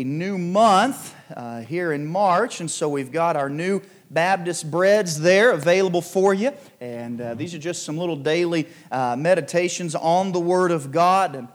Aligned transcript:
a 0.00 0.04
new 0.04 0.38
month 0.38 1.12
uh, 1.34 1.60
here 1.62 1.92
in 1.92 2.06
March, 2.06 2.60
and 2.60 2.70
so 2.70 2.88
we've 2.88 3.10
got 3.10 3.34
our 3.34 3.50
new 3.50 3.82
Baptist 4.08 4.70
breads 4.70 5.18
there 5.18 5.50
available 5.50 6.00
for 6.00 6.32
you. 6.32 6.52
And 6.80 7.20
uh, 7.20 7.34
these 7.34 7.52
are 7.52 7.58
just 7.58 7.82
some 7.82 7.98
little 7.98 8.14
daily 8.14 8.68
uh, 8.92 9.16
meditations 9.18 9.96
on 9.96 10.30
the 10.30 10.38
Word 10.38 10.70
of 10.70 10.92
God. 10.92 11.34
And 11.34 11.48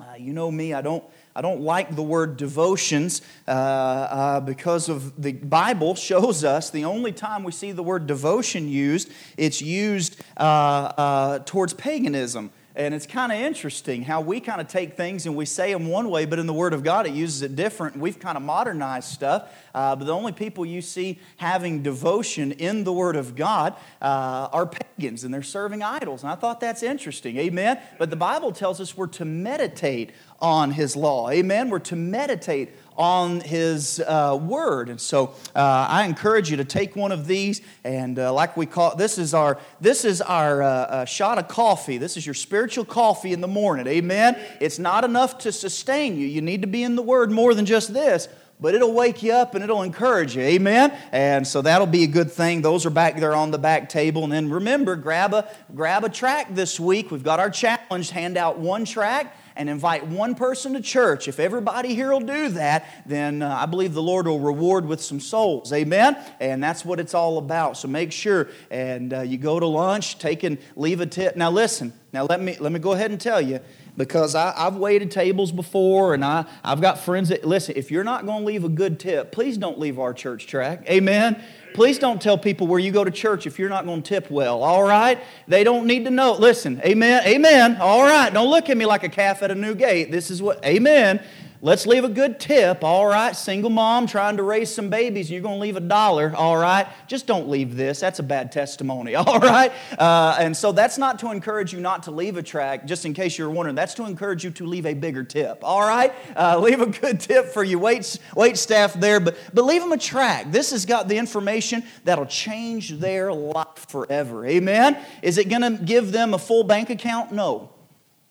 uh, 0.00 0.14
you 0.18 0.32
know 0.32 0.50
me, 0.50 0.72
I 0.72 0.80
don't. 0.80 1.04
I 1.34 1.42
don't 1.42 1.60
like 1.60 1.94
the 1.94 2.02
word 2.02 2.38
devotions 2.38 3.20
uh, 3.46 3.50
uh, 3.50 4.40
because 4.40 4.88
of 4.88 5.20
the 5.20 5.32
Bible 5.34 5.94
shows 5.94 6.44
us 6.44 6.70
the 6.70 6.86
only 6.86 7.12
time 7.12 7.44
we 7.44 7.52
see 7.52 7.72
the 7.72 7.82
word 7.82 8.06
devotion 8.06 8.70
used, 8.70 9.10
it's 9.36 9.60
used 9.60 10.18
towards 10.38 11.74
paganism. 11.74 12.50
And 12.76 12.92
it's 12.92 13.06
kind 13.06 13.32
of 13.32 13.38
interesting 13.38 14.02
how 14.02 14.20
we 14.20 14.38
kind 14.38 14.60
of 14.60 14.68
take 14.68 14.98
things 14.98 15.24
and 15.24 15.34
we 15.34 15.46
say 15.46 15.72
them 15.72 15.88
one 15.88 16.10
way, 16.10 16.26
but 16.26 16.38
in 16.38 16.46
the 16.46 16.52
Word 16.52 16.74
of 16.74 16.84
God 16.84 17.06
it 17.06 17.14
uses 17.14 17.40
it 17.40 17.56
different. 17.56 17.96
We've 17.96 18.18
kind 18.18 18.36
of 18.36 18.42
modernized 18.42 19.08
stuff. 19.08 19.50
Uh, 19.74 19.96
but 19.96 20.04
the 20.04 20.12
only 20.12 20.32
people 20.32 20.66
you 20.66 20.82
see 20.82 21.18
having 21.38 21.82
devotion 21.82 22.52
in 22.52 22.84
the 22.84 22.92
Word 22.92 23.16
of 23.16 23.34
God 23.34 23.74
uh, 24.02 24.50
are 24.52 24.66
pagans 24.66 25.24
and 25.24 25.32
they're 25.32 25.42
serving 25.42 25.82
idols. 25.82 26.22
And 26.22 26.30
I 26.30 26.34
thought 26.34 26.60
that's 26.60 26.82
interesting. 26.82 27.38
Amen. 27.38 27.80
But 27.98 28.10
the 28.10 28.16
Bible 28.16 28.52
tells 28.52 28.78
us 28.78 28.94
we're 28.94 29.06
to 29.06 29.24
meditate 29.24 30.12
on 30.42 30.72
His 30.72 30.96
law. 30.96 31.30
Amen. 31.30 31.70
We're 31.70 31.78
to 31.78 31.96
meditate 31.96 32.74
on 32.96 33.40
His 33.40 34.00
uh, 34.00 34.38
Word. 34.40 34.88
And 34.88 35.00
so 35.00 35.34
uh, 35.54 35.86
I 35.88 36.04
encourage 36.04 36.50
you 36.50 36.56
to 36.58 36.64
take 36.64 36.96
one 36.96 37.12
of 37.12 37.26
these, 37.26 37.60
and 37.84 38.18
uh, 38.18 38.32
like 38.32 38.56
we 38.56 38.66
call 38.66 38.96
this 38.96 39.18
is 39.18 39.34
our 39.34 39.58
this 39.80 40.04
is 40.04 40.20
our 40.22 40.62
uh, 40.62 40.68
uh, 40.68 41.04
shot 41.04 41.38
of 41.38 41.48
coffee. 41.48 41.98
This 41.98 42.16
is 42.16 42.26
your 42.26 42.34
spiritual 42.34 42.84
coffee 42.84 43.32
in 43.32 43.40
the 43.40 43.48
morning. 43.48 43.86
Amen. 43.86 44.38
It's 44.60 44.78
not 44.78 45.04
enough 45.04 45.38
to 45.38 45.52
sustain 45.52 46.16
you. 46.16 46.26
You 46.26 46.40
need 46.40 46.62
to 46.62 46.68
be 46.68 46.82
in 46.82 46.96
the 46.96 47.02
Word 47.02 47.30
more 47.30 47.54
than 47.54 47.66
just 47.66 47.92
this 47.92 48.28
but 48.60 48.74
it'll 48.74 48.92
wake 48.92 49.22
you 49.22 49.32
up 49.32 49.54
and 49.54 49.62
it'll 49.62 49.82
encourage 49.82 50.36
you. 50.36 50.42
Amen? 50.42 50.96
And 51.12 51.46
so 51.46 51.62
that'll 51.62 51.86
be 51.86 52.04
a 52.04 52.08
good 52.08 52.32
thing. 52.32 52.62
Those 52.62 52.86
are 52.86 52.90
back 52.90 53.18
there 53.18 53.34
on 53.34 53.50
the 53.50 53.58
back 53.58 53.88
table. 53.88 54.24
And 54.24 54.32
then 54.32 54.50
remember, 54.50 54.96
grab 54.96 55.34
a, 55.34 55.48
grab 55.74 56.04
a 56.04 56.08
track 56.08 56.54
this 56.54 56.80
week. 56.80 57.10
We've 57.10 57.22
got 57.22 57.38
our 57.38 57.50
challenge, 57.50 58.10
hand 58.10 58.36
out 58.36 58.58
one 58.58 58.84
track 58.84 59.36
and 59.56 59.68
invite 59.70 60.06
one 60.06 60.34
person 60.34 60.74
to 60.74 60.80
church, 60.80 61.28
if 61.28 61.40
everybody 61.40 61.94
here 61.94 62.12
will 62.12 62.20
do 62.20 62.50
that, 62.50 62.86
then 63.06 63.42
uh, 63.42 63.56
I 63.60 63.66
believe 63.66 63.94
the 63.94 64.02
Lord 64.02 64.26
will 64.26 64.40
reward 64.40 64.86
with 64.86 65.02
some 65.02 65.20
souls. 65.20 65.72
Amen? 65.72 66.16
And 66.40 66.62
that's 66.62 66.84
what 66.84 67.00
it's 67.00 67.14
all 67.14 67.38
about. 67.38 67.76
So 67.76 67.88
make 67.88 68.12
sure 68.12 68.48
and 68.70 69.12
uh, 69.12 69.20
you 69.20 69.38
go 69.38 69.58
to 69.58 69.66
lunch, 69.66 70.18
take 70.18 70.42
and 70.42 70.58
leave 70.76 71.00
a 71.00 71.06
tip. 71.06 71.36
Now 71.36 71.50
listen, 71.50 71.92
now 72.16 72.24
let 72.24 72.40
me 72.40 72.56
let 72.58 72.72
me 72.72 72.78
go 72.78 72.92
ahead 72.92 73.10
and 73.10 73.20
tell 73.20 73.42
you 73.42 73.60
because 73.96 74.34
I, 74.34 74.52
have 74.56 74.76
waited 74.76 75.10
tables 75.10 75.52
before 75.52 76.14
and 76.14 76.24
I, 76.24 76.44
I've 76.64 76.80
got 76.80 76.98
friends 76.98 77.30
that, 77.30 77.44
listen, 77.44 77.74
if 77.76 77.90
you're 77.90 78.04
not 78.04 78.26
going 78.26 78.40
to 78.40 78.46
leave 78.46 78.64
a 78.64 78.68
good 78.68 79.00
tip, 79.00 79.32
please 79.32 79.56
don't 79.56 79.78
leave 79.78 79.98
our 79.98 80.12
church 80.12 80.46
track. 80.46 80.88
Amen? 80.88 81.42
Please 81.74 81.98
don't 81.98 82.20
tell 82.20 82.38
people 82.38 82.66
where 82.66 82.78
you 82.78 82.90
go 82.90 83.04
to 83.04 83.10
church 83.10 83.46
if 83.46 83.58
you're 83.58 83.68
not 83.68 83.84
going 83.84 84.02
to 84.02 84.08
tip 84.08 84.30
well, 84.30 84.62
all 84.62 84.82
right? 84.82 85.18
They 85.46 85.64
don't 85.64 85.86
need 85.86 86.04
to 86.04 86.10
know. 86.10 86.32
Listen, 86.32 86.80
amen, 86.84 87.26
amen, 87.26 87.76
all 87.80 88.02
right. 88.02 88.32
Don't 88.32 88.50
look 88.50 88.70
at 88.70 88.76
me 88.76 88.86
like 88.86 89.02
a 89.02 89.08
calf 89.08 89.42
at 89.42 89.50
a 89.50 89.54
new 89.54 89.74
gate. 89.74 90.10
This 90.10 90.30
is 90.30 90.40
what, 90.40 90.64
amen. 90.64 91.22
Let's 91.62 91.86
leave 91.86 92.04
a 92.04 92.08
good 92.08 92.38
tip, 92.38 92.84
all 92.84 93.06
right? 93.06 93.34
Single 93.34 93.70
mom 93.70 94.06
trying 94.06 94.36
to 94.36 94.42
raise 94.42 94.74
some 94.74 94.90
babies, 94.90 95.30
you're 95.30 95.40
going 95.40 95.56
to 95.56 95.60
leave 95.60 95.76
a 95.76 95.80
dollar, 95.80 96.34
all 96.36 96.56
right? 96.56 96.86
Just 97.06 97.26
don't 97.26 97.48
leave 97.48 97.76
this. 97.76 98.00
That's 98.00 98.18
a 98.18 98.22
bad 98.22 98.52
testimony, 98.52 99.14
all 99.16 99.38
right? 99.38 99.72
Uh, 99.98 100.36
and 100.38 100.56
so 100.56 100.72
that's 100.72 100.98
not 100.98 101.18
to 101.20 101.30
encourage 101.30 101.72
you 101.72 101.80
not 101.80 102.02
to 102.04 102.10
leave 102.10 102.36
a 102.36 102.42
track, 102.42 102.86
just 102.86 103.06
in 103.06 103.14
case 103.14 103.38
you're 103.38 103.50
wondering. 103.50 103.74
That's 103.74 103.94
to 103.94 104.04
encourage 104.04 104.44
you 104.44 104.50
to 104.52 104.66
leave 104.66 104.84
a 104.86 104.94
bigger 104.94 105.24
tip, 105.24 105.60
all 105.62 105.80
right? 105.80 106.12
Uh, 106.36 106.58
leave 106.66 106.80
a 106.80 106.86
good 106.86 107.20
tip 107.20 107.46
for 107.46 107.64
your 107.64 107.78
wait, 107.78 108.18
wait 108.34 108.58
staff 108.58 108.94
there, 108.94 109.20
but, 109.20 109.36
but 109.54 109.64
leave 109.64 109.80
them 109.80 109.92
a 109.92 109.98
track. 109.98 110.52
This 110.52 110.72
has 110.72 110.84
got 110.84 111.08
the 111.08 111.16
information 111.16 111.84
that'll 112.04 112.26
change 112.26 112.90
their 112.90 113.32
life 113.32 113.86
forever. 113.88 114.46
Amen? 114.46 114.98
Is 115.22 115.38
it 115.38 115.48
going 115.48 115.62
to 115.62 115.82
give 115.82 116.12
them 116.12 116.34
a 116.34 116.38
full 116.38 116.64
bank 116.64 116.90
account? 116.90 117.32
No. 117.32 117.70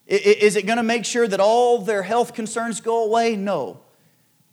Is 0.07 0.55
it 0.55 0.65
going 0.65 0.77
to 0.77 0.83
make 0.83 1.03
sure 1.05 1.27
that 1.27 1.39
all 1.39 1.79
their 1.79 2.03
health 2.03 2.33
concerns 2.33 2.79
go 2.81 3.05
away? 3.05 3.35
No. 3.35 3.81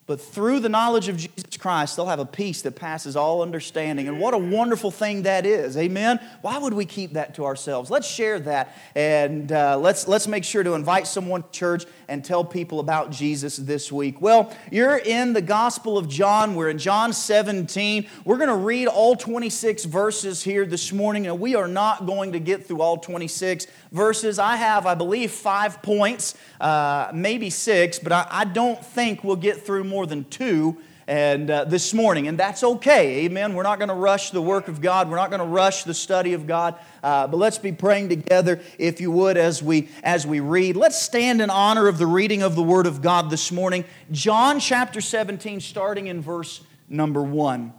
But 0.06 0.20
through 0.20 0.60
the 0.60 0.68
knowledge 0.68 1.08
of 1.08 1.16
Jesus 1.16 1.56
Christ, 1.56 1.94
they'll 1.94 2.06
have 2.06 2.18
a 2.18 2.26
peace 2.26 2.62
that 2.62 2.72
passes 2.72 3.14
all 3.14 3.40
understanding. 3.40 4.08
And 4.08 4.18
what 4.18 4.34
a 4.34 4.38
wonderful 4.38 4.90
thing 4.90 5.22
that 5.22 5.46
is. 5.46 5.76
Amen? 5.76 6.18
Why 6.40 6.58
would 6.58 6.74
we 6.74 6.84
keep 6.86 7.12
that 7.12 7.36
to 7.36 7.44
ourselves? 7.44 7.88
Let's 7.88 8.08
share 8.08 8.40
that 8.40 8.76
and 8.96 9.52
uh, 9.52 9.78
let's, 9.78 10.08
let's 10.08 10.26
make 10.26 10.42
sure 10.42 10.64
to 10.64 10.74
invite 10.74 11.06
someone 11.06 11.44
to 11.44 11.50
church 11.50 11.84
and 12.12 12.22
tell 12.22 12.44
people 12.44 12.78
about 12.78 13.10
Jesus 13.10 13.56
this 13.56 13.90
week? 13.90 14.20
Well, 14.20 14.54
you're 14.70 14.98
in 14.98 15.32
the 15.32 15.40
Gospel 15.40 15.96
of 15.96 16.08
John. 16.08 16.54
We're 16.54 16.68
in 16.68 16.76
John 16.76 17.14
17. 17.14 18.06
We're 18.26 18.36
going 18.36 18.48
to 18.50 18.54
read 18.56 18.86
all 18.88 19.16
26 19.16 19.84
verses 19.86 20.42
here 20.42 20.66
this 20.66 20.92
morning, 20.92 21.26
and 21.26 21.40
we 21.40 21.54
are 21.54 21.66
not 21.66 22.04
going 22.04 22.32
to 22.32 22.38
get 22.38 22.66
through 22.66 22.82
all 22.82 22.98
26 22.98 23.66
verses. 23.92 24.38
I 24.38 24.56
have, 24.56 24.84
I 24.84 24.94
believe, 24.94 25.30
five 25.30 25.80
points, 25.80 26.34
uh, 26.60 27.10
maybe 27.14 27.48
six, 27.48 27.98
but 27.98 28.12
I, 28.12 28.26
I 28.30 28.44
don't 28.44 28.84
think 28.84 29.24
we'll 29.24 29.36
get 29.36 29.64
through 29.64 29.84
more 29.92 30.06
than 30.06 30.24
two 30.24 30.78
and 31.06 31.50
uh, 31.50 31.64
this 31.64 31.92
morning 31.92 32.26
and 32.28 32.38
that's 32.38 32.64
okay. 32.64 33.26
Amen. 33.26 33.52
We're 33.52 33.62
not 33.62 33.78
going 33.78 33.90
to 33.90 33.94
rush 33.94 34.30
the 34.30 34.40
work 34.40 34.68
of 34.68 34.80
god. 34.80 35.10
We're 35.10 35.16
not 35.16 35.28
going 35.28 35.40
to 35.40 35.46
rush 35.46 35.84
the 35.84 35.92
study 35.92 36.32
of 36.32 36.46
god. 36.46 36.76
Uh, 37.02 37.26
but 37.26 37.36
let's 37.36 37.58
be 37.58 37.72
praying 37.72 38.08
together 38.08 38.62
if 38.78 39.02
you 39.02 39.10
would 39.10 39.36
as 39.36 39.62
we 39.62 39.90
as 40.02 40.26
we 40.26 40.40
read. 40.40 40.76
Let's 40.76 41.00
stand 41.00 41.42
in 41.42 41.50
honor 41.50 41.88
of 41.88 41.98
the 41.98 42.06
reading 42.06 42.42
of 42.42 42.54
the 42.54 42.62
word 42.62 42.86
of 42.86 43.02
god 43.02 43.28
this 43.28 43.52
morning. 43.52 43.84
John 44.10 44.60
chapter 44.60 45.02
17 45.02 45.60
starting 45.60 46.06
in 46.06 46.22
verse 46.22 46.62
number 46.88 47.22
1 47.22 47.74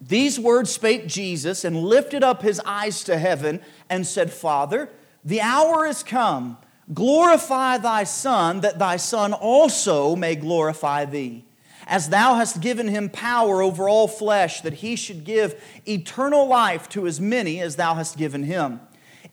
these 0.00 0.40
words 0.40 0.70
spake 0.70 1.06
jesus 1.06 1.62
and 1.62 1.76
lifted 1.76 2.24
up 2.24 2.40
his 2.40 2.58
eyes 2.64 3.04
to 3.04 3.18
heaven 3.18 3.60
and 3.90 4.06
said 4.06 4.32
father 4.32 4.88
the 5.22 5.42
hour 5.42 5.84
is 5.84 6.02
come 6.02 6.56
glorify 6.92 7.78
thy 7.78 8.04
son 8.04 8.60
that 8.60 8.78
thy 8.78 8.96
son 8.96 9.32
also 9.32 10.16
may 10.16 10.34
glorify 10.34 11.04
thee 11.04 11.44
as 11.90 12.08
thou 12.08 12.36
hast 12.36 12.60
given 12.60 12.86
him 12.86 13.10
power 13.10 13.60
over 13.60 13.88
all 13.88 14.06
flesh, 14.06 14.60
that 14.60 14.74
he 14.74 14.94
should 14.94 15.24
give 15.24 15.60
eternal 15.86 16.46
life 16.46 16.88
to 16.88 17.04
as 17.04 17.20
many 17.20 17.60
as 17.60 17.74
thou 17.74 17.94
hast 17.94 18.16
given 18.16 18.44
him. 18.44 18.80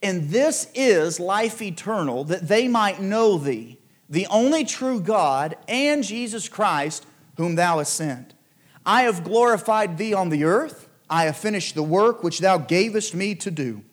And 0.01 0.29
this 0.29 0.68
is 0.73 1.19
life 1.19 1.62
eternal, 1.62 2.23
that 2.25 2.47
they 2.47 2.68
might 2.68 3.00
know 3.00 3.38
thee, 3.38 3.78
the 4.09 4.25
only 4.28 4.66
true 4.66 5.00
God, 5.00 5.56
and 5.68 6.03
Jesus 6.03 6.50
Christ, 6.50 7.06
whom 7.38 7.56
thou 7.56 7.78
hast 7.78 7.94
sent. 7.94 8.34
I 8.84 9.03
have 9.03 9.24
glorified 9.24 10.00
thee 10.00 10.16
on 10.16 10.29
the 10.29 10.44
earth. 10.44 10.89
I 11.09 11.25
have 11.25 11.38
finished 11.38 11.75
the 11.75 11.84
work 11.84 12.24
which 12.24 12.39
thou 12.39 12.57
gavest 12.57 13.13
me 13.13 13.35
to 13.35 13.51
do. 13.51 13.84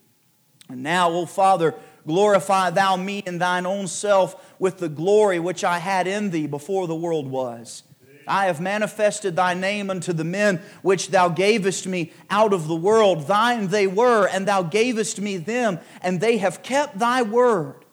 And 0.70 0.82
now, 0.82 1.10
O 1.10 1.26
Father, 1.26 1.74
glorify 2.06 2.70
thou 2.70 2.96
me 2.96 3.22
in 3.26 3.38
thine 3.38 3.66
own 3.66 3.86
self 3.86 4.54
with 4.58 4.78
the 4.78 4.88
glory 4.88 5.38
which 5.38 5.64
I 5.64 5.78
had 5.78 6.06
in 6.06 6.30
thee 6.30 6.46
before 6.46 6.86
the 6.86 6.94
world 6.94 7.28
was. 7.28 7.82
I 8.26 8.46
have 8.46 8.60
manifested 8.60 9.36
thy 9.36 9.54
name 9.54 9.90
unto 9.90 10.12
the 10.12 10.24
men 10.24 10.62
which 10.82 11.10
thou 11.10 11.28
gavest 11.28 11.86
me 11.86 12.12
out 12.30 12.52
of 12.52 12.68
the 12.68 12.76
world. 12.76 13.26
Thine 13.26 13.68
they 13.68 13.86
were, 13.86 14.26
and 14.26 14.48
thou 14.48 14.62
gavest 14.62 15.20
me 15.20 15.36
them, 15.36 15.78
and 16.00 16.20
they 16.20 16.38
have 16.38 16.62
kept 16.62 16.98
thy 16.98 17.22
word. 17.22 17.84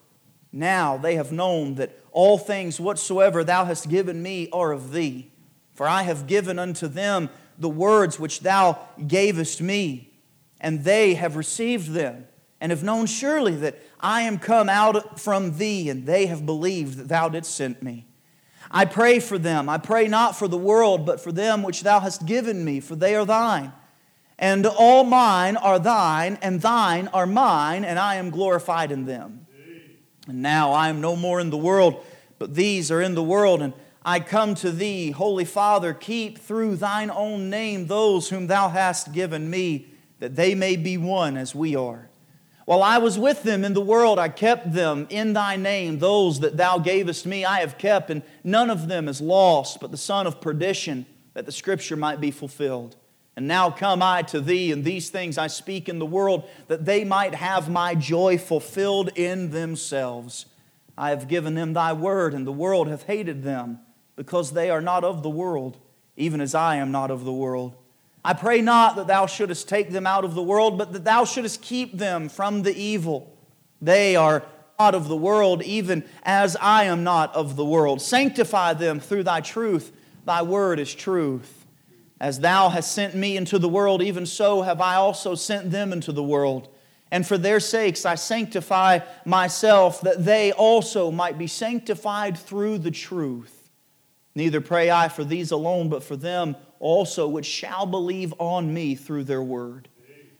Now 0.52 0.98
they 0.98 1.16
have 1.16 1.32
known 1.32 1.76
that 1.76 1.98
all 2.12 2.38
things 2.38 2.80
whatsoever 2.80 3.44
thou 3.44 3.66
hast 3.66 3.90
given 3.90 4.22
me 4.22 4.50
are 4.52 4.72
of 4.72 4.92
thee. 4.92 5.32
For 5.74 5.88
I 5.88 6.04
have 6.04 6.28
given 6.28 6.60
unto 6.60 6.88
them 6.88 7.30
the 7.58 7.70
words 7.70 8.20
which 8.20 8.42
thou 8.42 8.80
gavest 9.08 9.62
me, 9.62 10.14
and 10.60 10.84
they 10.84 11.14
have 11.14 11.36
received 11.36 11.92
them, 11.92 12.28
and 12.62 12.70
have 12.70 12.84
known 12.84 13.08
surely 13.08 13.56
that 13.56 13.80
I 14.00 14.22
am 14.22 14.38
come 14.38 14.70
out 14.70 15.20
from 15.20 15.58
thee, 15.58 15.90
and 15.90 16.06
they 16.06 16.28
have 16.28 16.46
believed 16.46 16.98
that 16.98 17.08
thou 17.10 17.28
didst 17.28 17.56
send 17.56 17.82
me. 17.82 18.06
I 18.70 18.86
pray 18.86 19.20
for 19.20 19.38
them. 19.38 19.68
I 19.68 19.80
pray 19.80 20.08
not 20.08 20.38
for 20.38 20.48
the 20.48 20.58
world, 20.58 21.06
but 21.06 21.20
for 21.20 21.32
them 21.32 21.64
which 21.64 21.82
thou 21.82 22.00
hast 22.00 22.26
given 22.26 22.64
me, 22.64 22.80
for 22.80 22.96
they 22.96 23.16
are 23.16 23.26
thine. 23.26 23.74
And 24.38 24.66
all 24.66 25.03
mine 25.03 25.58
are 25.58 25.80
thine, 25.80 26.38
and 26.41 26.62
thine 26.62 27.08
are 27.09 27.26
mine, 27.26 27.84
and 27.84 27.97
I 27.97 28.16
am 28.16 28.30
glorified 28.30 28.91
in 28.91 29.06
them. 29.06 29.47
And 30.28 30.44
now 30.44 30.72
I 30.72 30.90
am 30.90 31.02
no 31.02 31.16
more 31.16 31.40
in 31.40 31.50
the 31.50 31.58
world, 31.58 32.06
but 32.38 32.53
these 32.53 32.91
are 32.91 33.02
in 33.02 33.16
the 33.16 33.24
world, 33.24 33.64
and 33.64 33.74
I 34.06 34.20
come 34.20 34.53
to 34.56 34.72
thee, 34.72 35.12
Holy 35.12 35.46
Father, 35.46 35.96
keep 35.96 36.38
through 36.38 36.76
thine 36.76 37.09
own 37.09 37.50
name 37.50 37.88
those 37.88 38.30
whom 38.30 38.46
thou 38.46 38.70
hast 38.70 39.14
given 39.14 39.50
me, 39.50 39.88
that 40.20 40.35
they 40.35 40.53
may 40.53 40.76
be 40.76 40.96
one 40.97 41.38
as 41.38 41.56
we 41.56 41.76
are. 41.76 42.10
While 42.66 42.84
I 42.84 42.99
was 42.99 43.17
with 43.17 43.43
them 43.43 43.66
in 43.66 43.73
the 43.73 43.81
world, 43.81 44.19
I 44.19 44.29
kept 44.29 44.73
them 44.73 45.08
in 45.09 45.34
thy 45.34 45.55
name. 45.55 45.99
Those 45.99 46.40
that 46.41 46.58
thou 46.58 46.78
gavest 46.78 47.25
me, 47.25 47.43
I 47.43 47.59
have 47.59 47.78
kept, 47.78 48.09
and 48.09 48.22
none 48.43 48.69
of 48.69 48.87
them 48.87 49.08
is 49.08 49.19
lost, 49.19 49.79
but 49.79 49.91
the 49.91 49.97
son 49.97 50.28
of 50.28 50.41
perdition, 50.41 51.05
that 51.34 51.46
the 51.46 51.52
scripture 51.52 51.96
might 51.96 52.22
be 52.22 52.31
fulfilled. 52.31 52.96
And 53.35 53.47
now 53.47 53.72
come 53.72 54.02
I 54.03 54.22
to 54.23 54.41
thee, 54.41 54.72
and 54.72 54.84
these 54.84 55.09
things 55.09 55.37
I 55.37 55.47
speak 55.47 55.90
in 55.90 55.99
the 55.99 56.05
world, 56.05 56.47
that 56.67 56.85
they 56.85 57.03
might 57.03 57.34
have 57.34 57.69
my 57.69 57.96
joy 57.96 58.37
fulfilled 58.37 59.09
in 59.16 59.52
themselves. 59.52 60.46
I 60.97 61.09
have 61.09 61.28
given 61.28 61.55
them 61.55 61.73
thy 61.73 61.93
word, 61.93 62.34
and 62.34 62.46
the 62.46 62.52
world 62.52 62.87
hath 62.87 63.03
hated 63.03 63.43
them, 63.43 63.79
because 64.16 64.52
they 64.52 64.69
are 64.69 64.81
not 64.81 65.03
of 65.03 65.23
the 65.23 65.29
world, 65.29 65.78
even 66.17 66.41
as 66.41 66.53
I 66.53 66.75
am 66.75 66.91
not 66.91 67.09
of 67.09 67.23
the 67.23 67.34
world. 67.34 67.75
I 68.23 68.34
pray 68.34 68.62
not 68.62 68.96
that 68.97 69.08
thou 69.08 69.26
shouldest 69.26 69.68
take 69.68 69.90
them 69.90 70.06
out 70.06 70.23
of 70.23 70.35
the 70.35 70.44
world, 70.44 70.78
but 70.78 70.94
that 70.94 71.03
thou 71.03 71.26
shouldest 71.26 71.62
keep 71.62 71.97
them 71.97 72.29
from 72.29 72.62
the 72.62 72.76
evil. 72.76 73.35
They 73.82 74.16
are 74.16 74.44
not 74.79 74.94
of 74.94 75.08
the 75.08 75.18
world, 75.18 75.64
even 75.64 76.03
as 76.23 76.56
I 76.58 76.84
am 76.84 77.03
not 77.03 77.34
of 77.35 77.56
the 77.56 77.66
world. 77.66 78.02
Sanctify 78.02 78.73
them 78.73 79.00
through 79.00 79.23
thy 79.23 79.41
truth. 79.41 79.91
Thy 80.26 80.44
word 80.44 80.79
is 80.79 80.94
truth. 80.94 81.66
As 82.20 82.40
thou 82.40 82.70
hast 82.70 82.91
sent 82.91 83.16
me 83.16 83.35
into 83.35 83.58
the 83.58 83.70
world, 83.70 84.03
even 84.03 84.28
so 84.28 84.62
have 84.62 84.79
I 84.79 84.96
also 84.96 85.34
sent 85.34 85.72
them 85.72 85.91
into 85.91 86.12
the 86.12 86.23
world. 86.23 86.68
And 87.09 87.26
for 87.26 87.38
their 87.38 87.59
sakes 87.59 88.06
I 88.06 88.14
sanctify 88.14 89.00
myself, 89.26 90.02
that 90.02 90.23
they 90.23 90.52
also 90.52 91.09
might 91.09 91.40
be 91.40 91.47
sanctified 91.47 92.38
through 92.38 92.78
the 92.78 92.91
truth. 92.91 93.70
Neither 94.35 94.62
pray 94.62 94.91
I 94.91 95.09
for 95.09 95.23
these 95.23 95.50
alone, 95.50 95.90
but 95.90 96.03
for 96.03 96.16
them 96.16 96.56
also 96.82 97.28
which 97.28 97.46
shall 97.46 97.86
believe 97.86 98.34
on 98.40 98.74
me 98.74 98.96
through 98.96 99.24
their 99.24 99.44
word, 99.44 99.88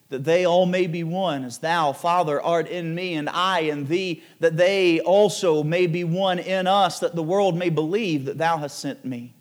that 0.10 0.26
they 0.26 0.44
all 0.44 0.66
may 0.66 0.88
be 0.88 1.04
one, 1.04 1.46
as 1.46 1.60
thou, 1.60 1.94
Father, 1.94 2.42
art 2.42 2.68
in 2.68 2.94
me, 2.94 3.14
and 3.14 3.30
I 3.30 3.60
in 3.62 3.86
thee, 3.86 4.24
that 4.42 4.58
they 4.58 5.00
also 5.00 5.64
may 5.64 5.88
be 5.88 6.04
one 6.04 6.40
in 6.40 6.68
us, 6.68 7.00
that 7.00 7.16
the 7.16 7.24
world 7.24 7.56
may 7.56 7.70
believe 7.70 8.26
that 8.26 8.38
thou 8.38 8.58
hast 8.58 8.80
sent 8.80 9.06
me. 9.06 9.34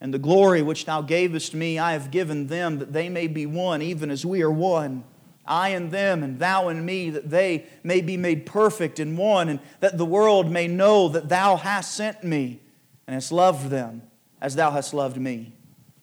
And 0.00 0.14
the 0.14 0.18
glory 0.18 0.62
which 0.62 0.86
thou 0.86 1.02
gavest 1.02 1.52
me, 1.54 1.78
I 1.78 1.92
have 1.92 2.10
given 2.10 2.46
them, 2.46 2.78
that 2.78 2.92
they 2.92 3.08
may 3.08 3.26
be 3.26 3.44
one, 3.44 3.82
even 3.82 4.10
as 4.10 4.24
we 4.24 4.42
are 4.42 4.50
one. 4.50 5.04
I 5.44 5.70
and 5.70 5.90
them, 5.90 6.22
and 6.22 6.38
thou 6.38 6.68
and 6.68 6.86
me, 6.86 7.10
that 7.10 7.30
they 7.30 7.66
may 7.82 8.00
be 8.00 8.16
made 8.16 8.46
perfect 8.46 9.00
in 9.00 9.16
one, 9.16 9.48
and 9.48 9.60
that 9.80 9.98
the 9.98 10.06
world 10.06 10.50
may 10.50 10.68
know 10.68 11.08
that 11.08 11.28
thou 11.28 11.56
hast 11.56 11.94
sent 11.94 12.22
me, 12.22 12.60
and 13.06 13.14
hast 13.14 13.32
loved 13.32 13.70
them 13.70 14.02
as 14.40 14.54
thou 14.54 14.70
hast 14.70 14.94
loved 14.94 15.16
me. 15.16 15.52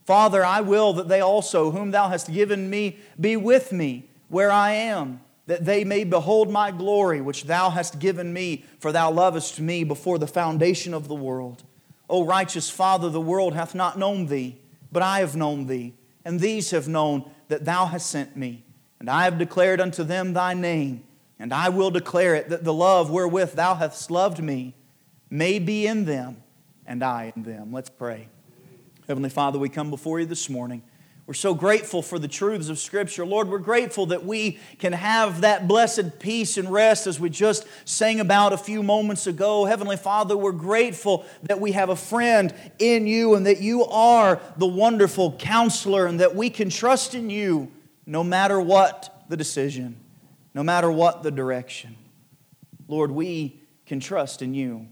Father, 0.06 0.46
I 0.46 0.62
will 0.62 0.94
that 0.94 1.08
they 1.08 1.20
also, 1.20 1.72
whom 1.72 1.92
thou 1.92 2.10
hast 2.10 2.32
given 2.32 2.70
me, 2.70 3.00
be 3.20 3.36
with 3.36 3.72
me 3.72 4.08
where 4.30 4.52
I 4.52 4.72
am, 4.72 5.22
that 5.48 5.66
they 5.66 5.84
may 5.84 6.04
behold 6.04 6.50
my 6.50 6.72
glory, 6.72 7.22
which 7.22 7.46
thou 7.46 7.70
hast 7.72 8.00
given 8.00 8.32
me, 8.32 8.66
for 8.80 8.92
thou 8.92 9.12
lovest 9.12 9.60
me 9.60 9.84
before 9.84 10.20
the 10.20 10.28
foundation 10.28 10.94
of 10.94 11.08
the 11.08 11.16
world. 11.16 11.64
O 12.10 12.24
righteous 12.24 12.70
Father, 12.70 13.10
the 13.10 13.22
world 13.22 13.54
hath 13.56 13.74
not 13.74 13.98
known 13.98 14.28
thee, 14.28 14.60
but 14.92 15.02
I 15.02 15.20
have 15.20 15.36
known 15.36 15.66
thee, 15.66 15.94
and 16.24 16.40
these 16.40 16.72
have 16.72 16.88
known 16.88 17.30
that 17.48 17.66
thou 17.66 17.86
hast 17.86 18.10
sent 18.10 18.36
me. 18.36 18.64
And 19.00 19.10
I 19.10 19.24
have 19.24 19.38
declared 19.38 19.82
unto 19.82 20.04
them 20.04 20.34
thy 20.34 20.54
name, 20.54 21.04
and 21.40 21.54
I 21.54 21.70
will 21.70 21.92
declare 21.92 22.36
it, 22.36 22.50
that 22.50 22.64
the 22.64 22.74
love 22.74 23.10
wherewith 23.10 23.54
thou 23.54 23.76
hast 23.76 24.10
loved 24.10 24.42
me 24.42 24.76
may 25.30 25.60
be 25.60 25.86
in 25.88 26.06
them, 26.06 26.44
and 26.86 27.04
I 27.04 27.34
in 27.36 27.44
them. 27.44 27.72
Let's 27.72 27.90
pray. 27.90 28.30
Heavenly 29.08 29.30
Father, 29.30 29.60
we 29.60 29.70
come 29.70 29.92
before 29.92 30.20
you 30.20 30.26
this 30.26 30.50
morning. 30.50 30.82
We're 31.28 31.36
so 31.36 31.54
grateful 31.54 32.02
for 32.02 32.18
the 32.18 32.28
truths 32.28 32.70
of 32.70 32.80
Scripture. 32.80 33.24
Lord, 33.24 33.50
we're 33.50 33.60
grateful 33.60 34.08
that 34.08 34.26
we 34.26 34.60
can 34.80 34.94
have 34.94 35.42
that 35.42 35.68
blessed 35.68 36.18
peace 36.18 36.58
and 36.58 36.72
rest 36.72 37.06
as 37.06 37.20
we 37.20 37.30
just 37.30 37.68
sang 37.86 38.20
about 38.20 38.52
a 38.52 38.58
few 38.58 38.82
moments 38.82 39.28
ago. 39.28 39.66
Heavenly 39.66 39.98
Father, 39.98 40.36
we're 40.36 40.52
grateful 40.52 41.24
that 41.44 41.60
we 41.60 41.74
have 41.74 41.90
a 41.90 41.96
friend 41.96 42.52
in 42.80 43.06
you 43.06 43.36
and 43.36 43.46
that 43.46 43.60
you 43.60 43.86
are 43.86 44.40
the 44.58 44.68
wonderful 44.68 45.34
counselor 45.34 46.08
and 46.08 46.20
that 46.20 46.36
we 46.36 46.50
can 46.50 46.72
trust 46.72 47.14
in 47.14 47.30
you 47.30 47.72
no 48.08 48.24
matter 48.24 48.60
what 48.60 49.26
the 49.30 49.38
decision, 49.38 49.98
no 50.56 50.64
matter 50.64 50.92
what 50.92 51.22
the 51.22 51.32
direction. 51.32 51.96
Lord, 52.88 53.12
we 53.12 53.60
can 53.86 54.00
trust 54.00 54.42
in 54.42 54.56
you. 54.56 54.88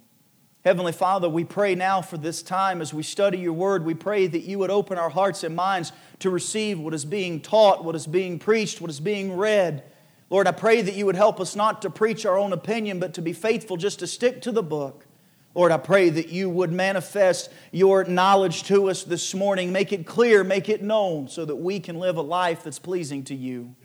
Heavenly 0.64 0.94
Father, 0.94 1.28
we 1.28 1.44
pray 1.44 1.76
now 1.76 2.02
for 2.02 2.18
this 2.18 2.42
time 2.42 2.80
as 2.80 2.94
we 2.94 3.04
study 3.04 3.38
your 3.38 3.52
word. 3.52 3.84
We 3.84 3.96
pray 3.96 4.28
that 4.28 4.44
you 4.44 4.60
would 4.60 4.70
open 4.70 4.98
our 4.98 5.10
hearts 5.10 5.44
and 5.44 5.54
minds 5.54 5.92
to 6.20 6.30
receive 6.30 6.80
what 6.80 6.94
is 6.94 7.04
being 7.04 7.42
taught, 7.42 7.84
what 7.84 7.96
is 7.96 8.08
being 8.08 8.40
preached, 8.40 8.80
what 8.80 8.90
is 8.90 9.02
being 9.02 9.36
read. 9.36 9.84
Lord, 10.30 10.48
I 10.48 10.54
pray 10.54 10.82
that 10.82 10.96
you 10.96 11.06
would 11.06 11.18
help 11.18 11.42
us 11.42 11.54
not 11.54 11.82
to 11.82 11.90
preach 11.90 12.26
our 12.26 12.38
own 12.38 12.54
opinion, 12.54 13.02
but 13.02 13.14
to 13.16 13.22
be 13.22 13.34
faithful 13.34 13.76
just 13.76 14.00
to 14.00 14.08
stick 14.08 14.42
to 14.44 14.54
the 14.54 14.64
book. 14.64 15.06
Lord, 15.54 15.74
I 15.74 15.78
pray 15.78 16.10
that 16.10 16.30
you 16.30 16.50
would 16.50 16.72
manifest 16.72 17.52
your 17.74 18.06
knowledge 18.06 18.64
to 18.64 18.90
us 18.90 19.04
this 19.04 19.36
morning. 19.36 19.74
Make 19.74 19.92
it 19.92 20.06
clear, 20.06 20.46
make 20.46 20.70
it 20.70 20.82
known, 20.82 21.28
so 21.28 21.44
that 21.44 21.58
we 21.58 21.82
can 21.82 22.00
live 22.00 22.16
a 22.16 22.22
life 22.22 22.64
that's 22.64 22.80
pleasing 22.80 23.26
to 23.26 23.36
you. 23.36 23.76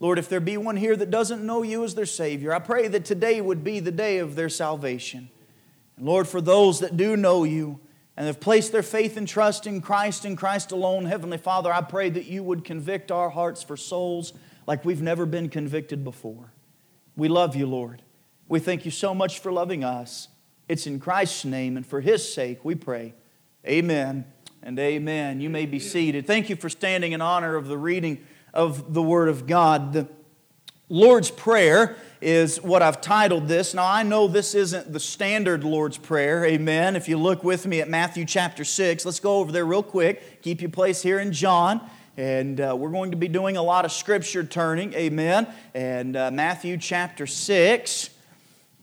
Lord, 0.00 0.18
if 0.18 0.30
there 0.30 0.40
be 0.40 0.56
one 0.56 0.78
here 0.78 0.96
that 0.96 1.10
doesn't 1.10 1.44
know 1.44 1.62
you 1.62 1.84
as 1.84 1.94
their 1.94 2.06
Savior, 2.06 2.54
I 2.54 2.58
pray 2.58 2.88
that 2.88 3.04
today 3.04 3.42
would 3.42 3.62
be 3.62 3.80
the 3.80 3.92
day 3.92 4.16
of 4.16 4.34
their 4.34 4.48
salvation. 4.48 5.28
And 5.96 6.06
Lord, 6.06 6.28
for 6.28 6.40
those 6.40 6.80
that 6.80 6.96
do 6.96 7.16
know 7.16 7.44
you 7.44 7.80
and 8.16 8.26
have 8.26 8.40
placed 8.40 8.72
their 8.72 8.82
faith 8.82 9.16
and 9.16 9.26
trust 9.26 9.66
in 9.66 9.80
Christ 9.80 10.24
and 10.24 10.36
Christ 10.36 10.72
alone, 10.72 11.06
Heavenly 11.06 11.38
Father, 11.38 11.72
I 11.72 11.80
pray 11.82 12.10
that 12.10 12.26
you 12.26 12.42
would 12.42 12.64
convict 12.64 13.10
our 13.10 13.30
hearts 13.30 13.62
for 13.62 13.76
souls 13.76 14.32
like 14.66 14.84
we've 14.84 15.02
never 15.02 15.26
been 15.26 15.48
convicted 15.48 16.02
before. 16.04 16.52
We 17.16 17.28
love 17.28 17.56
you, 17.56 17.66
Lord. 17.66 18.02
We 18.48 18.60
thank 18.60 18.84
you 18.84 18.90
so 18.90 19.14
much 19.14 19.40
for 19.40 19.50
loving 19.50 19.84
us. 19.84 20.28
It's 20.68 20.86
in 20.86 21.00
Christ's 21.00 21.44
name 21.44 21.76
and 21.76 21.86
for 21.86 22.00
his 22.00 22.32
sake 22.32 22.64
we 22.64 22.74
pray. 22.74 23.14
Amen 23.66 24.24
and 24.62 24.78
amen. 24.78 25.40
You 25.40 25.50
may 25.50 25.66
be 25.66 25.78
seated. 25.78 26.26
Thank 26.26 26.50
you 26.50 26.56
for 26.56 26.68
standing 26.68 27.12
in 27.12 27.20
honor 27.20 27.56
of 27.56 27.68
the 27.68 27.78
reading 27.78 28.24
of 28.52 28.94
the 28.94 29.02
Word 29.02 29.28
of 29.28 29.46
God. 29.46 29.92
The 29.92 30.08
Lord's 30.88 31.32
Prayer 31.32 31.96
is 32.20 32.62
what 32.62 32.80
I've 32.80 33.00
titled 33.00 33.48
this. 33.48 33.74
Now, 33.74 33.86
I 33.90 34.04
know 34.04 34.28
this 34.28 34.54
isn't 34.54 34.92
the 34.92 35.00
standard 35.00 35.64
Lord's 35.64 35.98
Prayer, 35.98 36.44
amen. 36.44 36.94
If 36.94 37.08
you 37.08 37.18
look 37.18 37.42
with 37.42 37.66
me 37.66 37.80
at 37.80 37.88
Matthew 37.88 38.24
chapter 38.24 38.64
6, 38.64 39.04
let's 39.04 39.18
go 39.18 39.38
over 39.38 39.50
there 39.50 39.64
real 39.64 39.82
quick. 39.82 40.42
Keep 40.42 40.60
your 40.60 40.70
place 40.70 41.02
here 41.02 41.18
in 41.18 41.32
John. 41.32 41.80
And 42.16 42.60
uh, 42.60 42.76
we're 42.78 42.92
going 42.92 43.10
to 43.10 43.16
be 43.16 43.26
doing 43.26 43.56
a 43.56 43.62
lot 43.62 43.84
of 43.84 43.90
scripture 43.90 44.44
turning, 44.44 44.94
amen. 44.94 45.48
And 45.74 46.16
uh, 46.16 46.30
Matthew 46.30 46.76
chapter 46.76 47.26
6, 47.26 48.10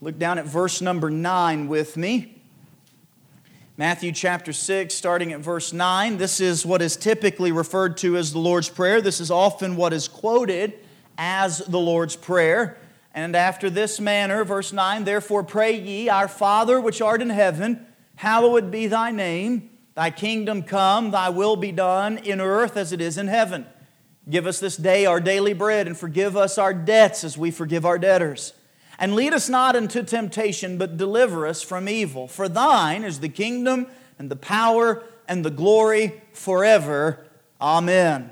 look 0.01 0.19
down 0.19 0.38
at 0.38 0.45
verse 0.45 0.81
number 0.81 1.09
9 1.09 1.69
with 1.69 1.95
me. 1.95 2.41
Matthew 3.77 4.11
chapter 4.11 4.51
6, 4.51 4.94
starting 4.94 5.31
at 5.31 5.39
verse 5.39 5.71
9. 5.71 6.17
This 6.17 6.41
is 6.41 6.65
what 6.65 6.81
is 6.81 6.97
typically 6.97 7.53
referred 7.53 7.95
to 8.00 8.17
as 8.17 8.33
the 8.33 8.39
Lord's 8.39 8.67
Prayer. 8.67 9.00
This 9.00 9.21
is 9.21 9.31
often 9.31 9.77
what 9.77 9.94
is 9.94 10.09
quoted 10.09 10.73
as 11.18 11.60
the 11.60 11.80
Lord's 11.80 12.15
Prayer. 12.15 12.77
And 13.13 13.36
after 13.36 13.69
this 13.69 14.00
manner, 14.00 14.44
verse 14.44 14.74
9, 14.74 15.04
therefore 15.04 15.44
pray 15.44 15.80
ye, 15.80 16.10
Our 16.10 16.27
Father 16.27 16.81
which 16.81 17.01
art 17.01 17.21
in 17.21 17.30
heaven, 17.30 17.86
hallowed 18.15 18.71
be 18.71 18.88
thy 18.88 19.12
name. 19.12 19.69
Thy 19.95 20.10
kingdom 20.10 20.63
come, 20.63 21.12
thy 21.12 21.30
will 21.30 21.56
be 21.56 21.71
done 21.71 22.18
in 22.18 22.42
earth 22.42 22.75
as 22.75 22.91
it 22.91 23.01
is 23.01 23.17
in 23.17 23.27
heaven. 23.27 23.67
Give 24.27 24.48
us 24.48 24.60
this 24.60 24.77
day 24.77 25.05
our 25.05 25.20
daily 25.20 25.53
bread, 25.53 25.86
and 25.86 25.98
forgive 25.98 26.36
us 26.36 26.58
our 26.58 26.74
debts 26.74 27.24
as 27.24 27.38
we 27.38 27.51
forgive 27.51 27.86
our 27.86 28.00
debtors. 28.00 28.53
And 28.98 29.15
lead 29.15 29.34
us 29.34 29.50
not 29.50 29.75
into 29.75 30.01
temptation, 30.03 30.77
but 30.77 30.98
deliver 30.98 31.46
us 31.46 31.62
from 31.62 31.89
evil. 31.89 32.27
For 32.27 32.48
thine 32.48 33.03
is 33.03 33.20
the 33.20 33.29
kingdom, 33.29 33.88
and 34.17 34.32
the 34.32 34.36
power, 34.36 35.03
and 35.27 35.43
the 35.43 35.51
glory 35.51 36.22
forever. 36.32 37.25
Amen. 37.62 38.32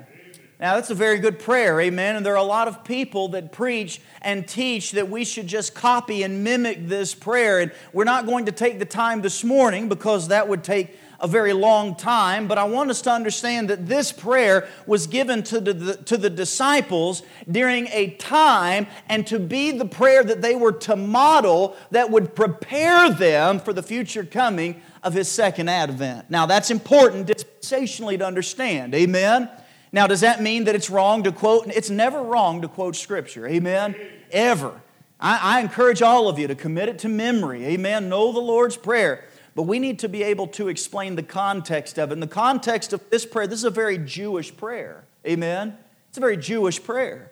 Now, 0.61 0.75
that's 0.75 0.91
a 0.91 0.95
very 0.95 1.17
good 1.17 1.39
prayer, 1.39 1.81
amen. 1.81 2.15
And 2.17 2.23
there 2.23 2.33
are 2.33 2.35
a 2.35 2.43
lot 2.43 2.67
of 2.67 2.83
people 2.83 3.29
that 3.29 3.51
preach 3.51 3.99
and 4.21 4.47
teach 4.47 4.91
that 4.91 5.09
we 5.09 5.25
should 5.25 5.47
just 5.47 5.73
copy 5.73 6.21
and 6.21 6.43
mimic 6.43 6.87
this 6.87 7.15
prayer. 7.15 7.61
And 7.61 7.71
we're 7.93 8.03
not 8.03 8.27
going 8.27 8.45
to 8.45 8.51
take 8.51 8.77
the 8.77 8.85
time 8.85 9.23
this 9.23 9.43
morning 9.43 9.89
because 9.89 10.27
that 10.27 10.47
would 10.47 10.63
take 10.63 10.95
a 11.19 11.27
very 11.27 11.53
long 11.53 11.95
time, 11.95 12.47
but 12.47 12.57
I 12.57 12.63
want 12.65 12.89
us 12.89 13.01
to 13.03 13.11
understand 13.11 13.69
that 13.69 13.87
this 13.87 14.11
prayer 14.11 14.67
was 14.85 15.07
given 15.07 15.43
to 15.43 15.59
the, 15.59 15.95
to 15.95 16.17
the 16.17 16.29
disciples 16.29 17.23
during 17.49 17.87
a 17.87 18.11
time 18.11 18.87
and 19.07 19.25
to 19.27 19.39
be 19.39 19.71
the 19.71 19.85
prayer 19.85 20.23
that 20.23 20.41
they 20.41 20.55
were 20.55 20.71
to 20.71 20.95
model 20.95 21.75
that 21.91 22.09
would 22.09 22.35
prepare 22.35 23.11
them 23.11 23.59
for 23.59 23.71
the 23.71 23.83
future 23.83 24.23
coming 24.23 24.81
of 25.03 25.13
His 25.13 25.27
second 25.27 25.69
advent. 25.69 26.29
Now, 26.29 26.45
that's 26.45 26.71
important 26.71 27.27
dispensationally 27.27 28.17
to 28.17 28.25
understand, 28.25 28.93
amen? 28.95 29.49
Now, 29.91 30.07
does 30.07 30.21
that 30.21 30.41
mean 30.41 30.63
that 30.65 30.75
it's 30.75 30.89
wrong 30.89 31.23
to 31.23 31.31
quote? 31.31 31.67
It's 31.67 31.89
never 31.89 32.21
wrong 32.21 32.61
to 32.61 32.67
quote 32.67 32.95
Scripture. 32.95 33.47
Amen? 33.47 33.95
Ever. 34.31 34.81
I, 35.19 35.57
I, 35.57 35.59
encourage 35.61 36.01
all 36.01 36.27
of 36.27 36.39
you 36.39 36.47
to 36.47 36.55
commit 36.55 36.89
it 36.89 36.99
to 36.99 37.09
memory. 37.09 37.65
Amen? 37.65 38.09
Know 38.09 38.31
the 38.31 38.39
Lord's 38.39 38.77
Prayer. 38.77 39.25
But 39.53 39.63
we 39.63 39.79
need 39.79 39.99
to 39.99 40.09
be 40.09 40.23
able 40.23 40.47
to 40.47 40.69
explain 40.69 41.15
the 41.15 41.23
context 41.23 41.99
of 41.99 42.09
it. 42.09 42.13
In 42.13 42.19
the 42.21 42.27
context 42.27 42.93
of 42.93 43.07
this 43.09 43.25
prayer, 43.25 43.47
this 43.47 43.59
is 43.59 43.65
a 43.65 43.69
very 43.69 43.97
Jewish 43.97 44.55
prayer. 44.55 45.03
Amen? 45.27 45.77
It's 46.07 46.17
a 46.17 46.21
very 46.21 46.37
Jewish 46.37 46.81
prayer. 46.81 47.31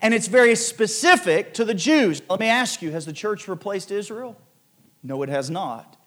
And 0.00 0.14
it's 0.14 0.26
very 0.26 0.54
specific 0.54 1.52
to 1.54 1.64
the 1.64 1.74
Jews. 1.74 2.22
Let 2.30 2.40
me 2.40 2.48
ask 2.48 2.80
you 2.80 2.90
has 2.92 3.04
the 3.04 3.12
church 3.12 3.46
replaced 3.46 3.90
Israel? 3.90 4.40
No, 5.02 5.22
it 5.22 5.28
has 5.28 5.50
not. 5.50 5.98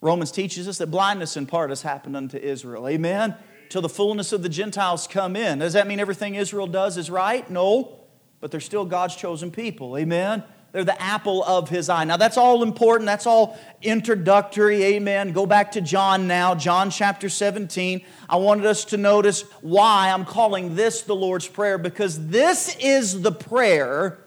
Romans 0.00 0.32
teaches 0.32 0.66
us 0.66 0.78
that 0.78 0.88
blindness 0.88 1.36
in 1.36 1.46
part 1.46 1.70
has 1.70 1.82
happened 1.82 2.16
unto 2.16 2.36
Israel. 2.36 2.88
Amen? 2.88 3.36
Till 3.68 3.82
the 3.82 3.88
fullness 3.88 4.32
of 4.32 4.42
the 4.42 4.48
Gentiles 4.48 5.06
come 5.06 5.36
in. 5.36 5.58
Does 5.58 5.72
that 5.74 5.86
mean 5.86 6.00
everything 6.00 6.34
Israel 6.34 6.66
does 6.66 6.96
is 6.96 7.10
right? 7.10 7.48
No, 7.50 8.00
but 8.40 8.50
they're 8.50 8.60
still 8.60 8.84
God's 8.84 9.16
chosen 9.16 9.50
people. 9.50 9.96
Amen? 9.96 10.42
They're 10.72 10.84
the 10.84 11.00
apple 11.00 11.42
of 11.44 11.70
his 11.70 11.88
eye. 11.88 12.04
Now, 12.04 12.18
that's 12.18 12.36
all 12.36 12.62
important. 12.62 13.06
That's 13.06 13.26
all 13.26 13.58
introductory. 13.80 14.84
Amen. 14.84 15.32
Go 15.32 15.46
back 15.46 15.72
to 15.72 15.80
John 15.80 16.26
now, 16.26 16.54
John 16.54 16.90
chapter 16.90 17.30
17. 17.30 18.04
I 18.28 18.36
wanted 18.36 18.66
us 18.66 18.84
to 18.86 18.98
notice 18.98 19.42
why 19.62 20.10
I'm 20.10 20.26
calling 20.26 20.74
this 20.74 21.02
the 21.02 21.16
Lord's 21.16 21.48
Prayer 21.48 21.78
because 21.78 22.28
this 22.28 22.76
is 22.80 23.22
the 23.22 23.32
prayer, 23.32 24.18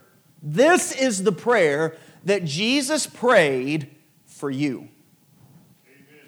this 0.42 0.92
is 0.92 1.24
the 1.24 1.32
prayer 1.32 1.96
that 2.26 2.44
Jesus 2.44 3.06
prayed 3.06 3.96
for 4.26 4.50
you. 4.50 4.90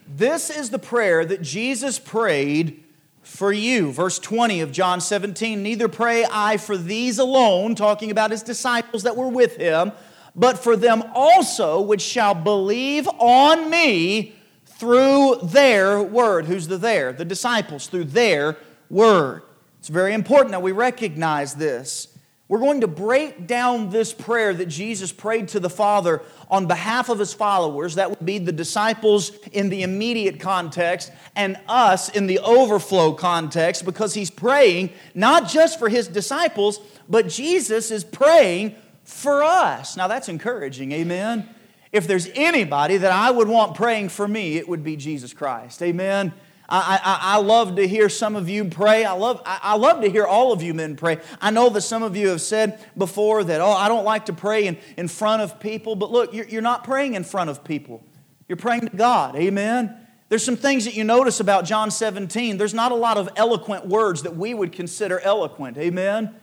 This 0.07 0.51
is 0.51 0.69
the 0.69 0.79
prayer 0.79 1.25
that 1.25 1.41
Jesus 1.41 1.97
prayed 1.97 2.82
for 3.23 3.51
you. 3.51 3.91
Verse 3.91 4.19
20 4.19 4.61
of 4.61 4.71
John 4.71 5.01
17 5.01 5.63
Neither 5.63 5.87
pray 5.87 6.25
I 6.29 6.57
for 6.57 6.77
these 6.77 7.19
alone, 7.19 7.75
talking 7.75 8.11
about 8.11 8.31
his 8.31 8.43
disciples 8.43 9.03
that 9.03 9.15
were 9.15 9.29
with 9.29 9.57
him, 9.57 9.91
but 10.35 10.59
for 10.59 10.75
them 10.75 11.03
also 11.15 11.81
which 11.81 12.01
shall 12.01 12.35
believe 12.35 13.07
on 13.19 13.69
me 13.69 14.35
through 14.65 15.39
their 15.43 16.01
word. 16.01 16.45
Who's 16.45 16.67
the 16.67 16.77
their? 16.77 17.13
The 17.13 17.25
disciples, 17.25 17.87
through 17.87 18.05
their 18.05 18.57
word. 18.89 19.43
It's 19.79 19.89
very 19.89 20.13
important 20.13 20.51
that 20.51 20.61
we 20.61 20.71
recognize 20.71 21.55
this. 21.55 22.12
We're 22.53 22.59
going 22.59 22.81
to 22.81 22.87
break 22.87 23.47
down 23.47 23.89
this 23.89 24.13
prayer 24.13 24.53
that 24.53 24.67
Jesus 24.67 25.11
prayed 25.11 25.47
to 25.47 25.59
the 25.59 25.71
Father 25.71 26.21
on 26.51 26.67
behalf 26.67 27.09
of 27.09 27.17
his 27.17 27.33
followers. 27.33 27.95
That 27.95 28.11
would 28.11 28.23
be 28.23 28.37
the 28.37 28.51
disciples 28.51 29.31
in 29.53 29.69
the 29.69 29.81
immediate 29.81 30.39
context 30.39 31.11
and 31.35 31.57
us 31.67 32.09
in 32.09 32.27
the 32.27 32.37
overflow 32.37 33.13
context 33.13 33.85
because 33.85 34.13
he's 34.13 34.29
praying 34.29 34.91
not 35.15 35.49
just 35.49 35.79
for 35.79 35.89
his 35.89 36.07
disciples, 36.07 36.79
but 37.09 37.27
Jesus 37.27 37.89
is 37.89 38.03
praying 38.03 38.75
for 39.03 39.43
us. 39.43 39.97
Now 39.97 40.07
that's 40.07 40.29
encouraging, 40.29 40.91
amen? 40.91 41.49
If 41.91 42.05
there's 42.05 42.29
anybody 42.35 42.97
that 42.97 43.11
I 43.11 43.31
would 43.31 43.47
want 43.47 43.73
praying 43.73 44.09
for 44.09 44.27
me, 44.27 44.57
it 44.57 44.69
would 44.69 44.83
be 44.83 44.95
Jesus 44.95 45.33
Christ, 45.33 45.81
amen? 45.81 46.31
I, 46.75 46.99
I, 47.03 47.19
I, 47.35 47.37
love 47.37 47.75
to 47.75 47.87
hear 47.87 48.09
some 48.09 48.35
of 48.35 48.49
you 48.49 48.65
pray. 48.65 49.05
I 49.05 49.11
love, 49.11 49.43
I, 49.45 49.59
I, 49.61 49.75
love 49.75 50.01
to 50.01 50.09
hear 50.09 50.25
all 50.25 50.51
of 50.51 50.63
you 50.63 50.73
men 50.73 50.95
pray. 50.95 51.19
I 51.39 51.51
know 51.51 51.69
that 51.69 51.81
some 51.81 52.01
of 52.01 52.15
you 52.17 52.29
have 52.29 52.41
said 52.41 52.83
before 52.97 53.43
that, 53.43 53.61
oh, 53.61 53.69
I 53.69 53.87
don't 53.87 54.05
like 54.05 54.25
to 54.25 54.33
pray 54.33 54.65
in, 54.65 54.79
in 54.97 55.07
front 55.07 55.43
of 55.43 55.59
people. 55.59 55.95
But 55.95 56.09
look, 56.09 56.33
you're, 56.33 56.47
you're 56.47 56.63
not 56.63 56.83
praying 56.83 57.13
in 57.13 57.23
front 57.23 57.51
of 57.51 57.63
people, 57.63 58.03
you're 58.47 58.57
praying 58.57 58.87
to 58.87 58.97
God. 58.97 59.35
Amen? 59.35 59.95
There's 60.29 60.43
some 60.43 60.55
things 60.55 60.85
that 60.85 60.95
you 60.95 61.03
notice 61.03 61.39
about 61.39 61.65
John 61.65 61.91
17. 61.91 62.57
There's 62.57 62.73
not 62.73 62.91
a 62.91 62.95
lot 62.95 63.17
of 63.17 63.29
eloquent 63.35 63.85
words 63.85 64.23
that 64.23 64.35
we 64.35 64.55
would 64.55 64.71
consider 64.71 65.19
eloquent. 65.19 65.77
Amen? 65.77 66.33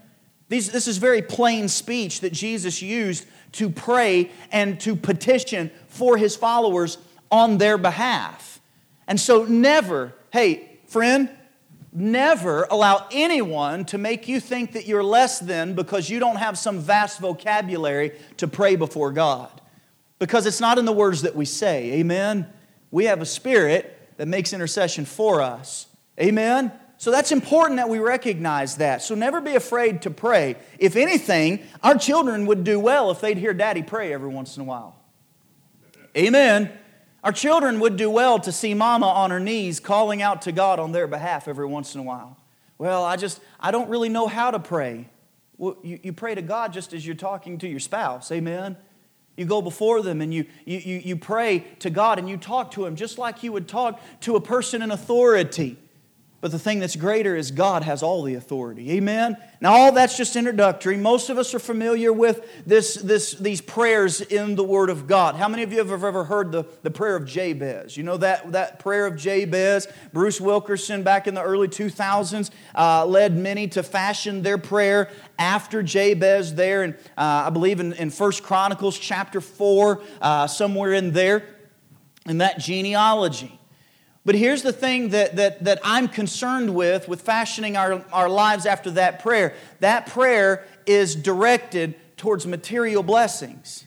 These, 0.49 0.71
this 0.71 0.87
is 0.87 0.99
very 0.99 1.23
plain 1.23 1.67
speech 1.67 2.21
that 2.21 2.33
Jesus 2.33 2.81
used 2.81 3.27
to 3.53 3.69
pray 3.69 4.31
and 4.53 4.79
to 4.79 4.95
petition 4.95 5.73
for 5.89 6.17
his 6.17 6.37
followers 6.37 6.99
on 7.33 7.59
their 7.59 7.77
behalf. 7.77 8.61
And 9.09 9.19
so, 9.19 9.45
never, 9.45 10.15
hey, 10.33 10.79
friend, 10.87 11.29
never 11.93 12.65
allow 12.65 13.07
anyone 13.11 13.85
to 13.87 13.99
make 13.99 14.29
you 14.29 14.41
think 14.41 14.73
that 14.73 14.87
you're 14.87 15.05
less 15.05 15.39
than 15.41 15.75
because 15.75 16.09
you 16.09 16.19
don't 16.19 16.37
have 16.37 16.57
some 16.57 16.79
vast 16.79 17.21
vocabulary 17.21 18.13
to 18.37 18.47
pray 18.47 18.77
before 18.77 19.13
God. 19.13 19.61
Because 20.19 20.47
it's 20.47 20.61
not 20.61 20.79
in 20.79 20.85
the 20.85 20.93
words 20.93 21.23
that 21.23 21.35
we 21.35 21.45
say. 21.45 21.93
Amen? 21.95 22.47
We 22.91 23.07
have 23.07 23.21
a 23.21 23.27
spirit 23.27 23.97
that 24.19 24.29
makes 24.29 24.53
intercession 24.53 25.05
for 25.05 25.41
us. 25.41 25.87
Amen? 26.21 26.73
So 26.99 27.11
that's 27.11 27.33
important 27.33 27.79
that 27.79 27.89
we 27.89 27.99
recognize 27.99 28.77
that. 28.77 29.01
So 29.01 29.15
never 29.15 29.41
be 29.41 29.55
afraid 29.55 30.03
to 30.03 30.11
pray. 30.11 30.57
If 30.79 30.97
anything, 30.97 31.61
our 31.83 31.97
children 31.97 32.45
would 32.45 32.63
do 32.63 32.79
well 32.79 33.11
if 33.11 33.23
they'd 33.23 33.39
hear 33.39 33.55
daddy 33.55 33.83
pray 33.83 34.13
every 34.13 34.29
once 34.29 34.57
in 34.57 34.61
a 34.61 34.67
while. 34.67 35.03
Amen. 36.15 36.71
Our 37.23 37.33
children 37.33 37.81
would 37.81 37.97
do 37.97 38.09
well 38.09 38.39
to 38.41 38.53
see 38.53 38.73
mama 38.73 39.07
on 39.07 39.31
her 39.31 39.41
knees 39.41 39.79
calling 39.79 40.23
out 40.23 40.43
to 40.43 40.53
God 40.53 40.79
on 40.79 40.93
their 40.93 41.07
behalf 41.07 41.49
every 41.49 41.67
once 41.67 41.95
in 41.95 42.01
a 42.01 42.05
while. 42.05 42.39
Well, 42.79 43.05
I 43.05 43.17
just, 43.17 43.41
I 43.59 43.71
don't 43.71 43.91
really 43.91 44.09
know 44.09 44.27
how 44.27 44.51
to 44.51 44.59
pray. 44.59 45.09
Well, 45.59 45.77
you, 45.83 46.01
you 46.03 46.13
pray 46.15 46.35
to 46.35 46.41
God 46.41 46.73
just 46.73 46.95
as 46.95 47.07
you're 47.07 47.15
talking 47.15 47.59
to 47.59 47.69
your 47.69 47.81
spouse. 47.81 48.33
Amen. 48.33 48.79
You 49.37 49.45
go 49.45 49.61
before 49.61 50.01
them 50.01 50.23
and 50.23 50.33
you, 50.33 50.47
you, 50.65 50.79
you, 50.79 50.97
you 50.97 51.17
pray 51.17 51.61
to 51.81 51.91
God 51.91 52.19
and 52.19 52.29
you 52.29 52.39
talk 52.39 52.71
to 52.73 52.87
Him 52.87 52.97
just 52.97 53.19
like 53.19 53.43
you 53.43 53.53
would 53.53 53.69
talk 53.69 54.01
to 54.21 54.37
a 54.37 54.41
person 54.41 54.81
in 54.81 54.91
authority. 54.91 55.77
But 56.41 56.53
the 56.53 56.59
thing 56.59 56.79
that's 56.79 56.97
greater 56.97 57.37
is 57.37 57.51
God 57.51 57.83
has 57.83 58.03
all 58.03 58.23
the 58.23 58.35
authority. 58.35 58.93
Amen? 58.93 59.37
Now, 59.61 59.75
all 59.75 59.93
that's 59.93 60.17
just 60.17 60.37
introductory. 60.37 60.97
Most 60.97 61.29
of 61.29 61.37
us 61.37 61.53
are 61.55 61.59
familiar 61.59 62.15
with 62.15 62.65
this, 62.65 62.95
this, 62.95 63.33
these 63.35 63.61
prayers 63.61 64.23
in 64.23 64.55
the 64.55 64.65
Word 64.65 64.89
of 64.89 65.07
God. 65.07 65.35
How 65.35 65.49
many 65.49 65.63
of 65.63 65.71
you 65.71 65.79
have 65.79 65.91
ever 65.91 66.25
heard 66.25 66.51
the, 66.51 66.65
the 66.83 66.91
prayer 66.91 67.15
of 67.15 67.27
Jabez? 67.27 67.95
You 67.95 68.05
know 68.05 68.17
that, 68.17 68.53
that 68.53 68.79
prayer 68.79 69.05
of 69.05 69.17
Jabez? 69.17 69.87
Bruce 70.15 70.41
Wilkerson, 70.41 71.03
back 71.03 71.27
in 71.27 71.35
the 71.35 71.43
early 71.43 71.69
2000s, 71.69 72.51
uh, 72.75 73.05
led 73.05 73.37
many 73.37 73.69
to 73.69 73.83
fashion 73.83 74.43
their 74.43 74.57
prayer 74.57 75.11
after 75.39 75.83
Jabez 75.83 76.55
there. 76.55 76.85
And 76.85 76.95
uh, 77.19 77.45
I 77.47 77.51
believe 77.51 77.81
in, 77.81 77.93
in 77.93 78.11
1 78.11 78.33
Chronicles 78.43 78.99
chapter 78.99 79.43
4, 79.43 80.03
uh, 80.23 80.47
somewhere 80.47 80.95
in 80.95 81.13
there, 81.13 81.45
in 82.25 82.39
that 82.39 82.59
genealogy. 82.59 83.60
But 84.31 84.39
here's 84.39 84.63
the 84.63 84.73
thing 84.73 85.09
that, 85.09 85.35
that, 85.35 85.65
that 85.65 85.81
I'm 85.83 86.07
concerned 86.07 86.73
with, 86.73 87.09
with 87.09 87.21
fashioning 87.21 87.77
our, 87.77 88.05
our 88.13 88.29
lives 88.29 88.65
after 88.65 88.93
that 88.93 89.25
prayer. 89.25 89.55
That 89.81 90.07
prayer 90.07 90.65
is 90.87 91.17
directed 91.17 91.97
towards 92.17 92.47
material 92.47 93.03
blessings. 93.03 93.87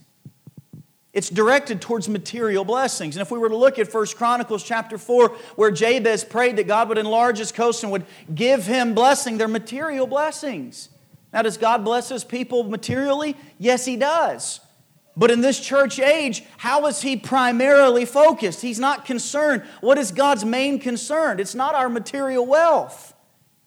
It's 1.13 1.29
directed 1.29 1.79
towards 1.79 2.09
material 2.09 2.65
blessings. 2.65 3.15
And 3.15 3.21
if 3.21 3.31
we 3.31 3.39
were 3.39 3.47
to 3.47 3.55
look 3.55 3.79
at 3.79 3.93
1 3.93 4.05
Chronicles 4.17 4.65
chapter 4.65 4.97
4, 4.97 5.29
where 5.55 5.71
Jabez 5.71 6.25
prayed 6.25 6.57
that 6.57 6.67
God 6.67 6.89
would 6.89 6.97
enlarge 6.97 7.37
his 7.37 7.53
coast 7.53 7.81
and 7.83 7.93
would 7.93 8.05
give 8.35 8.65
him 8.65 8.93
blessing, 8.93 9.37
they're 9.37 9.47
material 9.47 10.07
blessings. 10.07 10.89
Now, 11.31 11.43
does 11.43 11.55
God 11.55 11.85
bless 11.85 12.09
his 12.09 12.25
people 12.25 12.65
materially? 12.65 13.37
Yes, 13.59 13.85
he 13.85 13.95
does. 13.95 14.59
But 15.15 15.29
in 15.29 15.41
this 15.41 15.59
church 15.59 15.99
age, 15.99 16.43
how 16.57 16.87
is 16.87 17.01
he 17.01 17.15
primarily 17.15 18.05
focused? 18.05 18.61
He's 18.61 18.79
not 18.79 19.05
concerned. 19.05 19.63
What 19.81 19.97
is 19.97 20.11
God's 20.11 20.43
main 20.43 20.79
concern? 20.79 21.39
It's 21.39 21.53
not 21.53 21.75
our 21.75 21.89
material 21.89 22.45
wealth, 22.45 23.13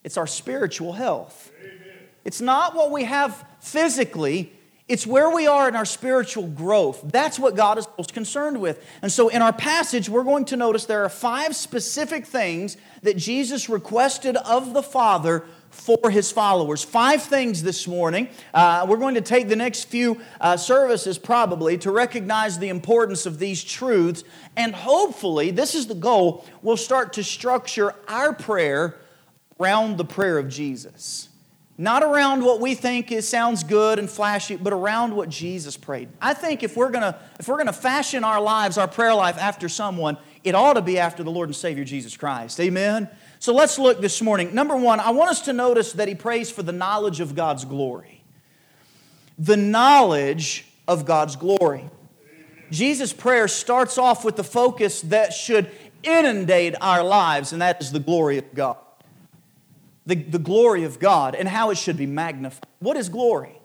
it's 0.02 0.16
our 0.16 0.26
spiritual 0.26 0.92
health. 0.92 1.52
Amen. 1.60 1.76
It's 2.24 2.40
not 2.40 2.74
what 2.74 2.90
we 2.90 3.04
have 3.04 3.44
physically, 3.60 4.52
it's 4.88 5.06
where 5.06 5.30
we 5.30 5.48
are 5.48 5.68
in 5.68 5.74
our 5.74 5.84
spiritual 5.84 6.46
growth. 6.46 7.00
That's 7.04 7.38
what 7.38 7.56
God 7.56 7.78
is 7.78 7.88
most 7.98 8.12
concerned 8.12 8.60
with. 8.60 8.84
And 9.02 9.10
so 9.10 9.28
in 9.28 9.42
our 9.42 9.52
passage, 9.52 10.08
we're 10.08 10.22
going 10.22 10.44
to 10.46 10.56
notice 10.56 10.84
there 10.84 11.04
are 11.04 11.08
five 11.08 11.56
specific 11.56 12.24
things 12.24 12.76
that 13.02 13.16
Jesus 13.16 13.68
requested 13.68 14.36
of 14.36 14.74
the 14.74 14.84
Father 14.84 15.44
for 15.76 16.10
his 16.10 16.32
followers. 16.32 16.82
Five 16.82 17.22
things 17.22 17.62
this 17.62 17.86
morning. 17.86 18.28
Uh, 18.52 18.86
we're 18.88 18.96
going 18.96 19.14
to 19.14 19.20
take 19.20 19.48
the 19.48 19.56
next 19.56 19.84
few 19.84 20.20
uh, 20.40 20.56
services 20.56 21.18
probably 21.18 21.78
to 21.78 21.90
recognize 21.90 22.58
the 22.58 22.68
importance 22.68 23.26
of 23.26 23.38
these 23.38 23.62
truths. 23.62 24.24
And 24.56 24.74
hopefully, 24.74 25.50
this 25.50 25.74
is 25.74 25.86
the 25.86 25.94
goal, 25.94 26.44
we'll 26.62 26.76
start 26.76 27.12
to 27.14 27.24
structure 27.24 27.94
our 28.08 28.32
prayer 28.32 28.96
around 29.60 29.98
the 29.98 30.04
prayer 30.04 30.38
of 30.38 30.48
Jesus. 30.48 31.28
Not 31.78 32.02
around 32.02 32.42
what 32.42 32.60
we 32.60 32.74
think 32.74 33.12
is, 33.12 33.28
sounds 33.28 33.62
good 33.62 33.98
and 33.98 34.08
flashy, 34.08 34.56
but 34.56 34.72
around 34.72 35.14
what 35.14 35.28
Jesus 35.28 35.76
prayed. 35.76 36.08
I 36.22 36.32
think 36.32 36.62
if 36.62 36.74
we're 36.74 36.90
gonna 36.90 37.18
if 37.38 37.48
we're 37.48 37.58
gonna 37.58 37.72
fashion 37.74 38.24
our 38.24 38.40
lives, 38.40 38.78
our 38.78 38.88
prayer 38.88 39.14
life 39.14 39.36
after 39.38 39.68
someone, 39.68 40.16
it 40.42 40.54
ought 40.54 40.74
to 40.74 40.82
be 40.82 40.98
after 40.98 41.22
the 41.22 41.30
Lord 41.30 41.50
and 41.50 41.56
Savior 41.56 41.84
Jesus 41.84 42.16
Christ. 42.16 42.58
Amen. 42.60 43.10
So 43.46 43.54
let's 43.54 43.78
look 43.78 44.00
this 44.00 44.20
morning. 44.20 44.56
Number 44.56 44.74
one, 44.74 44.98
I 44.98 45.10
want 45.10 45.30
us 45.30 45.42
to 45.42 45.52
notice 45.52 45.92
that 45.92 46.08
he 46.08 46.16
prays 46.16 46.50
for 46.50 46.64
the 46.64 46.72
knowledge 46.72 47.20
of 47.20 47.36
God's 47.36 47.64
glory. 47.64 48.24
The 49.38 49.56
knowledge 49.56 50.66
of 50.88 51.04
God's 51.06 51.36
glory. 51.36 51.88
Jesus' 52.72 53.12
prayer 53.12 53.46
starts 53.46 53.98
off 53.98 54.24
with 54.24 54.34
the 54.34 54.42
focus 54.42 55.00
that 55.02 55.32
should 55.32 55.70
inundate 56.02 56.74
our 56.80 57.04
lives, 57.04 57.52
and 57.52 57.62
that 57.62 57.80
is 57.80 57.92
the 57.92 58.00
glory 58.00 58.38
of 58.38 58.52
God. 58.52 58.78
The, 60.06 60.16
the 60.16 60.40
glory 60.40 60.82
of 60.82 60.98
God 60.98 61.36
and 61.36 61.48
how 61.48 61.70
it 61.70 61.78
should 61.78 61.96
be 61.96 62.06
magnified. 62.06 62.66
What 62.80 62.96
is 62.96 63.08
glory? 63.08 63.60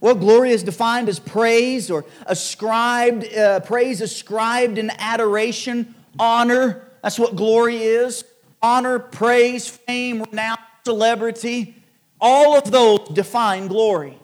Well, 0.00 0.14
glory 0.14 0.52
is 0.52 0.62
defined 0.62 1.10
as 1.10 1.18
praise 1.18 1.90
or 1.90 2.06
ascribed, 2.24 3.30
uh, 3.34 3.60
praise 3.60 4.00
ascribed 4.00 4.78
in 4.78 4.90
adoration, 4.98 5.94
honor. 6.18 6.88
That's 7.02 7.18
what 7.18 7.36
glory 7.36 7.82
is 7.82 8.24
honor, 8.62 8.98
praise, 8.98 9.68
fame, 9.68 10.22
renown, 10.22 10.58
celebrity, 10.84 11.74
all 12.20 12.56
of 12.56 12.70
those 12.70 13.08
define 13.08 13.66
glory. 13.66 14.18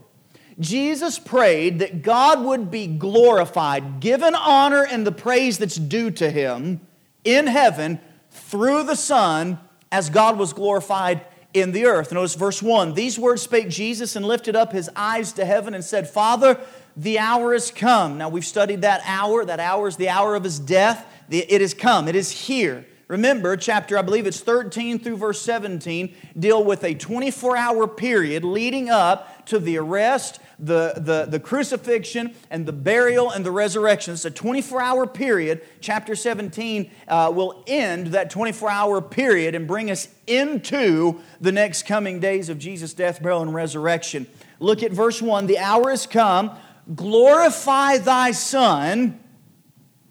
Jesus 0.58 1.18
prayed 1.18 1.80
that 1.80 2.02
God 2.02 2.44
would 2.44 2.70
be 2.70 2.86
glorified, 2.86 4.00
given 4.00 4.34
honor 4.34 4.86
and 4.88 5.06
the 5.06 5.12
praise 5.12 5.58
that's 5.58 5.76
due 5.76 6.10
to 6.12 6.30
him 6.30 6.80
in 7.24 7.46
heaven 7.46 8.00
through 8.30 8.84
the 8.84 8.96
Son 8.96 9.58
as 9.90 10.10
God 10.10 10.38
was 10.38 10.52
glorified 10.52 11.24
in 11.54 11.72
the 11.72 11.86
earth. 11.86 12.12
Notice 12.12 12.34
verse 12.34 12.62
1 12.62 12.94
These 12.94 13.18
words 13.18 13.42
spake 13.42 13.68
Jesus 13.68 14.16
and 14.16 14.24
lifted 14.24 14.56
up 14.56 14.72
his 14.72 14.90
eyes 14.96 15.32
to 15.32 15.44
heaven 15.44 15.74
and 15.74 15.84
said, 15.84 16.08
Father, 16.08 16.60
the 16.96 17.18
hour 17.18 17.52
has 17.52 17.70
come. 17.70 18.18
Now, 18.18 18.28
we've 18.28 18.44
studied 18.44 18.82
that 18.82 19.02
hour. 19.04 19.44
That 19.44 19.60
hour 19.60 19.88
is 19.88 19.96
the 19.96 20.08
hour 20.08 20.34
of 20.34 20.44
his 20.44 20.58
death. 20.58 21.06
It 21.30 21.60
has 21.62 21.72
come, 21.72 22.08
it 22.08 22.16
is 22.16 22.30
here. 22.30 22.84
Remember, 23.12 23.58
chapter, 23.58 23.98
I 23.98 24.00
believe 24.00 24.26
it's 24.26 24.40
13 24.40 24.98
through 24.98 25.18
verse 25.18 25.42
17, 25.42 26.14
deal 26.38 26.64
with 26.64 26.82
a 26.82 26.94
24 26.94 27.58
hour 27.58 27.86
period 27.86 28.42
leading 28.42 28.88
up 28.88 29.44
to 29.48 29.58
the 29.58 29.76
arrest, 29.76 30.40
the, 30.58 30.94
the, 30.96 31.26
the 31.28 31.38
crucifixion, 31.38 32.34
and 32.48 32.64
the 32.64 32.72
burial 32.72 33.30
and 33.30 33.44
the 33.44 33.50
resurrection. 33.50 34.14
It's 34.14 34.24
a 34.24 34.30
24 34.30 34.80
hour 34.80 35.06
period. 35.06 35.60
Chapter 35.82 36.16
17 36.16 36.90
uh, 37.06 37.30
will 37.34 37.62
end 37.66 38.06
that 38.06 38.30
24 38.30 38.70
hour 38.70 39.02
period 39.02 39.54
and 39.54 39.68
bring 39.68 39.90
us 39.90 40.08
into 40.26 41.20
the 41.38 41.52
next 41.52 41.82
coming 41.82 42.18
days 42.18 42.48
of 42.48 42.58
Jesus' 42.58 42.94
death, 42.94 43.22
burial, 43.22 43.42
and 43.42 43.52
resurrection. 43.52 44.26
Look 44.58 44.82
at 44.82 44.90
verse 44.90 45.20
1 45.20 45.48
The 45.48 45.58
hour 45.58 45.90
is 45.90 46.06
come, 46.06 46.52
glorify 46.94 47.98
thy 47.98 48.30
Son, 48.30 49.20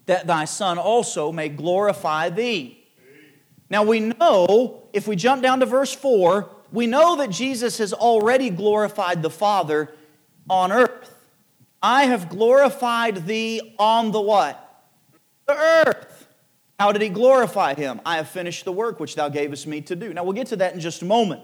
that 0.06 0.28
thy 0.28 0.46
Son 0.46 0.78
also 0.78 1.32
may 1.32 1.50
glorify 1.50 2.30
thee. 2.30 2.78
Now 3.72 3.84
we 3.84 4.02
know, 4.02 4.84
if 4.92 5.08
we 5.08 5.16
jump 5.16 5.42
down 5.42 5.62
to 5.62 5.66
verse 5.66 5.94
4, 5.94 6.50
we 6.74 6.88
know 6.88 7.16
that 7.16 7.30
Jesus 7.30 7.78
has 7.78 7.94
already 7.94 8.50
glorified 8.50 9.24
the 9.24 9.30
Father 9.30 9.94
on 10.50 10.74
earth. 10.74 11.16
I 11.82 12.04
have 12.04 12.28
glorified 12.28 13.26
thee 13.26 13.76
on 13.80 14.12
the 14.12 14.20
what? 14.20 14.86
The 15.48 15.56
earth. 15.56 16.28
How 16.78 16.92
did 16.92 17.02
he 17.02 17.08
glorify 17.08 17.74
him? 17.74 18.02
I 18.06 18.18
have 18.18 18.28
finished 18.28 18.66
the 18.66 18.74
work 18.74 19.00
which 19.00 19.16
thou 19.16 19.30
gavest 19.30 19.66
me 19.66 19.80
to 19.82 19.96
do. 19.96 20.14
Now 20.14 20.26
we'll 20.26 20.34
get 20.34 20.48
to 20.48 20.58
that 20.58 20.74
in 20.74 20.82
just 20.82 21.02
a 21.02 21.06
moment. 21.06 21.42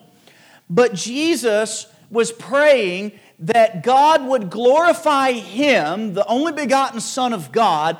But 0.69 0.93
Jesus 0.93 1.87
was 2.11 2.33
praying 2.33 3.13
that 3.39 3.83
God 3.83 4.25
would 4.25 4.49
glorify 4.49 5.31
him, 5.31 6.13
the 6.13 6.25
only 6.25 6.51
begotten 6.51 6.99
Son 6.99 7.31
of 7.31 7.53
God, 7.53 7.97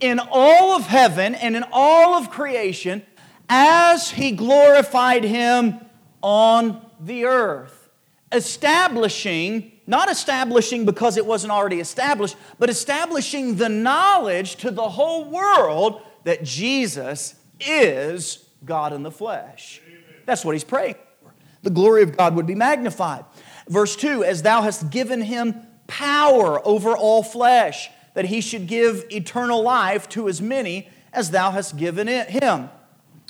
in 0.00 0.18
all 0.18 0.72
of 0.72 0.86
heaven 0.86 1.34
and 1.34 1.54
in 1.54 1.64
all 1.72 2.14
of 2.14 2.30
creation 2.30 3.02
as 3.50 4.12
he 4.12 4.30
glorified 4.30 5.24
him 5.24 5.80
on 6.22 6.80
the 7.00 7.24
earth, 7.24 7.90
establishing, 8.30 9.72
not 9.88 10.08
establishing 10.08 10.86
because 10.86 11.16
it 11.16 11.26
wasn't 11.26 11.52
already 11.52 11.80
established, 11.80 12.36
but 12.60 12.70
establishing 12.70 13.56
the 13.56 13.68
knowledge 13.68 14.54
to 14.56 14.70
the 14.70 14.88
whole 14.88 15.24
world 15.24 16.00
that 16.22 16.44
Jesus 16.44 17.34
is 17.58 18.48
God 18.64 18.92
in 18.92 19.02
the 19.02 19.10
flesh. 19.10 19.82
That's 20.26 20.44
what 20.44 20.52
he's 20.52 20.64
praying 20.64 20.94
for. 21.20 21.34
The 21.62 21.70
glory 21.70 22.04
of 22.04 22.16
God 22.16 22.36
would 22.36 22.46
be 22.46 22.54
magnified. 22.54 23.24
Verse 23.68 23.96
2 23.96 24.22
As 24.22 24.42
thou 24.42 24.62
hast 24.62 24.90
given 24.90 25.22
him 25.22 25.66
power 25.88 26.64
over 26.64 26.96
all 26.96 27.24
flesh, 27.24 27.90
that 28.14 28.26
he 28.26 28.40
should 28.40 28.68
give 28.68 29.06
eternal 29.10 29.60
life 29.60 30.08
to 30.10 30.28
as 30.28 30.40
many 30.40 30.88
as 31.12 31.32
thou 31.32 31.50
hast 31.50 31.76
given 31.76 32.08
it 32.08 32.30
him. 32.30 32.70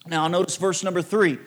Now, 0.07 0.29
notice 0.29 0.57
verse 0.57 0.83
number 0.83 1.03
three. 1.03 1.39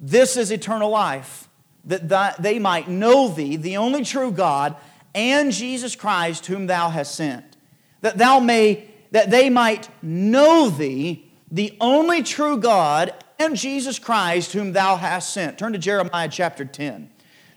This 0.00 0.36
is 0.36 0.50
eternal 0.50 0.90
life, 0.90 1.48
that 1.84 2.42
they 2.42 2.58
might 2.58 2.88
know 2.88 3.28
thee, 3.28 3.56
the 3.56 3.76
only 3.76 4.04
true 4.04 4.30
God, 4.30 4.76
and 5.14 5.52
Jesus 5.52 5.96
Christ, 5.96 6.46
whom 6.46 6.66
thou 6.66 6.90
hast 6.90 7.14
sent. 7.14 7.56
That 8.02 8.18
thou 8.18 8.38
may, 8.40 8.90
that 9.12 9.30
they 9.30 9.48
might 9.48 9.88
know 10.02 10.68
thee, 10.68 11.30
the 11.50 11.76
only 11.80 12.22
true 12.22 12.58
God, 12.58 13.14
and 13.38 13.56
Jesus 13.56 13.98
Christ, 13.98 14.52
whom 14.52 14.72
thou 14.72 14.96
hast 14.96 15.32
sent. 15.32 15.58
Turn 15.58 15.72
to 15.72 15.78
Jeremiah 15.78 16.28
chapter 16.30 16.64
10. 16.64 17.10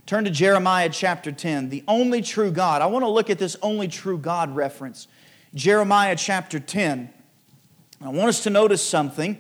Turn 0.05 0.23
to 0.23 0.31
Jeremiah 0.31 0.89
chapter 0.89 1.31
10, 1.31 1.69
the 1.69 1.83
only 1.87 2.21
true 2.21 2.51
God. 2.51 2.81
I 2.81 2.87
want 2.87 3.03
to 3.03 3.09
look 3.09 3.29
at 3.29 3.37
this 3.37 3.55
only 3.61 3.87
true 3.87 4.17
God 4.17 4.55
reference. 4.55 5.07
Jeremiah 5.53 6.15
chapter 6.15 6.59
10. 6.59 7.13
I 8.01 8.09
want 8.09 8.29
us 8.29 8.43
to 8.43 8.49
notice 8.49 8.81
something. 8.81 9.39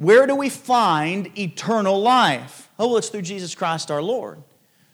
Where 0.00 0.26
do 0.26 0.34
we 0.34 0.48
find 0.48 1.38
eternal 1.38 2.00
life? 2.00 2.70
Oh, 2.78 2.88
well, 2.88 2.96
it's 2.96 3.10
through 3.10 3.20
Jesus 3.20 3.54
Christ 3.54 3.90
our 3.90 4.00
Lord. 4.00 4.42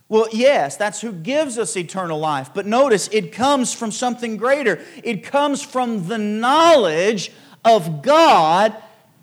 Well, 0.09 0.27
yes, 0.33 0.77
that's 0.77 1.01
who 1.01 1.13
gives 1.13 1.59
us 1.59 1.77
eternal 1.77 2.19
life. 2.19 2.51
But 2.53 2.67
notice, 2.67 3.07
it 3.13 3.31
comes 3.31 3.73
from 3.73 3.93
something 3.93 4.37
greater. 4.37 4.81
It 5.05 5.23
comes 5.23 5.63
from 5.63 6.09
the 6.09 6.19
knowledge 6.19 7.31
of 7.65 8.03
God 8.03 8.75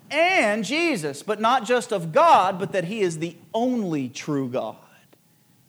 and 0.09 0.63
Jesus. 0.63 1.21
But 1.21 1.41
not 1.41 1.65
just 1.65 1.91
of 1.91 2.13
God, 2.13 2.59
but 2.59 2.71
that 2.71 2.85
He 2.85 3.01
is 3.01 3.19
the 3.19 3.35
only 3.53 4.07
true 4.07 4.47
God. 4.47 4.77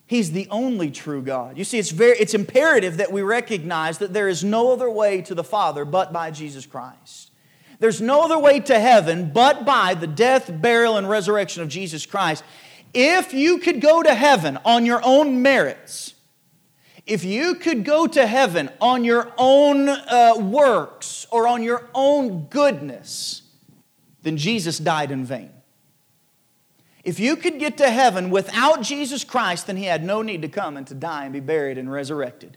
He's 0.07 0.31
the 0.31 0.47
only 0.49 0.93
true 0.93 1.23
God. 1.23 1.59
You 1.59 1.65
see, 1.65 1.81
it's, 1.81 1.91
very, 1.91 2.17
it's 2.19 2.35
imperative 2.35 2.99
that 2.99 3.11
we 3.11 3.23
recognize 3.23 3.99
that 3.99 4.13
there 4.13 4.29
is 4.29 4.45
no 4.45 4.73
other 4.73 4.89
way 4.89 5.23
to 5.23 5.35
the 5.35 5.43
Father 5.43 5.85
but 5.85 6.13
by 6.13 6.31
Jesus 6.31 6.67
Christ. 6.67 7.24
There's 7.85 8.01
no 8.01 8.23
other 8.23 8.39
way 8.39 8.61
to 8.61 8.81
heaven 8.81 9.31
but 9.31 9.67
by 9.67 9.93
the 9.93 10.07
death, 10.07 10.51
burial, 10.51 10.97
and 10.97 11.07
resurrection 11.07 11.63
of 11.63 11.69
Jesus 11.69 12.07
Christ. 12.07 12.43
If 12.95 13.35
you 13.35 13.59
could 13.59 13.83
go 13.83 14.03
to 14.03 14.15
heaven 14.15 14.59
on 14.65 14.87
your 14.87 15.03
own 15.05 15.43
merits, 15.43 16.15
if 17.05 17.25
you 17.25 17.57
could 17.57 17.85
go 17.85 18.07
to 18.07 18.27
heaven 18.27 18.71
on 18.81 19.05
your 19.05 19.31
own 19.37 19.91
uh, 19.91 20.33
works 20.39 21.27
or 21.31 21.47
on 21.47 21.63
your 21.63 21.87
own 21.93 22.47
goodness, 22.47 23.43
then 24.23 24.39
Jesus 24.39 24.79
died 24.79 25.11
in 25.11 25.27
vain. 25.27 25.51
If 27.05 27.21
you 27.21 27.37
could 27.37 27.59
get 27.59 27.77
to 27.77 27.91
heaven 27.91 28.31
without 28.31 28.81
Jesus 28.81 29.25
Christ, 29.25 29.67
then 29.67 29.77
he 29.77 29.85
had 29.85 30.03
no 30.03 30.23
need 30.23 30.41
to 30.41 30.49
come 30.49 30.79
and 30.79 30.87
to 30.87 30.95
die 30.95 31.25
and 31.25 31.35
be 31.35 31.41
buried 31.41 31.77
and 31.77 31.93
resurrected. 31.93 32.57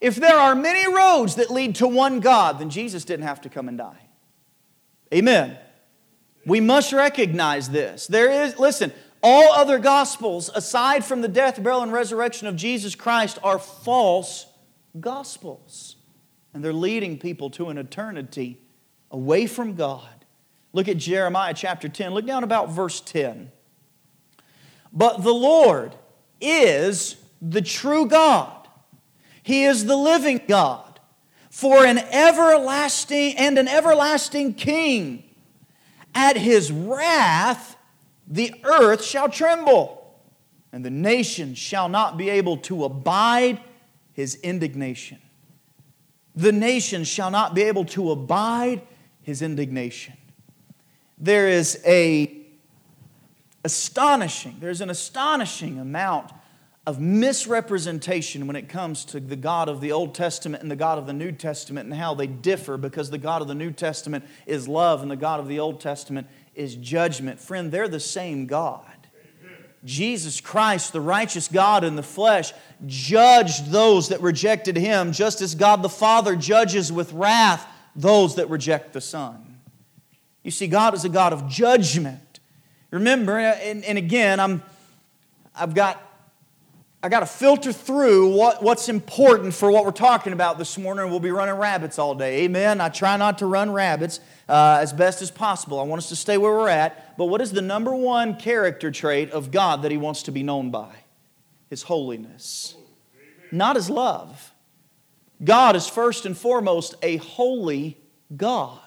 If 0.00 0.16
there 0.16 0.36
are 0.36 0.56
many 0.56 0.92
roads 0.92 1.36
that 1.36 1.48
lead 1.48 1.76
to 1.76 1.86
one 1.86 2.18
God, 2.18 2.58
then 2.58 2.70
Jesus 2.70 3.04
didn't 3.04 3.26
have 3.26 3.40
to 3.42 3.48
come 3.48 3.68
and 3.68 3.78
die. 3.78 4.08
Amen. 5.12 5.58
We 6.46 6.60
must 6.60 6.92
recognize 6.92 7.70
this. 7.70 8.06
There 8.06 8.30
is, 8.30 8.58
listen, 8.58 8.92
all 9.22 9.52
other 9.52 9.78
gospels, 9.78 10.50
aside 10.54 11.04
from 11.04 11.20
the 11.20 11.28
death, 11.28 11.62
burial, 11.62 11.82
and 11.82 11.92
resurrection 11.92 12.48
of 12.48 12.56
Jesus 12.56 12.94
Christ, 12.94 13.38
are 13.44 13.58
false 13.58 14.46
gospels. 14.98 15.96
And 16.52 16.64
they're 16.64 16.72
leading 16.72 17.18
people 17.18 17.50
to 17.50 17.68
an 17.68 17.78
eternity 17.78 18.58
away 19.10 19.46
from 19.46 19.74
God. 19.74 20.24
Look 20.72 20.88
at 20.88 20.96
Jeremiah 20.96 21.54
chapter 21.54 21.88
10. 21.88 22.12
Look 22.12 22.26
down 22.26 22.44
about 22.44 22.70
verse 22.70 23.00
10. 23.00 23.52
But 24.92 25.22
the 25.22 25.32
Lord 25.32 25.94
is 26.40 27.16
the 27.40 27.62
true 27.62 28.06
God, 28.06 28.68
He 29.42 29.64
is 29.64 29.86
the 29.86 29.96
living 29.96 30.40
God 30.48 30.91
for 31.52 31.84
an 31.84 31.98
everlasting 31.98 33.36
and 33.36 33.58
an 33.58 33.68
everlasting 33.68 34.54
king. 34.54 35.22
At 36.14 36.38
his 36.38 36.72
wrath, 36.72 37.76
the 38.26 38.54
earth 38.64 39.04
shall 39.04 39.28
tremble, 39.28 40.16
and 40.72 40.82
the 40.82 40.90
nations 40.90 41.58
shall 41.58 41.90
not 41.90 42.16
be 42.16 42.30
able 42.30 42.56
to 42.56 42.84
abide 42.84 43.60
his 44.14 44.36
indignation. 44.36 45.18
The 46.34 46.52
nations 46.52 47.06
shall 47.06 47.30
not 47.30 47.54
be 47.54 47.64
able 47.64 47.84
to 47.84 48.12
abide 48.12 48.80
his 49.20 49.42
indignation. 49.42 50.14
There 51.18 51.48
is 51.48 51.82
a 51.84 52.34
astonishing, 53.62 54.56
there's 54.58 54.80
an 54.80 54.88
astonishing 54.88 55.78
amount 55.78 56.32
of 56.86 57.00
misrepresentation 57.00 58.46
when 58.46 58.56
it 58.56 58.68
comes 58.68 59.04
to 59.04 59.20
the 59.20 59.36
God 59.36 59.68
of 59.68 59.80
the 59.80 59.92
Old 59.92 60.14
Testament 60.14 60.62
and 60.62 60.70
the 60.70 60.76
God 60.76 60.98
of 60.98 61.06
the 61.06 61.12
New 61.12 61.30
Testament 61.30 61.88
and 61.88 61.94
how 61.94 62.14
they 62.14 62.26
differ 62.26 62.76
because 62.76 63.10
the 63.10 63.18
God 63.18 63.40
of 63.40 63.48
the 63.48 63.54
New 63.54 63.70
Testament 63.70 64.24
is 64.46 64.66
love 64.66 65.00
and 65.02 65.10
the 65.10 65.16
God 65.16 65.38
of 65.38 65.46
the 65.46 65.60
Old 65.60 65.80
Testament 65.80 66.26
is 66.54 66.74
judgment. 66.74 67.40
Friend, 67.40 67.70
they're 67.70 67.88
the 67.88 68.00
same 68.00 68.46
God. 68.46 68.86
Jesus 69.84 70.40
Christ, 70.40 70.92
the 70.92 71.00
righteous 71.00 71.48
God 71.48 71.82
in 71.82 71.96
the 71.96 72.02
flesh, 72.02 72.52
judged 72.86 73.70
those 73.70 74.08
that 74.08 74.20
rejected 74.20 74.76
him, 74.76 75.12
just 75.12 75.40
as 75.40 75.56
God 75.56 75.82
the 75.82 75.88
Father 75.88 76.36
judges 76.36 76.92
with 76.92 77.12
wrath 77.12 77.66
those 77.96 78.36
that 78.36 78.48
reject 78.48 78.92
the 78.92 79.00
Son. 79.00 79.58
You 80.44 80.50
see, 80.50 80.66
God 80.66 80.94
is 80.94 81.04
a 81.04 81.08
God 81.08 81.32
of 81.32 81.48
judgment. 81.48 82.40
Remember, 82.90 83.38
and, 83.38 83.84
and 83.84 83.98
again, 83.98 84.38
I'm, 84.38 84.62
I've 85.54 85.74
got 85.74 86.00
I 87.04 87.08
got 87.08 87.20
to 87.20 87.26
filter 87.26 87.72
through 87.72 88.28
what, 88.28 88.62
what's 88.62 88.88
important 88.88 89.54
for 89.54 89.72
what 89.72 89.84
we're 89.84 89.90
talking 89.90 90.32
about 90.32 90.56
this 90.56 90.78
morning. 90.78 91.10
We'll 91.10 91.18
be 91.18 91.32
running 91.32 91.56
rabbits 91.56 91.98
all 91.98 92.14
day. 92.14 92.44
Amen. 92.44 92.80
I 92.80 92.90
try 92.90 93.16
not 93.16 93.38
to 93.38 93.46
run 93.46 93.72
rabbits 93.72 94.20
uh, 94.48 94.78
as 94.80 94.92
best 94.92 95.20
as 95.20 95.28
possible. 95.28 95.80
I 95.80 95.82
want 95.82 95.98
us 95.98 96.08
to 96.10 96.16
stay 96.16 96.38
where 96.38 96.52
we're 96.52 96.68
at. 96.68 97.16
But 97.18 97.24
what 97.24 97.40
is 97.40 97.50
the 97.50 97.60
number 97.60 97.92
one 97.92 98.36
character 98.36 98.92
trait 98.92 99.32
of 99.32 99.50
God 99.50 99.82
that 99.82 99.90
He 99.90 99.96
wants 99.96 100.22
to 100.24 100.30
be 100.30 100.44
known 100.44 100.70
by? 100.70 100.94
His 101.68 101.82
holiness, 101.82 102.76
not 103.50 103.74
His 103.74 103.90
love. 103.90 104.52
God 105.42 105.74
is 105.74 105.88
first 105.88 106.24
and 106.24 106.38
foremost 106.38 106.94
a 107.02 107.16
holy 107.16 107.98
God. 108.36 108.78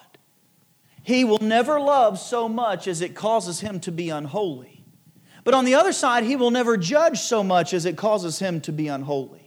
He 1.04 1.26
will 1.26 1.40
never 1.40 1.82
love 1.82 2.18
so 2.18 2.48
much 2.48 2.88
as 2.88 3.02
it 3.02 3.14
causes 3.14 3.60
Him 3.60 3.82
to 3.82 3.92
be 3.92 4.10
unholy. 4.10 4.75
But 5.46 5.54
on 5.54 5.64
the 5.64 5.76
other 5.76 5.94
side, 5.94 6.26
he 6.26 6.36
will 6.36 6.52
never 6.52 6.76
judge 6.76 7.20
so 7.20 7.42
much 7.42 7.74
as 7.74 7.86
it 7.86 7.96
causes 7.96 8.40
him 8.40 8.60
to 8.62 8.74
be 8.74 8.90
unholy. 8.90 9.46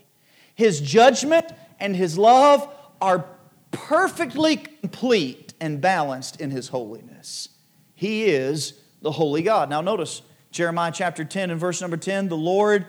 His 0.55 0.81
judgment 0.81 1.45
and 1.79 1.95
His 1.95 2.17
love 2.17 2.67
are 2.99 3.23
perfectly 3.71 4.57
complete 4.57 5.53
and 5.61 5.79
balanced 5.79 6.41
in 6.41 6.51
His 6.51 6.67
holiness. 6.67 7.47
He 7.95 8.25
is 8.25 8.73
the 9.01 9.11
holy 9.11 9.41
God. 9.41 9.69
Now, 9.69 9.79
notice 9.79 10.21
Jeremiah 10.51 10.91
chapter 10.93 11.23
10 11.23 11.51
and 11.51 11.59
verse 11.59 11.79
number 11.79 11.95
10 11.95 12.27
the 12.27 12.35
Lord 12.35 12.85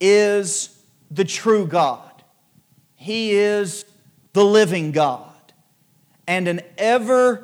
is 0.00 0.82
the 1.12 1.24
true 1.24 1.64
God, 1.64 2.24
He 2.96 3.32
is 3.32 3.84
the 4.32 4.44
living 4.44 4.90
God, 4.90 5.52
and 6.26 6.48
an 6.48 6.60
everlasting 6.76 7.38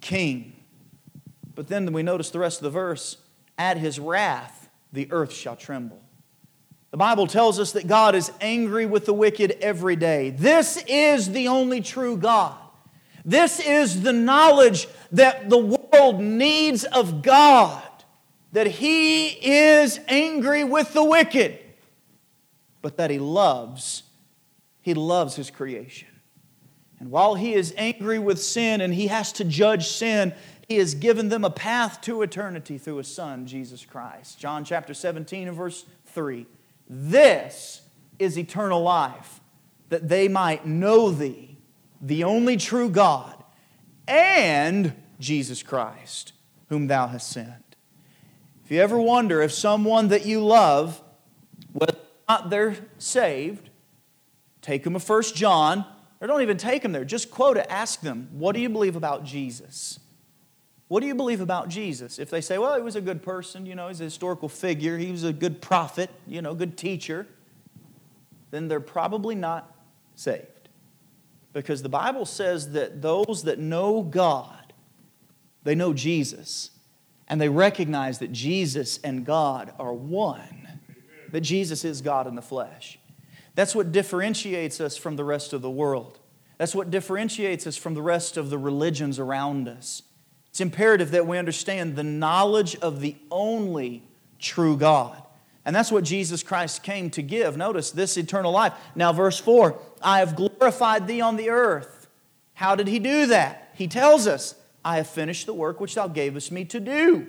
King. 0.00 0.51
But 1.54 1.68
then 1.68 1.92
we 1.92 2.02
notice 2.02 2.30
the 2.30 2.38
rest 2.38 2.58
of 2.58 2.64
the 2.64 2.70
verse 2.70 3.18
at 3.58 3.76
His 3.76 3.98
wrath, 3.98 4.68
the 4.92 5.08
earth 5.10 5.32
shall 5.32 5.56
tremble. 5.56 6.00
The 6.90 6.96
Bible 6.98 7.26
tells 7.26 7.58
us 7.58 7.72
that 7.72 7.86
God 7.86 8.14
is 8.14 8.30
angry 8.40 8.84
with 8.84 9.06
the 9.06 9.14
wicked 9.14 9.52
every 9.62 9.96
day. 9.96 10.30
This 10.30 10.82
is 10.86 11.30
the 11.30 11.48
only 11.48 11.80
true 11.80 12.16
God. 12.18 12.58
This 13.24 13.60
is 13.60 14.02
the 14.02 14.12
knowledge 14.12 14.88
that 15.12 15.48
the 15.48 15.58
world 15.58 16.20
needs 16.20 16.84
of 16.84 17.22
God, 17.22 17.82
that 18.52 18.66
He 18.66 19.28
is 19.28 20.00
angry 20.08 20.64
with 20.64 20.92
the 20.92 21.04
wicked, 21.04 21.58
but 22.82 22.96
that 22.96 23.10
He 23.10 23.18
loves, 23.18 24.02
He 24.80 24.92
loves 24.92 25.36
His 25.36 25.50
creation. 25.50 26.08
And 26.98 27.10
while 27.10 27.36
He 27.36 27.54
is 27.54 27.72
angry 27.78 28.18
with 28.18 28.42
sin 28.42 28.80
and 28.80 28.92
He 28.92 29.06
has 29.06 29.32
to 29.32 29.44
judge 29.44 29.88
sin, 29.88 30.34
He 30.72 30.78
has 30.78 30.94
given 30.94 31.28
them 31.28 31.44
a 31.44 31.50
path 31.50 32.00
to 32.00 32.22
eternity 32.22 32.78
through 32.78 32.96
His 32.96 33.14
Son, 33.14 33.46
Jesus 33.46 33.84
Christ. 33.84 34.38
John 34.38 34.64
chapter 34.64 34.94
17 34.94 35.48
and 35.48 35.54
verse 35.54 35.84
3. 36.06 36.46
This 36.88 37.82
is 38.18 38.38
eternal 38.38 38.80
life, 38.80 39.42
that 39.90 40.08
they 40.08 40.28
might 40.28 40.66
know 40.66 41.10
thee, 41.10 41.58
the 42.00 42.24
only 42.24 42.56
true 42.56 42.88
God, 42.88 43.44
and 44.08 44.94
Jesus 45.20 45.62
Christ, 45.62 46.32
whom 46.70 46.86
thou 46.86 47.06
hast 47.08 47.28
sent. 47.28 47.76
If 48.64 48.70
you 48.70 48.80
ever 48.80 48.98
wonder 48.98 49.42
if 49.42 49.52
someone 49.52 50.08
that 50.08 50.24
you 50.24 50.42
love, 50.42 51.02
whether 51.74 51.96
or 51.96 51.98
not 52.30 52.48
they're 52.48 52.76
saved, 52.96 53.68
take 54.62 54.84
them 54.84 54.98
to 54.98 54.98
1 54.98 55.22
John, 55.34 55.84
or 56.18 56.26
don't 56.26 56.40
even 56.40 56.56
take 56.56 56.80
them 56.80 56.92
there, 56.92 57.04
just 57.04 57.30
quote 57.30 57.58
it, 57.58 57.66
ask 57.68 58.00
them, 58.00 58.30
what 58.32 58.54
do 58.54 58.62
you 58.62 58.70
believe 58.70 58.96
about 58.96 59.22
Jesus? 59.22 59.98
What 60.92 61.00
do 61.00 61.06
you 61.06 61.14
believe 61.14 61.40
about 61.40 61.70
Jesus? 61.70 62.18
If 62.18 62.28
they 62.28 62.42
say, 62.42 62.58
well, 62.58 62.76
he 62.76 62.82
was 62.82 62.96
a 62.96 63.00
good 63.00 63.22
person, 63.22 63.64
you 63.64 63.74
know, 63.74 63.88
he's 63.88 64.02
a 64.02 64.04
historical 64.04 64.50
figure, 64.50 64.98
he 64.98 65.10
was 65.10 65.24
a 65.24 65.32
good 65.32 65.62
prophet, 65.62 66.10
you 66.26 66.42
know, 66.42 66.54
good 66.54 66.76
teacher, 66.76 67.26
then 68.50 68.68
they're 68.68 68.78
probably 68.78 69.34
not 69.34 69.74
saved. 70.16 70.68
Because 71.54 71.80
the 71.80 71.88
Bible 71.88 72.26
says 72.26 72.72
that 72.72 73.00
those 73.00 73.44
that 73.44 73.58
know 73.58 74.02
God, 74.02 74.74
they 75.64 75.74
know 75.74 75.94
Jesus, 75.94 76.72
and 77.26 77.40
they 77.40 77.48
recognize 77.48 78.18
that 78.18 78.30
Jesus 78.30 79.00
and 79.02 79.24
God 79.24 79.72
are 79.78 79.94
one, 79.94 80.78
that 81.30 81.40
Jesus 81.40 81.86
is 81.86 82.02
God 82.02 82.26
in 82.26 82.34
the 82.34 82.42
flesh. 82.42 82.98
That's 83.54 83.74
what 83.74 83.92
differentiates 83.92 84.78
us 84.78 84.98
from 84.98 85.16
the 85.16 85.24
rest 85.24 85.54
of 85.54 85.62
the 85.62 85.70
world. 85.70 86.18
That's 86.58 86.74
what 86.74 86.90
differentiates 86.90 87.66
us 87.66 87.78
from 87.78 87.94
the 87.94 88.02
rest 88.02 88.36
of 88.36 88.50
the 88.50 88.58
religions 88.58 89.18
around 89.18 89.68
us. 89.68 90.02
It's 90.52 90.60
imperative 90.60 91.12
that 91.12 91.26
we 91.26 91.38
understand 91.38 91.96
the 91.96 92.02
knowledge 92.02 92.76
of 92.76 93.00
the 93.00 93.16
only 93.30 94.02
true 94.38 94.76
God. 94.76 95.22
And 95.64 95.74
that's 95.74 95.90
what 95.90 96.04
Jesus 96.04 96.42
Christ 96.42 96.82
came 96.82 97.08
to 97.10 97.22
give. 97.22 97.56
Notice 97.56 97.90
this 97.90 98.18
eternal 98.18 98.52
life. 98.52 98.74
Now, 98.94 99.14
verse 99.14 99.38
4 99.38 99.78
I 100.02 100.18
have 100.18 100.36
glorified 100.36 101.06
thee 101.06 101.22
on 101.22 101.36
the 101.36 101.48
earth. 101.48 102.06
How 102.52 102.74
did 102.74 102.86
he 102.86 102.98
do 102.98 103.24
that? 103.26 103.72
He 103.74 103.88
tells 103.88 104.26
us, 104.26 104.54
I 104.84 104.98
have 104.98 105.06
finished 105.06 105.46
the 105.46 105.54
work 105.54 105.80
which 105.80 105.94
thou 105.94 106.06
gavest 106.06 106.52
me 106.52 106.66
to 106.66 106.80
do. 106.80 107.28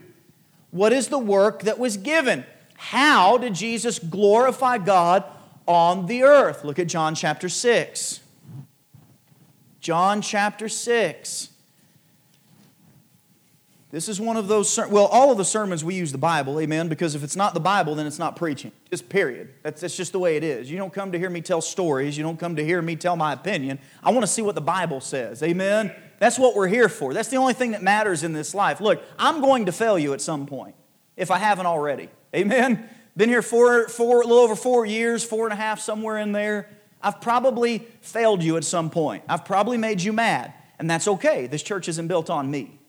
What 0.71 0.91
is 0.91 1.07
the 1.07 1.17
work 1.17 1.61
that 1.61 1.79
was 1.79 1.95
given? 1.95 2.43
How 2.75 3.37
did 3.37 3.53
Jesus 3.53 3.99
glorify 3.99 4.79
God 4.79 5.23
on 5.65 6.07
the 6.07 6.23
earth? 6.23 6.65
Look 6.65 6.77
at 6.77 6.87
John 6.87 7.15
chapter 7.15 7.47
6. 7.47 8.19
John 9.79 10.21
chapter 10.21 10.67
6. 10.67 11.52
This 13.93 14.09
is 14.09 14.19
one 14.19 14.37
of 14.37 14.47
those, 14.47 14.75
well, 14.89 15.05
all 15.05 15.31
of 15.31 15.37
the 15.37 15.45
sermons 15.45 15.83
we 15.83 15.93
use 15.93 16.11
the 16.11 16.17
Bible, 16.17 16.59
amen, 16.59 16.87
because 16.87 17.13
if 17.13 17.23
it's 17.23 17.35
not 17.35 17.53
the 17.53 17.59
Bible, 17.59 17.93
then 17.93 18.07
it's 18.07 18.17
not 18.17 18.35
preaching. 18.35 18.71
Just 18.89 19.07
period. 19.07 19.53
That's, 19.61 19.81
that's 19.81 19.95
just 19.95 20.13
the 20.13 20.17
way 20.17 20.35
it 20.35 20.43
is. 20.43 20.71
You 20.71 20.79
don't 20.79 20.91
come 20.91 21.11
to 21.11 21.19
hear 21.19 21.29
me 21.29 21.41
tell 21.41 21.61
stories. 21.61 22.17
You 22.17 22.23
don't 22.23 22.39
come 22.39 22.55
to 22.55 22.65
hear 22.65 22.81
me 22.81 22.95
tell 22.95 23.15
my 23.15 23.33
opinion. 23.33 23.77
I 24.01 24.09
want 24.09 24.23
to 24.23 24.27
see 24.27 24.41
what 24.41 24.55
the 24.55 24.61
Bible 24.61 24.99
says, 24.99 25.43
amen? 25.43 25.93
That's 26.17 26.39
what 26.39 26.55
we're 26.55 26.69
here 26.69 26.89
for. 26.89 27.13
That's 27.13 27.29
the 27.29 27.35
only 27.35 27.53
thing 27.53 27.69
that 27.73 27.83
matters 27.83 28.23
in 28.23 28.33
this 28.33 28.55
life. 28.55 28.81
Look, 28.81 29.03
I'm 29.19 29.41
going 29.41 29.67
to 29.67 29.71
fail 29.71 29.99
you 29.99 30.13
at 30.13 30.21
some 30.21 30.47
point, 30.47 30.73
if 31.15 31.29
I 31.29 31.37
haven't 31.37 31.67
already, 31.67 32.09
amen? 32.35 32.89
Been 33.15 33.29
here 33.29 33.43
for, 33.43 33.87
for 33.89 34.21
a 34.21 34.25
little 34.25 34.43
over 34.43 34.55
four 34.55 34.87
years, 34.87 35.23
four 35.23 35.45
and 35.45 35.53
a 35.53 35.55
half, 35.55 35.79
somewhere 35.79 36.17
in 36.17 36.31
there. 36.31 36.67
I've 36.99 37.21
probably 37.21 37.87
failed 38.01 38.41
you 38.41 38.57
at 38.57 38.63
some 38.63 38.89
point. 38.89 39.23
I've 39.29 39.45
probably 39.45 39.77
made 39.77 40.01
you 40.01 40.13
mad, 40.13 40.51
and 40.79 40.89
that's 40.89 41.07
okay. 41.07 41.45
This 41.45 41.61
church 41.61 41.87
isn't 41.87 42.07
built 42.07 42.31
on 42.31 42.49
me. 42.49 42.79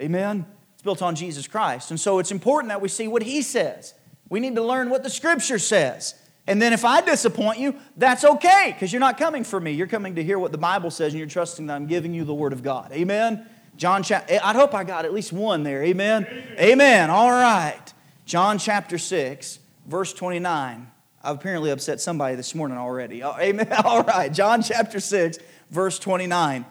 Amen? 0.00 0.46
It's 0.74 0.82
built 0.82 1.02
on 1.02 1.14
Jesus 1.14 1.46
Christ. 1.46 1.90
And 1.90 2.00
so 2.00 2.18
it's 2.18 2.32
important 2.32 2.70
that 2.70 2.80
we 2.80 2.88
see 2.88 3.08
what 3.08 3.22
He 3.22 3.42
says. 3.42 3.94
We 4.28 4.40
need 4.40 4.54
to 4.54 4.62
learn 4.62 4.90
what 4.90 5.02
the 5.02 5.10
Scripture 5.10 5.58
says. 5.58 6.14
And 6.46 6.60
then 6.60 6.72
if 6.72 6.84
I 6.84 7.00
disappoint 7.00 7.58
you, 7.58 7.76
that's 7.96 8.24
okay, 8.24 8.70
because 8.72 8.92
you're 8.92 9.00
not 9.00 9.18
coming 9.18 9.44
for 9.44 9.60
me. 9.60 9.72
You're 9.72 9.86
coming 9.86 10.14
to 10.16 10.24
hear 10.24 10.38
what 10.38 10.52
the 10.52 10.58
Bible 10.58 10.90
says, 10.90 11.12
and 11.12 11.18
you're 11.18 11.28
trusting 11.28 11.66
that 11.66 11.74
I'm 11.74 11.86
giving 11.86 12.14
you 12.14 12.24
the 12.24 12.34
Word 12.34 12.52
of 12.52 12.62
God. 12.62 12.92
Amen? 12.92 13.46
John 13.76 14.02
chapter, 14.02 14.34
eh, 14.34 14.40
I 14.42 14.52
hope 14.52 14.74
I 14.74 14.84
got 14.84 15.04
at 15.04 15.12
least 15.12 15.32
one 15.32 15.62
there. 15.62 15.82
Amen? 15.82 16.26
Amen. 16.26 16.58
Amen. 16.58 17.10
All 17.10 17.30
right. 17.30 17.94
John 18.24 18.58
chapter 18.58 18.98
6, 18.98 19.58
verse 19.86 20.12
29. 20.12 20.90
I've 21.22 21.36
apparently 21.36 21.70
upset 21.70 22.00
somebody 22.00 22.34
this 22.36 22.54
morning 22.54 22.78
already. 22.78 23.22
Oh, 23.22 23.36
amen. 23.38 23.72
All 23.84 24.02
right. 24.02 24.32
John 24.32 24.62
chapter 24.62 25.00
6, 25.00 25.38
verse 25.70 25.98
29. 25.98 26.64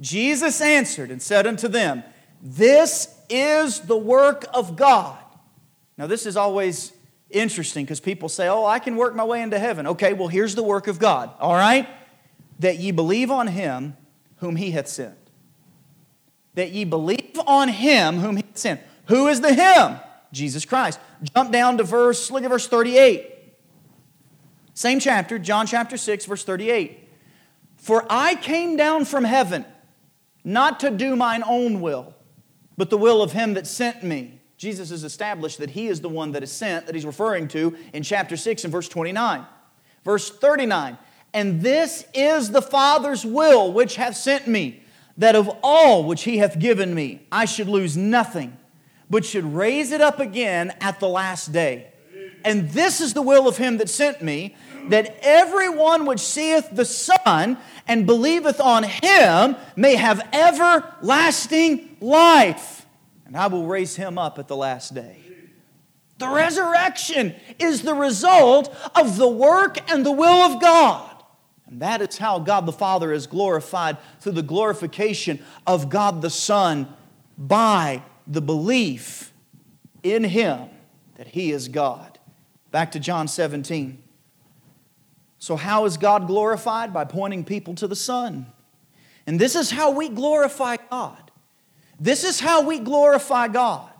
Jesus 0.00 0.60
answered 0.60 1.10
and 1.10 1.20
said 1.20 1.46
unto 1.46 1.68
them, 1.68 2.04
this 2.46 3.12
is 3.28 3.80
the 3.80 3.96
work 3.96 4.46
of 4.54 4.76
God. 4.76 5.18
Now, 5.98 6.06
this 6.06 6.26
is 6.26 6.36
always 6.36 6.92
interesting 7.28 7.84
because 7.84 7.98
people 7.98 8.28
say, 8.28 8.46
Oh, 8.46 8.64
I 8.64 8.78
can 8.78 8.94
work 8.94 9.16
my 9.16 9.24
way 9.24 9.42
into 9.42 9.58
heaven. 9.58 9.88
Okay, 9.88 10.12
well, 10.12 10.28
here's 10.28 10.54
the 10.54 10.62
work 10.62 10.86
of 10.86 11.00
God, 11.00 11.30
all 11.40 11.54
right? 11.54 11.88
That 12.60 12.78
ye 12.78 12.92
believe 12.92 13.32
on 13.32 13.48
him 13.48 13.96
whom 14.36 14.54
he 14.54 14.70
hath 14.70 14.86
sent. 14.86 15.16
That 16.54 16.70
ye 16.70 16.84
believe 16.84 17.38
on 17.48 17.68
him 17.68 18.18
whom 18.18 18.36
he 18.36 18.44
hath 18.44 18.58
sent. 18.58 18.80
Who 19.06 19.26
is 19.26 19.40
the 19.40 19.52
him? 19.52 19.98
Jesus 20.32 20.64
Christ. 20.64 21.00
Jump 21.34 21.50
down 21.50 21.78
to 21.78 21.84
verse, 21.84 22.30
look 22.30 22.44
at 22.44 22.50
verse 22.50 22.68
38. 22.68 23.28
Same 24.72 25.00
chapter, 25.00 25.38
John 25.38 25.66
chapter 25.66 25.96
6, 25.96 26.26
verse 26.26 26.44
38. 26.44 27.08
For 27.76 28.06
I 28.08 28.36
came 28.36 28.76
down 28.76 29.04
from 29.04 29.24
heaven 29.24 29.64
not 30.44 30.78
to 30.80 30.90
do 30.90 31.16
mine 31.16 31.42
own 31.44 31.80
will 31.80 32.14
but 32.76 32.90
the 32.90 32.98
will 32.98 33.22
of 33.22 33.32
him 33.32 33.54
that 33.54 33.66
sent 33.66 34.02
me. 34.02 34.40
Jesus 34.58 34.90
has 34.90 35.04
established 35.04 35.58
that 35.58 35.70
he 35.70 35.88
is 35.88 36.00
the 36.00 36.08
one 36.08 36.32
that 36.32 36.42
is 36.42 36.50
sent, 36.50 36.86
that 36.86 36.94
he's 36.94 37.04
referring 37.04 37.48
to 37.48 37.76
in 37.92 38.02
chapter 38.02 38.36
6 38.36 38.64
and 38.64 38.72
verse 38.72 38.88
29. 38.88 39.44
Verse 40.04 40.30
39 40.30 40.96
And 41.34 41.60
this 41.60 42.06
is 42.14 42.50
the 42.50 42.62
Father's 42.62 43.24
will 43.24 43.72
which 43.72 43.96
hath 43.96 44.16
sent 44.16 44.46
me, 44.46 44.82
that 45.18 45.36
of 45.36 45.50
all 45.62 46.04
which 46.04 46.24
he 46.24 46.38
hath 46.38 46.58
given 46.58 46.94
me, 46.94 47.26
I 47.30 47.44
should 47.44 47.68
lose 47.68 47.96
nothing, 47.96 48.56
but 49.10 49.24
should 49.24 49.44
raise 49.44 49.92
it 49.92 50.00
up 50.00 50.20
again 50.20 50.74
at 50.80 51.00
the 51.00 51.08
last 51.08 51.52
day. 51.52 51.88
And 52.44 52.70
this 52.70 53.00
is 53.00 53.12
the 53.12 53.22
will 53.22 53.48
of 53.48 53.56
him 53.56 53.78
that 53.78 53.88
sent 53.88 54.22
me, 54.22 54.56
that 54.88 55.18
everyone 55.20 56.06
which 56.06 56.20
seeth 56.20 56.68
the 56.70 56.84
Son 56.84 57.58
and 57.88 58.06
believeth 58.06 58.60
on 58.60 58.84
him 58.84 59.56
may 59.74 59.96
have 59.96 60.28
everlasting 60.32 61.85
life. 62.00 62.86
And 63.24 63.36
I 63.36 63.48
will 63.48 63.66
raise 63.66 63.96
him 63.96 64.18
up 64.18 64.38
at 64.38 64.48
the 64.48 64.56
last 64.56 64.94
day. 64.94 65.20
The 66.18 66.28
resurrection 66.28 67.34
is 67.58 67.82
the 67.82 67.94
result 67.94 68.74
of 68.94 69.16
the 69.16 69.28
work 69.28 69.90
and 69.90 70.06
the 70.06 70.12
will 70.12 70.52
of 70.52 70.60
God. 70.60 71.12
And 71.66 71.82
that 71.82 72.00
is 72.00 72.16
how 72.16 72.38
God 72.38 72.64
the 72.64 72.72
Father 72.72 73.12
is 73.12 73.26
glorified 73.26 73.98
through 74.20 74.32
the 74.32 74.42
glorification 74.42 75.42
of 75.66 75.90
God 75.90 76.22
the 76.22 76.30
Son 76.30 76.88
by 77.36 78.02
the 78.26 78.40
belief 78.40 79.32
in 80.02 80.24
Him 80.24 80.68
that 81.16 81.28
He 81.28 81.50
is 81.50 81.68
God. 81.68 82.18
Back 82.70 82.92
to 82.92 83.00
John 83.00 83.28
17. 83.28 84.02
So, 85.38 85.56
how 85.56 85.84
is 85.84 85.96
God 85.96 86.26
glorified? 86.26 86.94
By 86.94 87.04
pointing 87.04 87.44
people 87.44 87.74
to 87.76 87.86
the 87.86 87.96
Son. 87.96 88.46
And 89.26 89.40
this 89.40 89.56
is 89.56 89.70
how 89.70 89.90
we 89.90 90.08
glorify 90.08 90.76
God. 90.90 91.25
This 91.98 92.24
is 92.24 92.40
how 92.40 92.62
we 92.62 92.78
glorify 92.78 93.48
God. 93.48 93.90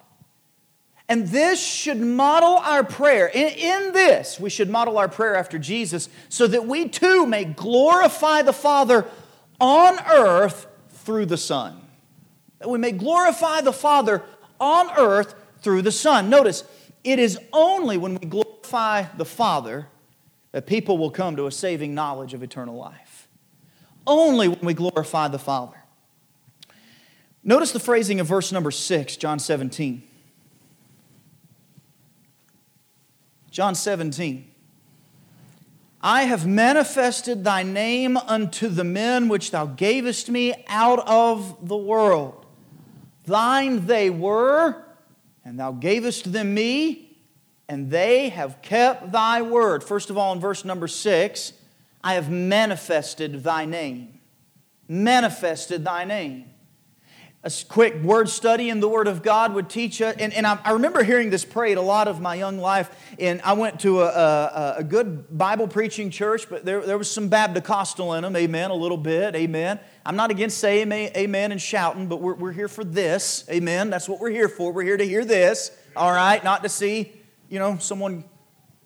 And 1.09 1.29
this 1.29 1.65
should 1.65 2.01
model 2.01 2.57
our 2.57 2.83
prayer. 2.83 3.29
In, 3.29 3.49
in, 3.53 3.93
this, 3.93 4.41
we 4.41 4.51
should 4.51 4.69
model 4.69 4.99
our 4.99 5.09
prayer 5.09 5.37
after 5.37 5.59
Jesus 5.59 6.09
so 6.29 6.47
that 6.49 6.67
we 6.67 6.89
too 6.89 7.27
may 7.27 7.45
glorify 7.45 8.43
the 8.43 8.53
Father 8.53 9.07
on 9.61 9.99
earth 10.11 10.67
through 10.91 11.27
the 11.27 11.37
Son. 11.37 11.81
That 12.59 12.69
we 12.69 12.79
may 12.79 12.93
glorify 12.93 13.61
the 13.61 13.73
Father 13.73 14.23
on 14.61 14.91
earth 14.99 15.35
through 15.61 15.83
the 15.83 15.93
Son. 15.93 16.29
Notice, 16.29 16.65
it 17.05 17.21
is 17.21 17.39
only 17.53 17.97
when 17.97 18.15
we 18.15 18.27
glorify 18.27 19.05
the 19.17 19.25
Father 19.25 19.87
that 20.51 20.67
people 20.67 20.99
will 20.99 21.11
come 21.11 21.37
to 21.37 21.47
a 21.47 21.53
saving 21.53 21.95
knowledge 21.95 22.35
of 22.35 22.43
eternal 22.43 22.77
life. 22.77 23.29
Only 24.07 24.49
when 24.49 24.61
we 24.61 24.75
glorify 24.75 25.29
the 25.29 25.39
Father. 25.39 25.77
Notice 27.49 27.71
the 27.71 27.79
phrasing 27.79 28.19
of 28.19 28.27
verse 28.27 28.51
number 28.51 28.73
6, 28.73 29.17
John 29.19 29.39
17. 29.39 30.03
John 33.53 33.77
17. 33.77 34.51
I 36.03 36.25
have 36.25 36.45
manifested 36.45 37.45
thy 37.45 37.63
name 37.63 38.17
unto 38.17 38.67
the 38.67 38.83
men 38.83 39.29
which 39.29 39.53
thou 39.53 39.65
gavest 39.65 40.29
me 40.29 40.55
out 40.67 40.99
of 41.07 41.69
the 41.69 41.77
world. 41.77 42.45
Thine 43.27 43.87
they 43.87 44.11
were, 44.11 44.85
and 45.45 45.59
thou 45.59 45.71
gavest 45.71 46.33
them 46.33 46.53
me, 46.53 47.17
and 47.69 47.93
they 47.93 48.29
have 48.31 48.61
kept 48.61 49.13
thy 49.13 49.41
word. 49.41 49.85
First 49.85 50.11
of 50.11 50.19
all, 50.19 50.33
in 50.33 50.41
verse 50.41 50.65
number 50.65 50.89
six, 50.89 51.53
I 52.03 52.15
have 52.15 52.29
manifested 52.29 53.45
thy 53.45 53.67
name. 53.67 54.19
Manifested 54.89 55.85
thy 55.85 56.05
name 56.05 56.51
a 57.47 57.65
quick 57.69 58.03
word 58.03 58.29
study 58.29 58.71
in 58.71 58.81
the 58.81 58.89
Word 58.89 59.07
of 59.07 59.23
God 59.23 59.55
would 59.55 59.71
teach 59.71 60.03
us. 60.03 60.17
And, 60.19 60.33
and 60.33 60.45
I, 60.45 60.59
I, 60.65 60.73
remember 60.73 61.05
hearing 61.05 61.31
this 61.31 61.45
prayed 61.45 61.77
a 61.77 61.81
lot 61.81 62.09
of 62.09 62.21
my 62.21 62.35
young 62.35 62.59
life. 62.59 62.91
And 63.21 63.41
I 63.43 63.53
went 63.53 63.79
to 63.81 64.03
a, 64.03 64.07
a, 64.07 64.75
a 64.79 64.85
good 64.85 65.39
Bible 65.39 65.69
preaching 65.69 66.11
church, 66.11 66.51
but 66.51 66.65
there, 66.65 66.85
there 66.85 66.99
was 66.99 67.09
some 67.09 67.29
Baptist-costal 67.29 68.15
in 68.15 68.25
them. 68.25 68.35
Amen. 68.35 68.73
A 68.73 68.75
little 68.75 68.97
bit. 68.97 69.37
Amen. 69.37 69.79
I'm 70.05 70.17
not 70.17 70.33
against 70.33 70.59
saying 70.59 70.91
amen 70.91 71.53
and 71.53 71.63
shouting, 71.63 72.09
but 72.09 72.21
we're, 72.21 72.35
we're 72.35 72.53
here 72.53 72.67
for 72.67 72.83
this. 72.83 73.45
Amen. 73.49 73.91
That's 73.91 74.09
what 74.09 74.19
we're 74.19 74.31
here 74.31 74.49
for. 74.49 74.73
We're 74.73 74.83
here 74.83 74.97
to 74.97 75.07
hear 75.07 75.25
this. 75.25 75.71
All 75.95 76.11
right. 76.11 76.43
Not 76.43 76.65
to 76.65 76.69
see, 76.69 77.13
you 77.49 77.61
know, 77.61 77.79
someone 77.79 78.25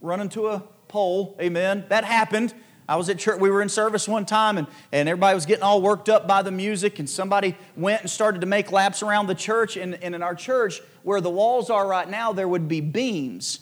run 0.03 0.21
into 0.21 0.49
a 0.49 0.61
pole. 0.87 1.35
Amen. 1.41 1.87
That 1.89 2.05
happened. 2.05 2.53
I 2.91 2.97
was 2.97 3.09
at 3.09 3.21
church, 3.21 3.39
we 3.39 3.51
were 3.51 3.63
in 3.63 3.69
service 3.69 4.09
one 4.09 4.27
time, 4.27 4.59
and, 4.59 4.67
and 4.91 5.09
everybody 5.09 5.37
was 5.37 5.47
getting 5.47 5.63
all 5.63 5.81
worked 5.81 6.09
up 6.09 6.27
by 6.27 6.43
the 6.43 6.51
music, 6.51 6.99
and 6.99 7.09
somebody 7.09 7.57
went 7.77 8.01
and 8.01 8.11
started 8.11 8.41
to 8.41 8.49
make 8.49 8.73
laps 8.73 9.05
around 9.05 9.29
the 9.29 9.35
church. 9.37 9.77
And, 9.77 9.95
and 10.03 10.13
in 10.13 10.25
our 10.25 10.35
church, 10.35 10.81
where 11.05 11.21
the 11.21 11.31
walls 11.31 11.71
are 11.71 11.87
right 11.87 12.11
now, 12.11 12.33
there 12.33 12.49
would 12.49 12.67
be 12.67 12.81
beams, 12.81 13.61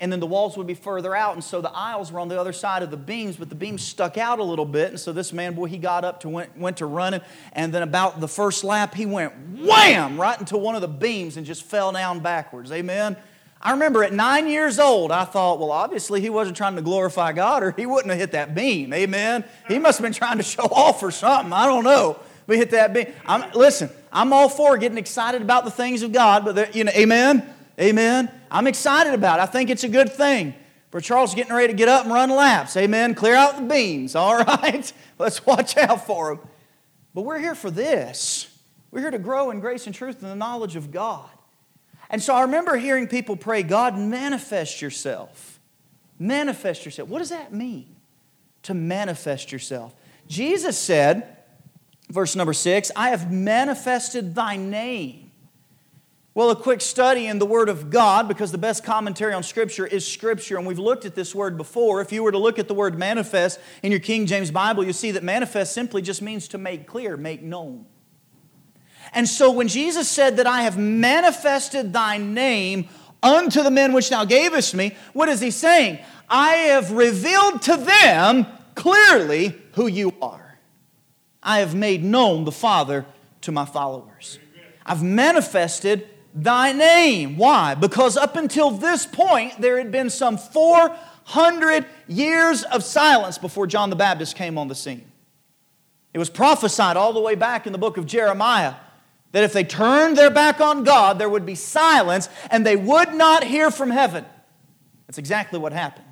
and 0.00 0.10
then 0.10 0.18
the 0.18 0.26
walls 0.26 0.56
would 0.56 0.66
be 0.66 0.72
further 0.72 1.14
out, 1.14 1.34
and 1.34 1.44
so 1.44 1.60
the 1.60 1.70
aisles 1.70 2.10
were 2.10 2.20
on 2.20 2.28
the 2.28 2.40
other 2.40 2.54
side 2.54 2.82
of 2.82 2.90
the 2.90 2.96
beams, 2.96 3.36
but 3.36 3.50
the 3.50 3.54
beams 3.54 3.82
stuck 3.82 4.16
out 4.16 4.38
a 4.38 4.42
little 4.42 4.64
bit, 4.64 4.88
and 4.88 4.98
so 4.98 5.12
this 5.12 5.30
man, 5.30 5.54
boy, 5.54 5.66
he 5.66 5.76
got 5.76 6.02
up 6.02 6.20
to 6.20 6.30
went, 6.30 6.56
went 6.56 6.78
to 6.78 6.86
running, 6.86 7.20
and 7.52 7.74
then 7.74 7.82
about 7.82 8.18
the 8.18 8.28
first 8.28 8.64
lap, 8.64 8.94
he 8.94 9.04
went 9.04 9.34
wham 9.58 10.18
right 10.18 10.40
into 10.40 10.56
one 10.56 10.74
of 10.74 10.80
the 10.80 10.88
beams 10.88 11.36
and 11.36 11.44
just 11.44 11.64
fell 11.64 11.92
down 11.92 12.20
backwards. 12.20 12.72
Amen. 12.72 13.18
I 13.62 13.72
remember 13.72 14.02
at 14.02 14.12
nine 14.12 14.48
years 14.48 14.78
old, 14.78 15.12
I 15.12 15.24
thought, 15.24 15.58
well, 15.58 15.70
obviously 15.70 16.22
he 16.22 16.30
wasn't 16.30 16.56
trying 16.56 16.76
to 16.76 16.82
glorify 16.82 17.32
God 17.32 17.62
or 17.62 17.72
he 17.72 17.84
wouldn't 17.84 18.10
have 18.10 18.18
hit 18.18 18.32
that 18.32 18.54
beam. 18.54 18.94
Amen. 18.94 19.44
He 19.68 19.78
must 19.78 19.98
have 19.98 20.04
been 20.04 20.14
trying 20.14 20.38
to 20.38 20.42
show 20.42 20.62
off 20.70 21.02
or 21.02 21.10
something. 21.10 21.52
I 21.52 21.66
don't 21.66 21.84
know. 21.84 22.18
We 22.46 22.56
hit 22.56 22.70
that 22.70 22.94
beam. 22.94 23.08
I'm, 23.26 23.50
listen, 23.52 23.90
I'm 24.10 24.32
all 24.32 24.48
for 24.48 24.78
getting 24.78 24.98
excited 24.98 25.42
about 25.42 25.64
the 25.64 25.70
things 25.70 26.02
of 26.02 26.12
God, 26.12 26.44
but 26.44 26.74
you 26.74 26.84
know, 26.84 26.92
amen. 26.92 27.54
Amen. 27.78 28.30
I'm 28.50 28.66
excited 28.66 29.14
about 29.14 29.38
it. 29.38 29.42
I 29.42 29.46
think 29.46 29.70
it's 29.70 29.84
a 29.84 29.88
good 29.88 30.12
thing. 30.12 30.54
For 30.90 31.00
Charles 31.00 31.34
getting 31.34 31.54
ready 31.54 31.68
to 31.68 31.76
get 31.76 31.88
up 31.88 32.04
and 32.04 32.12
run 32.12 32.30
laps. 32.30 32.76
Amen. 32.76 33.14
Clear 33.14 33.34
out 33.34 33.56
the 33.56 33.62
beams. 33.62 34.14
All 34.16 34.38
right. 34.38 34.92
Let's 35.18 35.44
watch 35.46 35.76
out 35.76 36.06
for 36.06 36.32
him. 36.32 36.40
But 37.14 37.22
we're 37.22 37.38
here 37.38 37.54
for 37.54 37.70
this. 37.70 38.46
We're 38.90 39.00
here 39.00 39.10
to 39.10 39.18
grow 39.18 39.50
in 39.50 39.60
grace 39.60 39.86
and 39.86 39.94
truth 39.94 40.22
and 40.22 40.30
the 40.30 40.36
knowledge 40.36 40.76
of 40.76 40.90
God. 40.90 41.30
And 42.10 42.20
so 42.22 42.34
I 42.34 42.42
remember 42.42 42.76
hearing 42.76 43.06
people 43.06 43.36
pray, 43.36 43.62
God, 43.62 43.96
manifest 43.96 44.82
yourself. 44.82 45.60
Manifest 46.18 46.84
yourself. 46.84 47.08
What 47.08 47.20
does 47.20 47.30
that 47.30 47.52
mean? 47.52 47.96
To 48.64 48.74
manifest 48.74 49.52
yourself. 49.52 49.94
Jesus 50.26 50.76
said, 50.76 51.36
verse 52.08 52.36
number 52.36 52.52
six, 52.52 52.90
I 52.94 53.10
have 53.10 53.32
manifested 53.32 54.34
thy 54.34 54.56
name. 54.56 55.30
Well, 56.32 56.50
a 56.50 56.56
quick 56.56 56.80
study 56.80 57.26
in 57.26 57.40
the 57.40 57.46
Word 57.46 57.68
of 57.68 57.90
God, 57.90 58.28
because 58.28 58.52
the 58.52 58.58
best 58.58 58.84
commentary 58.84 59.32
on 59.32 59.42
Scripture 59.42 59.86
is 59.86 60.06
Scripture, 60.06 60.56
and 60.56 60.66
we've 60.66 60.78
looked 60.78 61.04
at 61.04 61.16
this 61.16 61.34
word 61.34 61.56
before. 61.56 62.00
If 62.00 62.12
you 62.12 62.22
were 62.22 62.30
to 62.30 62.38
look 62.38 62.58
at 62.60 62.68
the 62.68 62.74
word 62.74 62.96
manifest 62.96 63.58
in 63.82 63.90
your 63.90 64.00
King 64.00 64.26
James 64.26 64.52
Bible, 64.52 64.84
you 64.84 64.92
see 64.92 65.10
that 65.10 65.24
manifest 65.24 65.72
simply 65.72 66.02
just 66.02 66.22
means 66.22 66.46
to 66.48 66.58
make 66.58 66.86
clear, 66.86 67.16
make 67.16 67.42
known. 67.42 67.86
And 69.12 69.28
so 69.28 69.50
when 69.50 69.68
Jesus 69.68 70.08
said 70.08 70.36
that 70.36 70.46
I 70.46 70.62
have 70.62 70.78
manifested 70.78 71.92
thy 71.92 72.18
name 72.18 72.88
unto 73.22 73.62
the 73.62 73.70
men 73.70 73.92
which 73.92 74.10
thou 74.10 74.24
gavest 74.24 74.74
me, 74.74 74.96
what 75.12 75.28
is 75.28 75.40
he 75.40 75.50
saying? 75.50 75.98
I 76.28 76.52
have 76.52 76.92
revealed 76.92 77.62
to 77.62 77.76
them 77.76 78.46
clearly 78.74 79.54
who 79.72 79.88
you 79.88 80.14
are. 80.22 80.58
I 81.42 81.58
have 81.58 81.74
made 81.74 82.04
known 82.04 82.44
the 82.44 82.52
Father 82.52 83.04
to 83.42 83.52
my 83.52 83.64
followers. 83.64 84.38
I've 84.86 85.02
manifested 85.02 86.08
thy 86.34 86.72
name. 86.72 87.36
Why? 87.36 87.74
Because 87.74 88.16
up 88.16 88.36
until 88.36 88.70
this 88.70 89.06
point, 89.06 89.60
there 89.60 89.78
had 89.78 89.90
been 89.90 90.10
some 90.10 90.38
400 90.38 91.86
years 92.06 92.62
of 92.64 92.84
silence 92.84 93.38
before 93.38 93.66
John 93.66 93.90
the 93.90 93.96
Baptist 93.96 94.36
came 94.36 94.56
on 94.56 94.68
the 94.68 94.74
scene. 94.74 95.10
It 96.12 96.18
was 96.18 96.30
prophesied 96.30 96.96
all 96.96 97.12
the 97.12 97.20
way 97.20 97.34
back 97.34 97.66
in 97.66 97.72
the 97.72 97.78
book 97.78 97.96
of 97.96 98.06
Jeremiah 98.06 98.74
that 99.32 99.44
if 99.44 99.52
they 99.52 99.64
turned 99.64 100.16
their 100.16 100.30
back 100.30 100.60
on 100.60 100.84
God, 100.84 101.18
there 101.18 101.28
would 101.28 101.46
be 101.46 101.54
silence 101.54 102.28
and 102.50 102.66
they 102.66 102.76
would 102.76 103.14
not 103.14 103.44
hear 103.44 103.70
from 103.70 103.90
heaven. 103.90 104.24
That's 105.06 105.18
exactly 105.18 105.58
what 105.58 105.72
happened. 105.72 106.06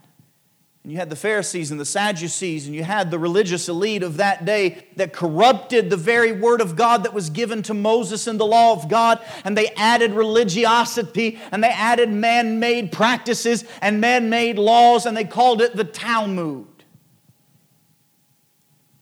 And 0.88 0.92
you 0.92 0.98
had 0.98 1.10
the 1.10 1.16
Pharisees 1.16 1.70
and 1.70 1.78
the 1.78 1.84
Sadducees, 1.84 2.66
and 2.66 2.74
you 2.74 2.82
had 2.82 3.10
the 3.10 3.18
religious 3.18 3.68
elite 3.68 4.02
of 4.02 4.16
that 4.16 4.46
day 4.46 4.86
that 4.96 5.12
corrupted 5.12 5.90
the 5.90 5.98
very 5.98 6.32
word 6.32 6.62
of 6.62 6.76
God 6.76 7.02
that 7.02 7.12
was 7.12 7.28
given 7.28 7.62
to 7.64 7.74
Moses 7.74 8.26
in 8.26 8.38
the 8.38 8.46
law 8.46 8.72
of 8.72 8.88
God, 8.88 9.20
and 9.44 9.54
they 9.54 9.68
added 9.76 10.12
religiosity 10.12 11.38
and 11.52 11.62
they 11.62 11.68
added 11.68 12.10
man 12.10 12.58
made 12.58 12.90
practices 12.90 13.64
and 13.82 14.00
man 14.00 14.30
made 14.30 14.58
laws, 14.58 15.04
and 15.04 15.14
they 15.14 15.24
called 15.24 15.60
it 15.60 15.76
the 15.76 15.84
Talmud. 15.84 16.77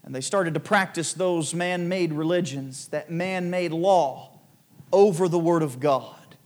And 0.06 0.14
they 0.14 0.20
started 0.20 0.54
to 0.54 0.60
practice 0.60 1.12
those 1.12 1.52
man 1.52 1.88
made 1.88 2.12
religions, 2.12 2.88
that 2.88 3.10
man 3.10 3.50
made 3.50 3.72
law, 3.72 4.38
over 4.92 5.28
the 5.28 5.38
Word 5.38 5.64
of 5.64 5.80
God, 5.80 6.36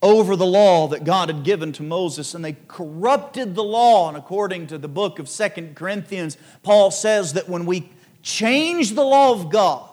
over 0.00 0.36
the 0.36 0.46
law 0.46 0.86
that 0.86 1.02
God 1.02 1.28
had 1.28 1.42
given 1.42 1.72
to 1.72 1.82
Moses. 1.82 2.32
And 2.32 2.44
they 2.44 2.56
corrupted 2.68 3.56
the 3.56 3.64
law. 3.64 4.08
And 4.08 4.16
according 4.16 4.68
to 4.68 4.78
the 4.78 4.88
book 4.88 5.18
of 5.18 5.28
Second 5.28 5.74
Corinthians, 5.74 6.38
Paul 6.62 6.92
says 6.92 7.32
that 7.32 7.48
when 7.48 7.66
we 7.66 7.90
change 8.22 8.92
the 8.92 9.04
law 9.04 9.32
of 9.32 9.50
God, 9.50 9.90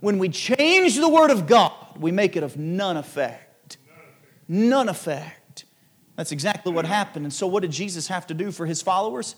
when 0.00 0.18
we 0.18 0.28
change 0.28 0.96
the 0.96 1.08
Word 1.08 1.30
of 1.30 1.46
God, 1.46 1.72
we 1.98 2.12
make 2.12 2.36
it 2.36 2.42
of 2.42 2.58
none 2.58 2.98
effect. 2.98 3.78
None 4.46 4.90
effect. 4.90 5.64
That's 6.16 6.30
exactly 6.30 6.74
what 6.74 6.84
happened. 6.84 7.24
And 7.24 7.32
so, 7.32 7.46
what 7.46 7.62
did 7.62 7.70
Jesus 7.70 8.08
have 8.08 8.26
to 8.26 8.34
do 8.34 8.52
for 8.52 8.66
his 8.66 8.82
followers? 8.82 9.34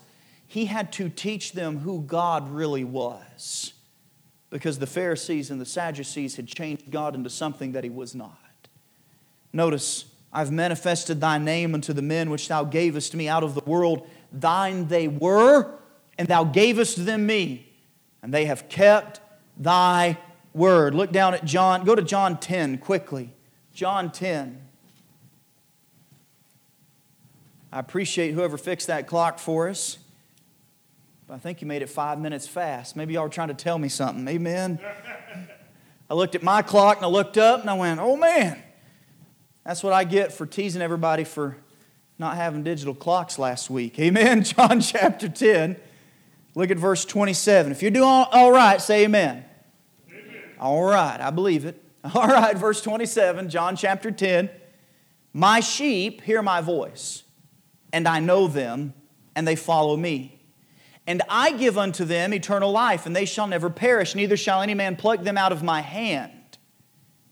He 0.47 0.67
had 0.67 0.93
to 0.93 1.09
teach 1.09 1.53
them 1.53 1.79
who 1.79 2.03
God 2.03 2.51
really 2.51 2.85
was 2.85 3.73
because 4.51 4.79
the 4.79 4.87
Pharisees 4.87 5.51
and 5.51 5.61
the 5.61 5.67
Sadducees 5.67 6.37
had 6.37 6.47
changed 6.47 6.91
God 6.91 7.15
into 7.15 7.31
something 7.31 7.73
that 7.73 7.85
he 7.85 7.91
was 7.91 8.15
not. 8.15 8.39
Notice, 9.53 10.05
I've 10.33 10.53
manifested 10.53 11.21
thy 11.21 11.39
name 11.39 11.75
unto 11.75 11.93
the 11.93 12.03
men 12.03 12.31
which 12.31 12.49
thou 12.49 12.65
gavest 12.65 13.15
me 13.15 13.29
out 13.29 13.43
of 13.43 13.55
the 13.55 13.63
world. 13.65 14.09
Thine 14.33 14.89
they 14.89 15.09
were, 15.09 15.73
and 16.19 16.29
thou 16.29 16.45
gavest 16.45 17.05
them 17.05 17.27
me, 17.27 17.73
and 18.23 18.33
they 18.33 18.45
have 18.45 18.69
kept 18.69 19.21
thy 19.57 20.19
word. 20.53 20.95
Look 20.95 21.11
down 21.11 21.35
at 21.35 21.45
John, 21.45 21.85
go 21.85 21.95
to 21.95 22.03
John 22.03 22.39
10 22.39 22.79
quickly. 22.79 23.33
John 23.73 24.11
10. 24.11 24.63
I 27.73 27.79
appreciate 27.79 28.33
whoever 28.33 28.57
fixed 28.57 28.87
that 28.87 29.07
clock 29.07 29.39
for 29.39 29.69
us. 29.69 29.99
But 31.27 31.35
I 31.35 31.39
think 31.39 31.61
you 31.61 31.67
made 31.67 31.83
it 31.83 31.89
five 31.89 32.21
minutes 32.21 32.47
fast. 32.47 32.95
Maybe 32.95 33.15
y'all 33.15 33.25
were 33.25 33.29
trying 33.29 33.49
to 33.49 33.55
tell 33.55 33.79
me 33.79 33.89
something. 33.89 34.27
Amen. 34.29 34.79
I 36.09 36.15
looked 36.15 36.37
at 36.37 36.43
my 36.43 36.63
clock 36.63 36.99
and 36.99 37.07
I 37.07 37.09
looked 37.09 37.37
up 37.37 37.61
and 37.61 37.69
I 37.69 37.75
went, 37.75 37.99
oh 37.99 38.17
man, 38.17 38.63
that's 39.65 39.83
what 39.83 39.93
I 39.93 40.05
get 40.05 40.33
for 40.33 40.47
teasing 40.47 40.83
everybody 40.83 41.25
for 41.25 41.57
not 42.19 42.37
having 42.37 42.63
digital 42.63 42.95
clocks 42.95 43.39
last 43.39 43.69
week. 43.71 43.99
Amen. 43.99 44.45
John 44.45 44.81
chapter 44.81 45.29
10. 45.29 45.77
Look 46.55 46.71
at 46.71 46.79
verse 46.79 47.05
27. 47.05 47.73
If 47.73 47.83
you're 47.83 47.91
doing 47.91 48.05
all 48.05 48.53
right, 48.53 48.81
say 48.81 49.05
amen. 49.05 49.45
amen. 50.09 50.43
All 50.61 50.85
right, 50.85 51.21
I 51.21 51.31
believe 51.31 51.65
it. 51.65 51.83
All 52.15 52.29
right, 52.29 52.57
verse 52.57 52.81
27, 52.83 53.51
John 53.51 53.75
chapter 53.75 54.13
10. 54.13 54.49
My 55.33 55.59
sheep 55.59 56.21
hear 56.21 56.41
my 56.41 56.61
voice, 56.61 57.25
and 57.93 58.07
I 58.07 58.21
know 58.21 58.47
them, 58.47 58.95
and 59.35 59.47
they 59.47 59.57
follow 59.57 59.97
me. 59.97 60.36
And 61.07 61.23
I 61.29 61.53
give 61.53 61.79
unto 61.79 62.05
them 62.05 62.35
eternal 62.35 62.73
life, 62.73 63.07
and 63.07 63.15
they 63.15 63.25
shall 63.25 63.47
never 63.47 63.71
perish, 63.71 64.15
neither 64.15 64.37
shall 64.37 64.61
any 64.61 64.75
man 64.75 64.97
pluck 64.97 65.23
them 65.23 65.39
out 65.39 65.53
of 65.53 65.63
my 65.63 65.81
hand. 65.81 66.33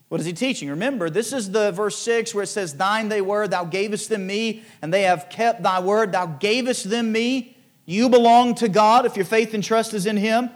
What 0.07 0.21
is 0.21 0.25
he 0.27 0.33
teaching? 0.33 0.69
Remember, 0.69 1.09
this 1.09 1.33
is 1.33 1.51
the 1.51 1.71
verse 1.71 1.97
6 1.97 2.33
where 2.33 2.43
it 2.43 2.47
says, 2.47 2.75
Thine 2.75 3.09
they 3.09 3.21
were, 3.21 3.47
thou 3.47 3.65
gavest 3.65 4.09
them 4.09 4.27
me, 4.27 4.63
and 4.81 4.93
they 4.93 5.01
have 5.01 5.29
kept 5.29 5.63
thy 5.63 5.79
word, 5.79 6.11
thou 6.11 6.25
gavest 6.25 6.89
them 6.89 7.11
me. 7.11 7.57
You 7.85 8.07
belong 8.09 8.55
to 8.55 8.69
God 8.69 9.05
if 9.05 9.15
your 9.15 9.25
faith 9.25 9.53
and 9.53 9.63
trust 9.63 9.93
is 9.93 10.05
in 10.05 10.17
him. 10.17 10.51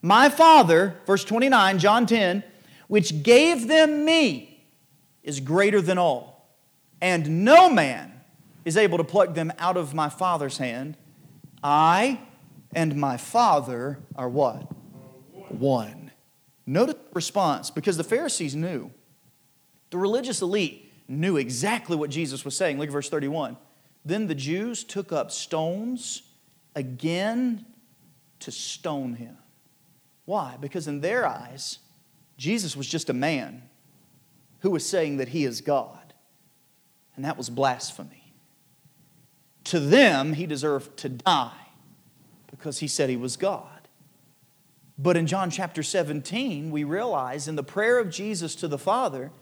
My 0.00 0.28
Father, 0.28 0.96
verse 1.06 1.24
29, 1.24 1.78
John 1.78 2.06
10, 2.06 2.42
which 2.88 3.22
gave 3.22 3.68
them 3.68 4.04
me, 4.04 4.66
is 5.22 5.40
greater 5.40 5.80
than 5.80 5.98
all, 5.98 6.56
and 7.00 7.44
no 7.44 7.70
man 7.70 8.12
is 8.64 8.76
able 8.76 8.98
to 8.98 9.04
pluck 9.04 9.34
them 9.34 9.52
out 9.58 9.76
of 9.76 9.94
my 9.94 10.08
Father's 10.08 10.58
hand. 10.58 10.96
I 11.62 12.20
and 12.74 12.96
my 12.96 13.16
Father 13.16 13.98
are 14.16 14.28
what? 14.28 14.70
One. 15.50 16.10
Notice 16.66 16.94
the 16.94 17.14
response 17.14 17.70
because 17.70 17.96
the 17.96 18.04
Pharisees 18.04 18.54
knew. 18.54 18.90
The 19.90 19.98
religious 19.98 20.40
elite 20.40 20.92
knew 21.08 21.36
exactly 21.36 21.96
what 21.96 22.10
Jesus 22.10 22.44
was 22.44 22.56
saying. 22.56 22.78
Look 22.78 22.88
at 22.88 22.92
verse 22.92 23.10
31. 23.10 23.56
Then 24.04 24.26
the 24.26 24.34
Jews 24.34 24.84
took 24.84 25.12
up 25.12 25.30
stones 25.30 26.22
again 26.74 27.66
to 28.40 28.50
stone 28.50 29.14
him. 29.14 29.36
Why? 30.24 30.56
Because 30.60 30.88
in 30.88 31.00
their 31.00 31.26
eyes, 31.26 31.78
Jesus 32.36 32.76
was 32.76 32.86
just 32.86 33.10
a 33.10 33.14
man 33.14 33.62
who 34.60 34.70
was 34.70 34.88
saying 34.88 35.18
that 35.18 35.28
he 35.28 35.44
is 35.44 35.60
God. 35.60 36.14
And 37.14 37.24
that 37.24 37.36
was 37.36 37.50
blasphemy. 37.50 38.32
To 39.64 39.78
them, 39.78 40.32
he 40.32 40.46
deserved 40.46 40.96
to 40.98 41.08
die 41.08 41.61
because 42.62 42.78
he 42.78 42.86
said 42.86 43.10
he 43.10 43.16
was 43.16 43.36
God. 43.36 43.88
But 44.96 45.16
in 45.16 45.26
John 45.26 45.50
chapter 45.50 45.82
17, 45.82 46.70
we 46.70 46.84
realize 46.84 47.48
in 47.48 47.56
the 47.56 47.64
prayer 47.64 47.98
of 47.98 48.08
Jesus 48.08 48.54
to 48.54 48.68
the 48.68 48.78
Father 48.78 49.32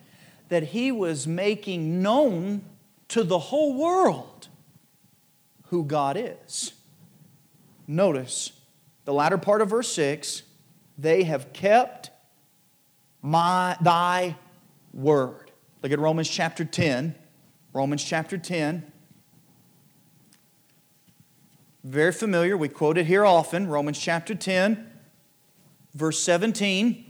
that 0.49 0.69
he 0.69 0.91
was 0.91 1.27
making 1.27 2.01
known 2.01 2.65
to 3.09 3.23
the 3.23 3.39
whole 3.39 3.75
world 3.75 4.49
who 5.67 5.85
God 5.85 6.17
is. 6.17 6.73
Notice 7.87 8.53
the 9.05 9.13
latter 9.13 9.37
part 9.37 9.61
of 9.61 9.69
verse 9.69 9.93
6 9.93 10.43
they 10.97 11.25
have 11.25 11.53
kept 11.53 12.11
my, 13.21 13.77
thy 13.83 14.35
word. 14.95 15.51
Look 15.83 15.93
at 15.93 15.99
Romans 15.99 16.29
chapter 16.29 16.65
10. 16.65 17.15
Romans 17.75 18.03
chapter 18.03 18.39
10. 18.39 18.91
Very 21.83 22.13
familiar. 22.13 22.57
We 22.57 22.69
quote 22.69 22.99
it 22.99 23.07
here 23.07 23.25
often. 23.25 23.67
Romans 23.67 23.99
chapter 23.99 24.35
10, 24.35 24.87
verse 25.95 26.23
17. 26.23 27.07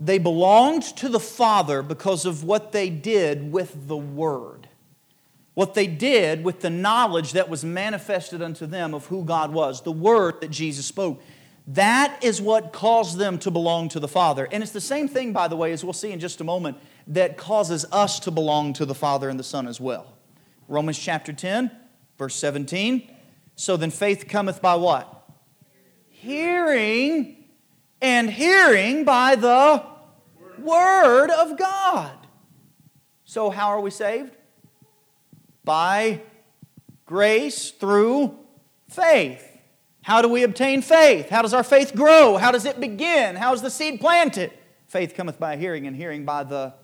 They 0.00 0.18
belonged 0.18 0.82
to 0.96 1.10
the 1.10 1.20
Father 1.20 1.82
because 1.82 2.24
of 2.24 2.42
what 2.42 2.72
they 2.72 2.88
did 2.88 3.52
with 3.52 3.86
the 3.86 3.98
Word. 3.98 4.66
What 5.52 5.74
they 5.74 5.86
did 5.86 6.42
with 6.42 6.60
the 6.60 6.70
knowledge 6.70 7.32
that 7.32 7.50
was 7.50 7.64
manifested 7.64 8.40
unto 8.40 8.64
them 8.64 8.94
of 8.94 9.06
who 9.06 9.24
God 9.24 9.52
was, 9.52 9.82
the 9.82 9.92
Word 9.92 10.40
that 10.40 10.50
Jesus 10.50 10.86
spoke. 10.86 11.22
That 11.66 12.24
is 12.24 12.40
what 12.40 12.72
caused 12.72 13.18
them 13.18 13.38
to 13.40 13.50
belong 13.50 13.90
to 13.90 14.00
the 14.00 14.08
Father. 14.08 14.48
And 14.50 14.62
it's 14.62 14.72
the 14.72 14.80
same 14.80 15.06
thing, 15.06 15.34
by 15.34 15.48
the 15.48 15.56
way, 15.56 15.70
as 15.72 15.84
we'll 15.84 15.92
see 15.92 16.12
in 16.12 16.18
just 16.18 16.40
a 16.40 16.44
moment, 16.44 16.78
that 17.08 17.36
causes 17.36 17.84
us 17.92 18.18
to 18.20 18.30
belong 18.30 18.72
to 18.74 18.86
the 18.86 18.94
Father 18.94 19.28
and 19.28 19.38
the 19.38 19.44
Son 19.44 19.68
as 19.68 19.80
well. 19.80 20.14
Romans 20.66 20.98
chapter 20.98 21.32
10, 21.32 21.70
Verse 22.20 22.34
17. 22.34 23.10
So 23.56 23.78
then 23.78 23.90
faith 23.90 24.28
cometh 24.28 24.60
by 24.60 24.74
what? 24.74 25.26
Hearing, 26.10 27.46
and 28.02 28.28
hearing 28.28 29.04
by 29.04 29.36
the 29.36 29.82
Word 30.58 31.30
of 31.30 31.56
God. 31.56 32.12
So, 33.24 33.48
how 33.48 33.68
are 33.68 33.80
we 33.80 33.90
saved? 33.90 34.36
By 35.64 36.20
grace 37.06 37.70
through 37.70 38.38
faith. 38.90 39.42
How 40.02 40.20
do 40.20 40.28
we 40.28 40.42
obtain 40.42 40.82
faith? 40.82 41.30
How 41.30 41.40
does 41.40 41.54
our 41.54 41.64
faith 41.64 41.94
grow? 41.94 42.36
How 42.36 42.52
does 42.52 42.66
it 42.66 42.80
begin? 42.80 43.34
How 43.34 43.54
is 43.54 43.62
the 43.62 43.70
seed 43.70 43.98
planted? 43.98 44.52
Faith 44.88 45.14
cometh 45.14 45.40
by 45.40 45.56
hearing, 45.56 45.86
and 45.86 45.96
hearing 45.96 46.26
by 46.26 46.44
the 46.44 46.74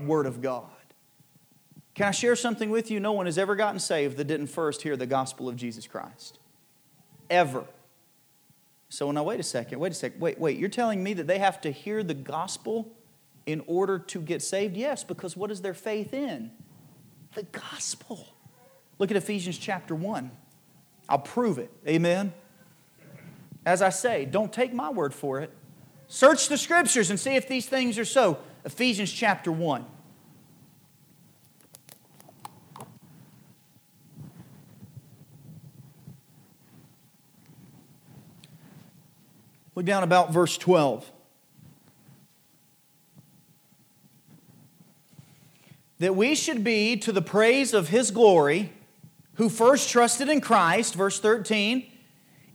Word 0.00 0.26
of 0.26 0.42
God. 0.42 0.73
Can 1.94 2.08
I 2.08 2.10
share 2.10 2.34
something 2.34 2.70
with 2.70 2.90
you? 2.90 2.98
No 2.98 3.12
one 3.12 3.26
has 3.26 3.38
ever 3.38 3.54
gotten 3.54 3.78
saved 3.78 4.16
that 4.16 4.24
didn't 4.24 4.48
first 4.48 4.82
hear 4.82 4.96
the 4.96 5.06
gospel 5.06 5.48
of 5.48 5.56
Jesus 5.56 5.86
Christ. 5.86 6.38
Ever. 7.30 7.64
So 8.88 9.10
now, 9.10 9.22
wait 9.22 9.40
a 9.40 9.44
second, 9.44 9.78
wait 9.78 9.92
a 9.92 9.94
second, 9.94 10.20
wait, 10.20 10.38
wait. 10.38 10.58
You're 10.58 10.68
telling 10.68 11.02
me 11.02 11.14
that 11.14 11.26
they 11.26 11.38
have 11.38 11.60
to 11.62 11.70
hear 11.70 12.02
the 12.02 12.14
gospel 12.14 12.92
in 13.46 13.62
order 13.66 13.98
to 13.98 14.20
get 14.20 14.42
saved? 14.42 14.76
Yes, 14.76 15.04
because 15.04 15.36
what 15.36 15.50
is 15.50 15.60
their 15.60 15.74
faith 15.74 16.14
in? 16.14 16.50
The 17.34 17.44
gospel. 17.44 18.26
Look 18.98 19.10
at 19.10 19.16
Ephesians 19.16 19.58
chapter 19.58 19.94
1. 19.94 20.30
I'll 21.08 21.18
prove 21.18 21.58
it. 21.58 21.70
Amen. 21.86 22.32
As 23.66 23.82
I 23.82 23.90
say, 23.90 24.24
don't 24.24 24.52
take 24.52 24.72
my 24.72 24.90
word 24.90 25.14
for 25.14 25.40
it. 25.40 25.50
Search 26.06 26.48
the 26.48 26.58
scriptures 26.58 27.10
and 27.10 27.18
see 27.18 27.34
if 27.34 27.48
these 27.48 27.66
things 27.66 27.98
are 27.98 28.04
so. 28.04 28.38
Ephesians 28.64 29.12
chapter 29.12 29.50
1. 29.50 29.84
Down 39.84 40.02
about 40.02 40.32
verse 40.32 40.56
12. 40.58 41.10
That 45.98 46.16
we 46.16 46.34
should 46.34 46.64
be 46.64 46.96
to 46.98 47.12
the 47.12 47.22
praise 47.22 47.72
of 47.72 47.88
his 47.88 48.10
glory, 48.10 48.72
who 49.34 49.48
first 49.48 49.90
trusted 49.90 50.28
in 50.28 50.40
Christ, 50.40 50.94
verse 50.94 51.20
13, 51.20 51.86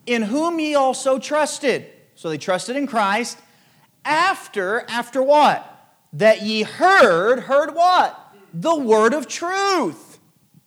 in 0.05 0.23
whom 0.23 0.59
ye 0.59 0.75
also 0.75 1.19
trusted. 1.19 1.85
So 2.15 2.29
they 2.29 2.37
trusted 2.37 2.75
in 2.75 2.85
Christ 2.85 3.37
after, 4.03 4.85
after 4.89 5.23
what? 5.23 5.65
That 6.13 6.41
ye 6.41 6.63
heard, 6.63 7.41
heard 7.41 7.73
what? 7.73 8.17
The 8.53 8.75
word 8.75 9.13
of 9.13 9.27
truth, 9.27 10.19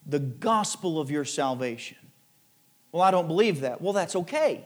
the 0.06 0.18
gospel 0.18 1.00
of 1.00 1.10
your 1.10 1.24
salvation. 1.24 1.98
Well, 2.90 3.02
I 3.02 3.10
don't 3.10 3.26
believe 3.26 3.60
that. 3.60 3.80
Well, 3.80 3.92
that's 3.92 4.16
okay 4.16 4.64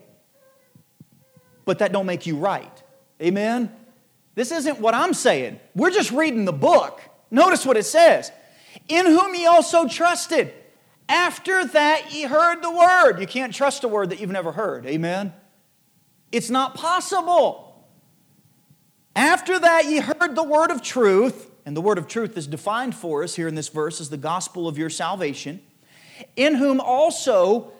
but 1.66 1.80
that 1.80 1.92
don't 1.92 2.06
make 2.06 2.24
you 2.24 2.36
right. 2.36 2.82
Amen? 3.20 3.70
This 4.34 4.50
isn't 4.50 4.80
what 4.80 4.94
I'm 4.94 5.12
saying. 5.12 5.60
We're 5.74 5.90
just 5.90 6.10
reading 6.10 6.46
the 6.46 6.52
book. 6.52 7.02
Notice 7.30 7.66
what 7.66 7.76
it 7.76 7.84
says. 7.84 8.32
In 8.88 9.04
whom 9.04 9.34
ye 9.34 9.44
also 9.44 9.86
trusted. 9.86 10.54
After 11.08 11.66
that 11.66 12.12
ye 12.12 12.22
heard 12.22 12.62
the 12.62 12.70
word. 12.70 13.20
You 13.20 13.26
can't 13.26 13.54
trust 13.54 13.84
a 13.84 13.88
word 13.88 14.10
that 14.10 14.20
you've 14.20 14.30
never 14.30 14.52
heard. 14.52 14.86
Amen? 14.86 15.34
It's 16.32 16.50
not 16.50 16.74
possible. 16.74 17.86
After 19.14 19.58
that 19.58 19.86
ye 19.86 19.98
heard 19.98 20.34
the 20.34 20.42
word 20.42 20.70
of 20.70 20.82
truth, 20.82 21.50
and 21.64 21.76
the 21.76 21.80
word 21.80 21.98
of 21.98 22.06
truth 22.06 22.36
is 22.36 22.46
defined 22.46 22.94
for 22.94 23.24
us 23.24 23.34
here 23.34 23.48
in 23.48 23.54
this 23.54 23.68
verse 23.68 24.00
as 24.00 24.10
the 24.10 24.16
gospel 24.16 24.68
of 24.68 24.78
your 24.78 24.90
salvation, 24.90 25.60
in 26.36 26.54
whom 26.56 26.80
also, 26.80 27.72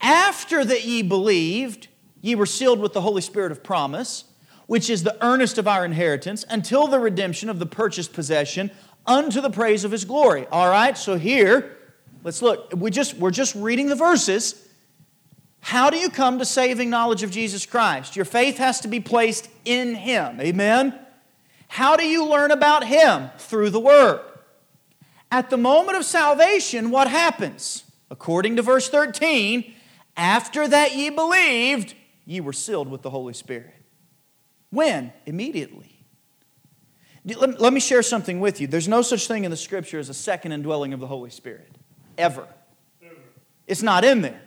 after 0.00 0.64
that 0.64 0.84
ye 0.84 1.02
believed, 1.02 1.88
Ye 2.24 2.34
were 2.34 2.46
sealed 2.46 2.80
with 2.80 2.94
the 2.94 3.02
Holy 3.02 3.20
Spirit 3.20 3.52
of 3.52 3.62
promise, 3.62 4.24
which 4.66 4.88
is 4.88 5.02
the 5.02 5.22
earnest 5.22 5.58
of 5.58 5.68
our 5.68 5.84
inheritance, 5.84 6.42
until 6.48 6.86
the 6.86 6.98
redemption 6.98 7.50
of 7.50 7.58
the 7.58 7.66
purchased 7.66 8.14
possession 8.14 8.70
unto 9.06 9.42
the 9.42 9.50
praise 9.50 9.84
of 9.84 9.90
his 9.90 10.06
glory. 10.06 10.46
All 10.46 10.70
right, 10.70 10.96
so 10.96 11.18
here, 11.18 11.76
let's 12.22 12.40
look. 12.40 12.72
We 12.74 12.90
just, 12.90 13.12
we're 13.18 13.30
just 13.30 13.54
reading 13.54 13.88
the 13.88 13.94
verses. 13.94 14.66
How 15.60 15.90
do 15.90 15.98
you 15.98 16.08
come 16.08 16.38
to 16.38 16.46
saving 16.46 16.88
knowledge 16.88 17.22
of 17.22 17.30
Jesus 17.30 17.66
Christ? 17.66 18.16
Your 18.16 18.24
faith 18.24 18.56
has 18.56 18.80
to 18.80 18.88
be 18.88 19.00
placed 19.00 19.50
in 19.66 19.94
him. 19.94 20.40
Amen? 20.40 20.98
How 21.68 21.94
do 21.94 22.06
you 22.06 22.24
learn 22.24 22.52
about 22.52 22.84
him? 22.84 23.28
Through 23.36 23.68
the 23.68 23.80
word. 23.80 24.22
At 25.30 25.50
the 25.50 25.58
moment 25.58 25.98
of 25.98 26.06
salvation, 26.06 26.90
what 26.90 27.06
happens? 27.06 27.84
According 28.10 28.56
to 28.56 28.62
verse 28.62 28.88
13, 28.88 29.74
after 30.16 30.66
that 30.66 30.96
ye 30.96 31.10
believed, 31.10 31.94
ye 32.24 32.40
were 32.40 32.52
sealed 32.52 32.88
with 32.88 33.02
the 33.02 33.10
Holy 33.10 33.34
Spirit. 33.34 33.74
When? 34.70 35.12
Immediately. 35.26 35.90
Let 37.24 37.72
me 37.72 37.80
share 37.80 38.02
something 38.02 38.40
with 38.40 38.60
you. 38.60 38.66
There's 38.66 38.88
no 38.88 39.00
such 39.00 39.26
thing 39.28 39.44
in 39.44 39.50
the 39.50 39.56
scripture 39.56 39.98
as 39.98 40.08
a 40.08 40.14
second 40.14 40.52
indwelling 40.52 40.92
of 40.92 41.00
the 41.00 41.06
Holy 41.06 41.30
Spirit, 41.30 41.70
ever. 42.18 42.46
It's 43.66 43.82
not 43.82 44.04
in 44.04 44.20
there. 44.20 44.42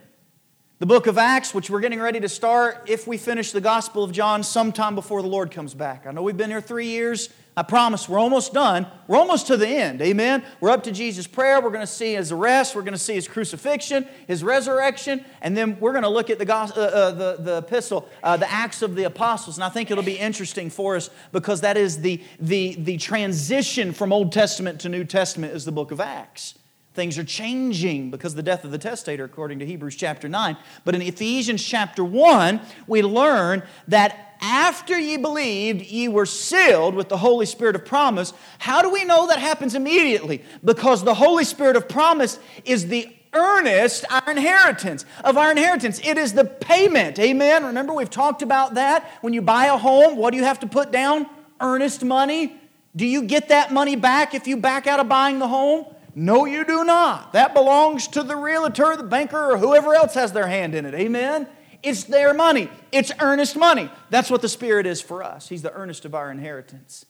The 0.78 0.86
book 0.86 1.08
of 1.08 1.18
Acts, 1.18 1.52
which 1.52 1.70
we're 1.70 1.80
getting 1.80 1.98
ready 1.98 2.20
to 2.20 2.28
start, 2.28 2.84
if 2.86 3.08
we 3.08 3.16
finish 3.16 3.50
the 3.50 3.60
Gospel 3.60 4.04
of 4.04 4.12
John 4.12 4.44
sometime 4.44 4.94
before 4.94 5.22
the 5.22 5.28
Lord 5.28 5.50
comes 5.50 5.74
back. 5.74 6.06
I 6.06 6.12
know 6.12 6.22
we've 6.22 6.36
been 6.36 6.50
here 6.50 6.60
three 6.60 6.86
years. 6.86 7.30
I 7.58 7.64
promise 7.64 8.08
we're 8.08 8.20
almost 8.20 8.54
done. 8.54 8.86
We're 9.08 9.16
almost 9.16 9.48
to 9.48 9.56
the 9.56 9.66
end. 9.66 10.00
Amen. 10.00 10.44
We're 10.60 10.70
up 10.70 10.84
to 10.84 10.92
Jesus' 10.92 11.26
prayer. 11.26 11.60
We're 11.60 11.70
going 11.70 11.80
to 11.80 11.88
see 11.88 12.14
his 12.14 12.30
arrest. 12.30 12.76
We're 12.76 12.82
going 12.82 12.92
to 12.92 12.98
see 13.00 13.16
his 13.16 13.26
crucifixion, 13.26 14.06
his 14.28 14.44
resurrection, 14.44 15.24
and 15.42 15.56
then 15.56 15.76
we're 15.80 15.90
going 15.90 16.04
to 16.04 16.08
look 16.08 16.30
at 16.30 16.38
the, 16.38 16.44
gospel, 16.44 16.80
uh, 16.80 16.86
uh, 16.86 17.10
the, 17.10 17.36
the 17.40 17.56
epistle, 17.56 18.08
uh, 18.22 18.36
the 18.36 18.48
Acts 18.48 18.82
of 18.82 18.94
the 18.94 19.02
Apostles. 19.02 19.56
And 19.56 19.64
I 19.64 19.70
think 19.70 19.90
it'll 19.90 20.04
be 20.04 20.16
interesting 20.16 20.70
for 20.70 20.94
us 20.94 21.10
because 21.32 21.62
that 21.62 21.76
is 21.76 22.00
the, 22.00 22.22
the, 22.38 22.76
the 22.78 22.96
transition 22.96 23.92
from 23.92 24.12
Old 24.12 24.30
Testament 24.30 24.78
to 24.82 24.88
New 24.88 25.02
Testament 25.02 25.52
is 25.52 25.64
the 25.64 25.72
book 25.72 25.90
of 25.90 25.98
Acts. 25.98 26.57
Things 26.98 27.16
are 27.16 27.22
changing 27.22 28.10
because 28.10 28.34
the 28.34 28.42
death 28.42 28.64
of 28.64 28.72
the 28.72 28.76
testator, 28.76 29.22
according 29.22 29.60
to 29.60 29.64
Hebrews 29.66 29.94
chapter 29.94 30.28
9. 30.28 30.56
But 30.84 30.96
in 30.96 31.02
Ephesians 31.02 31.62
chapter 31.62 32.02
1, 32.02 32.60
we 32.88 33.02
learn 33.02 33.62
that 33.86 34.34
after 34.40 34.98
ye 34.98 35.16
believed, 35.16 35.80
ye 35.82 36.08
were 36.08 36.26
sealed 36.26 36.96
with 36.96 37.08
the 37.08 37.18
Holy 37.18 37.46
Spirit 37.46 37.76
of 37.76 37.84
promise. 37.84 38.32
How 38.58 38.82
do 38.82 38.90
we 38.90 39.04
know 39.04 39.28
that 39.28 39.38
happens 39.38 39.76
immediately? 39.76 40.42
Because 40.64 41.04
the 41.04 41.14
Holy 41.14 41.44
Spirit 41.44 41.76
of 41.76 41.88
promise 41.88 42.40
is 42.64 42.88
the 42.88 43.14
earnest 43.32 44.04
our 44.10 44.28
inheritance 44.28 45.04
of 45.22 45.36
our 45.36 45.52
inheritance. 45.52 46.00
It 46.02 46.18
is 46.18 46.32
the 46.32 46.46
payment. 46.46 47.20
Amen. 47.20 47.64
Remember 47.64 47.92
we've 47.92 48.10
talked 48.10 48.42
about 48.42 48.74
that. 48.74 49.08
When 49.20 49.32
you 49.32 49.40
buy 49.40 49.66
a 49.66 49.76
home 49.76 50.16
what 50.16 50.32
do 50.32 50.36
you 50.36 50.42
have 50.42 50.58
to 50.60 50.66
put 50.66 50.90
down? 50.90 51.26
Earnest 51.60 52.04
money. 52.04 52.56
Do 52.96 53.06
you 53.06 53.22
get 53.22 53.50
that 53.50 53.72
money 53.72 53.94
back 53.94 54.34
if 54.34 54.48
you 54.48 54.56
back 54.56 54.88
out 54.88 54.98
of 54.98 55.08
buying 55.08 55.38
the 55.38 55.46
home 55.46 55.86
no 56.18 56.44
you 56.44 56.64
do 56.64 56.84
not 56.84 57.32
that 57.32 57.54
belongs 57.54 58.08
to 58.08 58.22
the 58.22 58.36
realtor 58.36 58.96
the 58.96 59.02
banker 59.02 59.52
or 59.52 59.58
whoever 59.58 59.94
else 59.94 60.14
has 60.14 60.32
their 60.32 60.48
hand 60.48 60.74
in 60.74 60.84
it 60.84 60.94
amen 60.94 61.46
it's 61.82 62.04
their 62.04 62.34
money, 62.34 62.70
it's 62.90 63.12
earnest 63.20 63.56
money. 63.56 63.90
That's 64.10 64.30
what 64.30 64.42
the 64.42 64.48
Spirit 64.48 64.86
is 64.86 65.00
for 65.00 65.22
us. 65.22 65.48
He's 65.48 65.62
the 65.62 65.72
earnest 65.72 66.04
of 66.04 66.14
our 66.14 66.30
inheritance. 66.30 67.06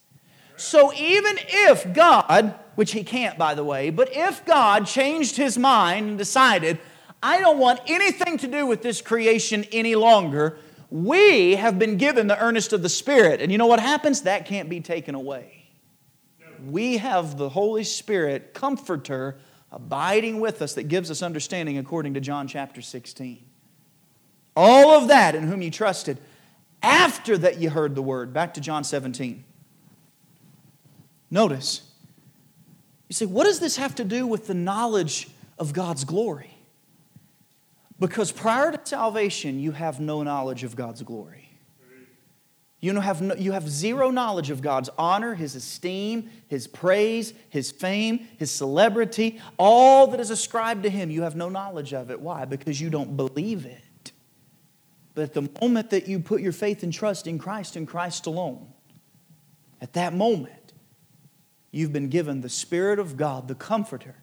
So 0.57 0.93
even 0.93 1.37
if 1.47 1.93
God, 1.93 2.53
which 2.75 2.91
He 2.91 3.03
can't, 3.03 3.37
by 3.37 3.55
the 3.55 3.63
way, 3.63 3.89
but 3.89 4.09
if 4.11 4.45
God 4.45 4.85
changed 4.85 5.37
His 5.37 5.57
mind 5.57 6.09
and 6.09 6.17
decided, 6.17 6.79
I 7.23 7.39
don't 7.39 7.57
want 7.57 7.79
anything 7.87 8.37
to 8.39 8.47
do 8.47 8.65
with 8.65 8.81
this 8.81 9.01
creation 9.01 9.65
any 9.71 9.95
longer, 9.95 10.57
we 10.91 11.55
have 11.55 11.79
been 11.79 11.97
given 11.97 12.27
the 12.27 12.41
earnest 12.41 12.73
of 12.73 12.83
the 12.83 12.89
Spirit. 12.89 13.41
And 13.41 13.51
you 13.51 13.57
know 13.57 13.67
what 13.67 13.79
happens? 13.79 14.21
That 14.21 14.45
can't 14.45 14.69
be 14.69 14.81
taken 14.81 15.15
away. 15.15 15.58
We 16.67 16.97
have 16.97 17.37
the 17.37 17.49
Holy 17.49 17.83
Spirit, 17.83 18.53
Comforter, 18.53 19.37
abiding 19.71 20.39
with 20.39 20.61
us 20.61 20.73
that 20.73 20.83
gives 20.83 21.11
us 21.11 21.21
understanding 21.21 21.77
according 21.77 22.15
to 22.15 22.19
John 22.19 22.47
chapter 22.47 22.81
16. 22.81 23.43
All 24.55 24.91
of 24.91 25.07
that 25.07 25.35
in 25.35 25.43
whom 25.43 25.61
you 25.61 25.71
trusted 25.71 26.17
after 26.81 27.37
that 27.37 27.59
you 27.59 27.69
heard 27.69 27.95
the 27.95 28.01
word. 28.01 28.33
Back 28.33 28.55
to 28.55 28.61
John 28.61 28.83
17. 28.83 29.43
Notice, 31.31 31.83
you 33.07 33.13
say, 33.13 33.25
what 33.25 33.43
does 33.45 33.59
this 33.59 33.77
have 33.77 33.95
to 33.95 34.03
do 34.03 34.25
with 34.25 34.47
the 34.47 34.53
knowledge 34.53 35.29
of 35.57 35.73
God's 35.73 36.03
glory? 36.03 36.57
Because 37.99 38.31
prior 38.31 38.71
to 38.71 38.79
salvation, 38.83 39.59
you 39.59 39.71
have 39.71 39.99
no 39.99 40.23
knowledge 40.23 40.63
of 40.63 40.75
God's 40.75 41.03
glory. 41.03 41.38
You 42.81 42.97
have, 42.99 43.21
no, 43.21 43.35
you 43.35 43.51
have 43.51 43.67
zero 43.67 44.09
knowledge 44.09 44.49
of 44.49 44.61
God's 44.61 44.89
honor, 44.97 45.35
His 45.35 45.55
esteem, 45.55 46.29
His 46.47 46.65
praise, 46.65 47.33
His 47.49 47.71
fame, 47.71 48.27
His 48.37 48.51
celebrity, 48.51 49.41
all 49.57 50.07
that 50.07 50.19
is 50.19 50.29
ascribed 50.29 50.83
to 50.83 50.89
Him. 50.89 51.11
You 51.11 51.23
have 51.23 51.35
no 51.35 51.49
knowledge 51.49 51.93
of 51.93 52.09
it. 52.09 52.21
Why? 52.21 52.45
Because 52.45 52.79
you 52.79 52.89
don't 52.89 53.17
believe 53.17 53.65
it. 53.65 54.13
But 55.13 55.33
the 55.33 55.49
moment 55.61 55.89
that 55.89 56.07
you 56.07 56.19
put 56.19 56.41
your 56.41 56.53
faith 56.53 56.81
and 56.83 56.93
trust 56.93 57.27
in 57.27 57.37
Christ 57.37 57.75
and 57.75 57.85
Christ 57.85 58.25
alone, 58.25 58.67
at 59.81 59.93
that 59.93 60.13
moment, 60.13 60.73
you've 61.71 61.91
been 61.91 62.07
given 62.07 62.39
the 62.39 62.49
Spirit 62.49 62.99
of 62.99 63.17
God, 63.17 63.49
the 63.49 63.55
Comforter, 63.55 64.15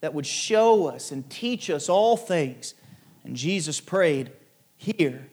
that 0.00 0.14
would 0.14 0.26
show 0.26 0.86
us 0.86 1.12
and 1.12 1.28
teach 1.30 1.70
us 1.70 1.88
all 1.88 2.16
things. 2.16 2.74
And 3.22 3.36
Jesus 3.36 3.80
prayed 3.80 4.32
here, 4.76 5.28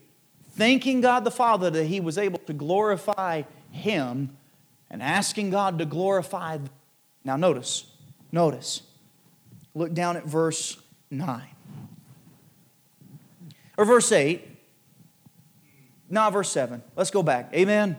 thanking 0.57 1.01
God 1.01 1.23
the 1.23 1.31
Father 1.31 1.69
that 1.69 1.85
He 1.85 1.99
was 1.99 2.17
able 2.17 2.39
to 2.39 2.53
glorify 2.53 3.43
Him 3.71 4.35
and 4.89 5.01
asking 5.01 5.51
God 5.51 5.79
to 5.79 5.85
glorify. 5.85 6.57
Now, 7.23 7.37
notice, 7.37 7.85
notice, 8.31 8.81
look 9.73 9.93
down 9.93 10.17
at 10.17 10.25
verse 10.25 10.77
9 11.11 11.43
or 13.77 13.85
verse 13.85 14.11
8. 14.11 14.55
Not 16.09 16.33
verse 16.33 16.49
7. 16.51 16.81
Let's 16.95 17.11
go 17.11 17.21
back. 17.21 17.53
Amen. 17.53 17.97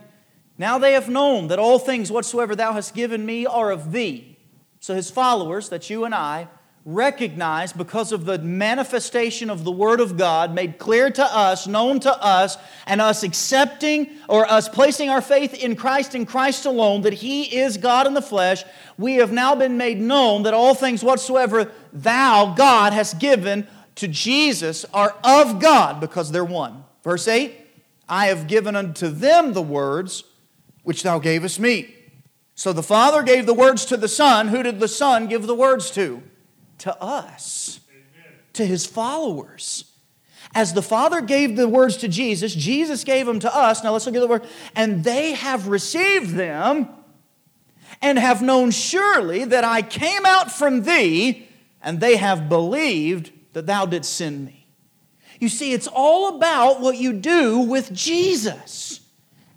Now 0.57 0.77
they 0.77 0.93
have 0.93 1.09
known 1.09 1.47
that 1.47 1.59
all 1.59 1.79
things 1.79 2.11
whatsoever 2.11 2.55
thou 2.55 2.73
hast 2.73 2.93
given 2.93 3.25
me 3.25 3.45
are 3.45 3.71
of 3.71 3.91
thee. 3.91 4.37
So 4.79 4.95
his 4.95 5.11
followers, 5.11 5.69
that 5.69 5.89
you 5.89 6.05
and 6.05 6.15
I, 6.15 6.47
recognize 6.93 7.71
because 7.71 8.11
of 8.11 8.25
the 8.25 8.39
manifestation 8.39 9.49
of 9.49 9.63
the 9.63 9.71
Word 9.71 9.99
of 9.99 10.17
God 10.17 10.53
made 10.53 10.79
clear 10.79 11.11
to 11.11 11.23
us, 11.23 11.67
known 11.67 11.99
to 11.99 12.23
us, 12.23 12.57
and 12.87 12.99
us 12.99 13.21
accepting 13.23 14.09
or 14.27 14.49
us 14.49 14.67
placing 14.67 15.09
our 15.09 15.21
faith 15.21 15.53
in 15.53 15.75
Christ 15.75 16.15
and 16.15 16.27
Christ 16.27 16.65
alone, 16.65 17.01
that 17.01 17.13
He 17.13 17.43
is 17.43 17.77
God 17.77 18.07
in 18.07 18.13
the 18.13 18.21
flesh, 18.21 18.63
we 18.97 19.15
have 19.15 19.31
now 19.31 19.53
been 19.55 19.77
made 19.77 19.99
known 19.99 20.43
that 20.43 20.53
all 20.53 20.73
things 20.73 21.03
whatsoever 21.03 21.71
thou, 21.93 22.53
God, 22.55 22.93
hast 22.93 23.19
given 23.19 23.67
to 23.95 24.07
Jesus 24.07 24.85
are 24.93 25.15
of 25.23 25.59
God 25.59 25.99
because 25.99 26.31
they're 26.31 26.43
one. 26.43 26.83
Verse 27.03 27.27
8 27.27 27.55
I 28.07 28.27
have 28.27 28.47
given 28.47 28.75
unto 28.75 29.09
them 29.09 29.53
the 29.53 29.61
words 29.61 30.23
which 30.81 31.03
thou 31.03 31.19
gavest 31.19 31.59
me. 31.59 31.93
So 32.55 32.73
the 32.73 32.83
Father 32.83 33.21
gave 33.21 33.45
the 33.45 33.53
words 33.53 33.85
to 33.85 33.97
the 33.97 34.07
Son. 34.07 34.47
Who 34.47 34.63
did 34.63 34.79
the 34.79 34.87
Son 34.87 35.27
give 35.27 35.45
the 35.45 35.55
words 35.55 35.91
to? 35.91 36.23
To 36.79 37.01
us, 37.01 37.79
Amen. 37.89 38.39
to 38.53 38.65
his 38.65 38.85
followers. 38.85 39.85
As 40.55 40.73
the 40.73 40.81
Father 40.81 41.21
gave 41.21 41.55
the 41.55 41.67
words 41.67 41.97
to 41.97 42.07
Jesus, 42.07 42.55
Jesus 42.55 43.03
gave 43.03 43.25
them 43.25 43.39
to 43.41 43.55
us. 43.55 43.83
Now 43.83 43.91
let's 43.91 44.05
look 44.05 44.15
at 44.15 44.21
the 44.21 44.27
word. 44.27 44.47
And 44.75 45.03
they 45.03 45.33
have 45.33 45.67
received 45.67 46.31
them 46.31 46.89
and 48.01 48.17
have 48.17 48.41
known 48.41 48.71
surely 48.71 49.45
that 49.45 49.63
I 49.63 49.81
came 49.81 50.25
out 50.25 50.51
from 50.51 50.83
thee, 50.83 51.47
and 51.81 51.99
they 51.99 52.15
have 52.15 52.49
believed 52.49 53.31
that 53.53 53.65
thou 53.65 53.85
didst 53.85 54.13
send 54.13 54.45
me. 54.45 54.67
You 55.39 55.49
see, 55.49 55.73
it's 55.73 55.87
all 55.87 56.35
about 56.35 56.81
what 56.81 56.97
you 56.97 57.13
do 57.13 57.59
with 57.59 57.93
Jesus 57.93 59.01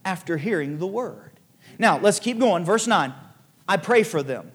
after 0.05 0.37
hearing 0.37 0.79
the 0.79 0.87
word. 0.87 1.31
Now, 1.79 1.99
let's 1.99 2.20
keep 2.20 2.39
going. 2.39 2.64
Verse 2.64 2.87
9 2.87 3.12
I 3.68 3.77
pray 3.77 4.03
for 4.03 4.23
them. 4.23 4.53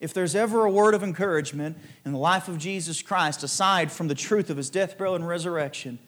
If 0.00 0.14
there's 0.14 0.34
ever 0.34 0.64
a 0.64 0.70
word 0.70 0.94
of 0.94 1.02
encouragement 1.02 1.76
in 2.04 2.12
the 2.12 2.18
life 2.18 2.48
of 2.48 2.56
Jesus 2.56 3.02
Christ, 3.02 3.42
aside 3.42 3.92
from 3.92 4.08
the 4.08 4.14
truth 4.14 4.48
of 4.48 4.56
his 4.56 4.70
death, 4.70 4.96
burial, 4.96 5.14
and 5.14 5.28
resurrection, 5.28 5.98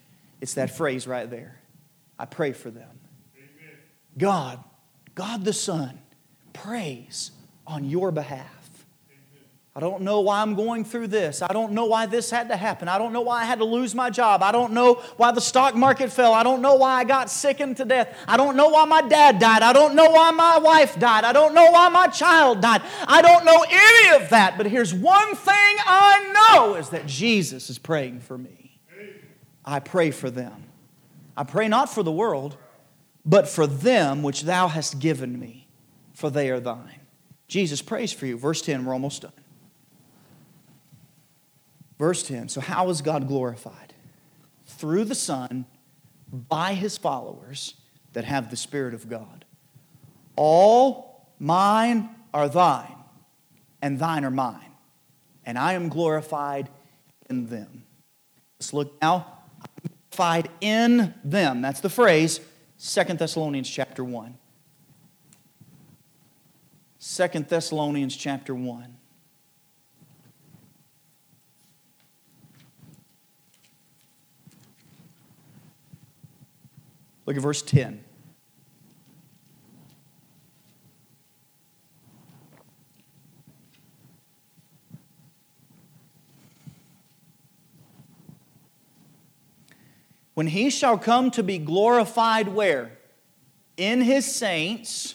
it's 0.41 0.55
that 0.55 0.75
phrase 0.75 1.07
right 1.07 1.29
there. 1.29 1.61
I 2.19 2.25
pray 2.25 2.53
for 2.53 2.71
them. 2.71 2.89
Amen. 3.37 3.77
God, 4.17 4.65
God 5.15 5.45
the 5.45 5.53
Son, 5.53 5.99
prays 6.53 7.33
on 7.67 7.85
your 7.85 8.11
behalf. 8.11 8.62
I 9.75 9.81
don't 9.81 10.03
know 10.03 10.21
why 10.21 10.43
I'm 10.43 10.55
going 10.55 10.85
through 10.85 11.07
this. 11.07 11.41
I 11.41 11.49
don't 11.49 11.73
know 11.73 11.87
why 11.87 12.05
this 12.05 12.31
had 12.31 12.49
to 12.49 12.57
happen. 12.57 12.89
I 12.89 12.99
don't 12.99 13.15
know 13.15 13.23
why 13.23 13.41
I 13.41 13.45
had 13.47 13.59
to 13.59 13.65
lose 13.65 13.95
my 13.95 14.11
job. 14.11 14.43
I 14.43 14.53
don't 14.53 14.75
know 14.75 14.97
why 15.17 15.33
the 15.33 15.41
stock 15.41 15.75
market 15.75 16.13
fell. 16.13 16.35
I 16.35 16.43
don't 16.43 16.61
know 16.61 16.75
why 16.75 17.01
I 17.01 17.05
got 17.05 17.31
sickened 17.31 17.79
to 17.79 17.87
death. 17.87 18.15
I 18.29 18.37
don't 18.37 18.55
know 18.55 18.69
why 18.69 18.85
my 18.85 19.01
dad 19.01 19.39
died. 19.39 19.63
I 19.63 19.73
don't 19.73 19.95
know 19.95 20.11
why 20.11 20.31
my 20.31 20.59
wife 20.59 20.99
died. 20.99 21.25
I 21.25 21.33
don't 21.33 21.55
know 21.55 21.71
why 21.71 21.89
my 21.89 22.09
child 22.09 22.61
died. 22.61 22.83
I 23.09 23.23
don't 23.23 23.47
know 23.47 23.65
any 23.67 24.23
of 24.23 24.29
that. 24.29 24.59
But 24.59 24.67
here's 24.67 24.93
one 24.93 25.35
thing 25.35 25.55
I 25.55 26.53
know 26.53 26.75
is 26.75 26.91
that 26.91 27.07
Jesus 27.07 27.71
is 27.71 27.79
praying 27.79 28.21
for 28.21 28.37
me. 28.37 28.79
I 29.65 29.81
pray 29.81 30.11
for 30.11 30.31
them. 30.31 30.65
I 31.35 31.45
pray 31.45 31.69
not 31.69 31.89
for 31.89 32.03
the 32.03 32.13
world, 32.13 32.59
but 33.25 33.49
for 33.49 33.67
them 33.67 34.23
which 34.23 34.43
thou 34.43 34.69
hast 34.69 34.99
given 34.99 35.39
me, 35.39 35.67
for 36.13 36.29
they 36.29 36.51
are 36.51 36.61
thine. 36.61 37.01
Jesus 37.49 37.81
prays 37.81 38.13
for 38.13 38.27
you. 38.27 38.37
Verse 38.37 38.61
10, 38.61 38.85
we're 38.85 38.93
almost 38.93 39.23
done. 39.23 39.33
Verse 42.03 42.25
10 42.25 42.49
So, 42.49 42.61
how 42.61 42.91
is 42.91 43.01
God 43.01 43.29
glorified? 43.29 43.95
Through 44.67 45.05
the 45.05 45.15
Son, 45.15 45.67
by 46.33 46.75
his 46.75 46.99
followers 46.99 47.75
that 48.13 48.25
have 48.25 48.51
the 48.51 48.57
Spirit 48.57 48.93
of 48.93 49.09
God. 49.09 49.45
All 50.35 51.29
mine 51.39 52.09
are 52.35 52.49
thine, 52.49 52.97
and 53.81 54.01
thine 54.01 54.25
are 54.25 54.33
mine, 54.33 54.73
and 55.47 55.57
I 55.57 55.75
am 55.75 55.89
glorified 55.89 56.71
in 57.31 57.47
them. 57.47 57.85
Let's 58.59 58.73
look 58.73 59.01
now. 59.01 59.45
Glorified 60.11 60.51
in 60.61 61.15
them. 61.23 61.63
That's 61.63 61.79
the 61.79 61.89
phrase, 61.89 62.41
Second 62.79 63.21
Thessalonians 63.21 63.71
chapter 63.71 64.03
1. 64.03 64.37
2 66.99 67.29
Thessalonians 67.49 68.17
chapter 68.17 68.57
1. 68.57 68.97
Look 77.27 77.37
at 77.37 77.43
verse 77.43 77.63
10. 77.63 78.05
When 90.35 90.47
he 90.47 90.71
shall 90.71 90.99
come 90.99 91.31
to 91.33 91.43
be 91.43 91.59
glorified, 91.59 92.49
where? 92.49 92.99
In 93.77 94.01
his 94.01 94.25
saints, 94.25 95.15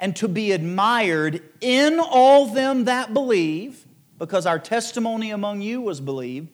and 0.00 0.16
to 0.16 0.28
be 0.28 0.52
admired 0.52 1.42
in 1.60 2.00
all 2.00 2.46
them 2.46 2.84
that 2.84 3.14
believe, 3.14 3.86
because 4.18 4.46
our 4.46 4.58
testimony 4.58 5.30
among 5.30 5.60
you 5.60 5.80
was 5.80 6.00
believed 6.00 6.48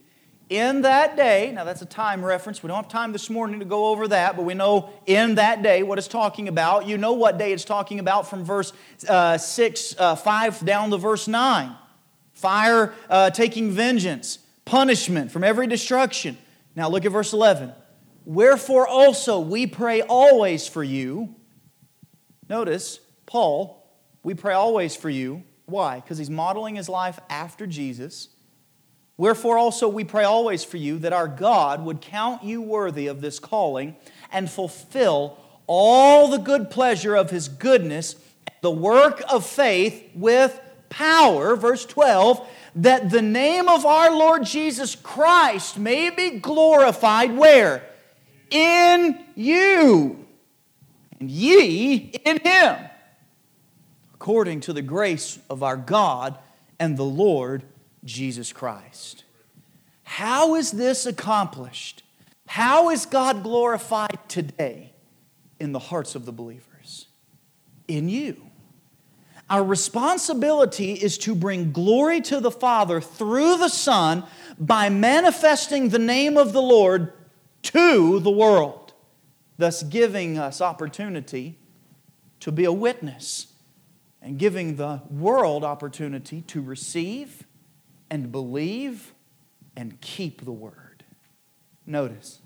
in 0.49 0.83
that 0.83 1.17
day, 1.17 1.51
now 1.53 1.65
that's 1.65 1.83
a 1.83 1.87
time 1.87 2.25
reference. 2.25 2.63
We 2.63 2.69
don't 2.69 2.77
have 2.77 2.89
time 2.89 3.11
this 3.11 3.29
morning 3.29 3.59
to 3.59 3.65
go 3.65 3.89
over 3.89 4.07
that, 4.09 4.37
but 4.37 4.45
we 4.45 4.55
know 4.55 4.91
in 5.05 5.35
that 5.37 5.65
day 5.65 5.83
what 5.83 5.99
it's 5.99 6.07
talking 6.07 6.47
about. 6.47 6.87
You 6.87 6.99
know 6.99 7.15
what 7.15 7.37
day 7.37 7.53
it's 7.53 7.65
talking 7.65 7.99
about 7.99 8.31
from 8.31 8.45
verse 8.45 8.73
uh, 9.09 9.39
6, 9.39 9.97
uh, 9.99 10.15
5 10.15 10.65
down 10.65 10.91
to 10.91 10.99
verse 10.99 11.27
9. 11.27 11.75
Fire 12.35 12.95
uh, 13.11 13.31
taking 13.31 13.73
vengeance, 13.73 14.39
punishment 14.65 15.33
from 15.33 15.43
every 15.43 15.67
destruction. 15.67 16.39
Now 16.77 16.89
look 16.91 17.05
at 17.05 17.11
verse 17.11 17.33
11. 17.33 17.73
Wherefore 18.25 18.87
also 18.87 19.41
we 19.41 19.67
pray 19.67 20.03
always 20.03 20.69
for 20.69 20.85
you. 20.85 21.35
Notice, 22.49 23.01
Paul, 23.25 23.85
we 24.23 24.35
pray 24.35 24.55
always 24.55 24.95
for 24.95 25.11
you. 25.11 25.43
Why? 25.65 25.99
Because 25.99 26.19
he's 26.19 26.31
modeling 26.31 26.77
his 26.77 26.89
life 26.89 27.19
after 27.29 27.67
Jesus 27.67 28.29
Wherefore 29.19 29.57
also 29.57 29.89
we 29.89 30.05
pray 30.05 30.25
always 30.25 30.63
for 30.63 30.77
you 30.77 30.99
that 30.99 31.13
our 31.13 31.29
God 31.29 31.85
would 31.85 32.01
count 32.01 32.45
you 32.45 32.61
worthy 32.61 33.07
of 33.07 33.21
this 33.21 33.39
calling 33.39 33.97
and 34.31 34.51
fulfill 34.51 35.39
all 35.67 36.29
the 36.29 36.39
good 36.39 36.71
pleasure 36.71 37.17
of 37.17 37.31
his 37.31 37.49
goodness, 37.49 38.17
the 38.61 38.71
work 38.71 39.23
of 39.29 39.47
faith 39.47 40.11
with 40.15 40.61
power, 40.91 41.57
verse 41.57 41.85
12, 41.87 42.47
that 42.77 43.11
the 43.11 43.23
name 43.23 43.69
of 43.69 43.87
our 43.87 44.11
Lord 44.15 44.45
Jesus 44.45 44.95
Christ 44.95 45.79
may 45.79 46.11
be 46.11 46.39
glorified 46.39 47.37
where? 47.37 47.83
In 48.51 49.25
you, 49.35 50.27
and 51.19 51.31
ye 51.31 52.13
in 52.25 52.39
him, 52.39 52.77
according 54.15 54.61
to 54.61 54.73
the 54.73 54.83
grace 54.83 55.39
of 55.49 55.63
our 55.63 55.77
God 55.77 56.39
and 56.79 56.97
the 56.97 57.03
Lord 57.03 57.65
Jesus 58.07 58.53
Christ. 58.53 59.25
How 60.05 60.55
is 60.55 60.71
this 60.71 61.05
accomplished? 61.05 62.03
How 62.47 62.91
is 62.91 63.05
God 63.05 63.43
glorified 63.43 64.19
today 64.29 64.93
in 65.59 65.73
the 65.73 65.79
hearts 65.79 66.15
of 66.15 66.25
the 66.25 66.33
believers? 66.33 67.07
In 67.89 68.09
you. 68.09 68.41
Our 69.49 69.63
responsibility 69.63 70.93
is 70.93 71.19
to 71.19 71.35
bring 71.35 71.73
glory 71.73 72.21
to 72.23 72.41
the 72.41 72.51
Father 72.51 73.01
through 73.01 73.59
the 73.59 73.69
Son 73.69 74.25
by 74.59 74.89
manifesting 74.89 75.89
the 75.89 75.99
name 75.99 76.37
of 76.37 76.53
the 76.53 76.63
Lord 76.63 77.13
to 77.63 78.19
the 78.21 78.31
world, 78.31 78.93
thus 79.57 79.83
giving 79.83 80.39
us 80.39 80.61
opportunity 80.61 81.59
to 82.41 82.51
be 82.51 82.65
a 82.65 82.73
witness 82.73 83.49
and 84.21 84.39
giving 84.39 84.77
the 84.77 85.03
world 85.09 85.63
opportunity 85.63 86.43
to 86.43 86.61
receive 86.61 87.46
and 88.11 88.31
believe 88.31 89.13
and 89.77 90.01
keep 90.01 90.45
the 90.45 90.53
word. 90.53 91.05
Notice, 91.87 92.41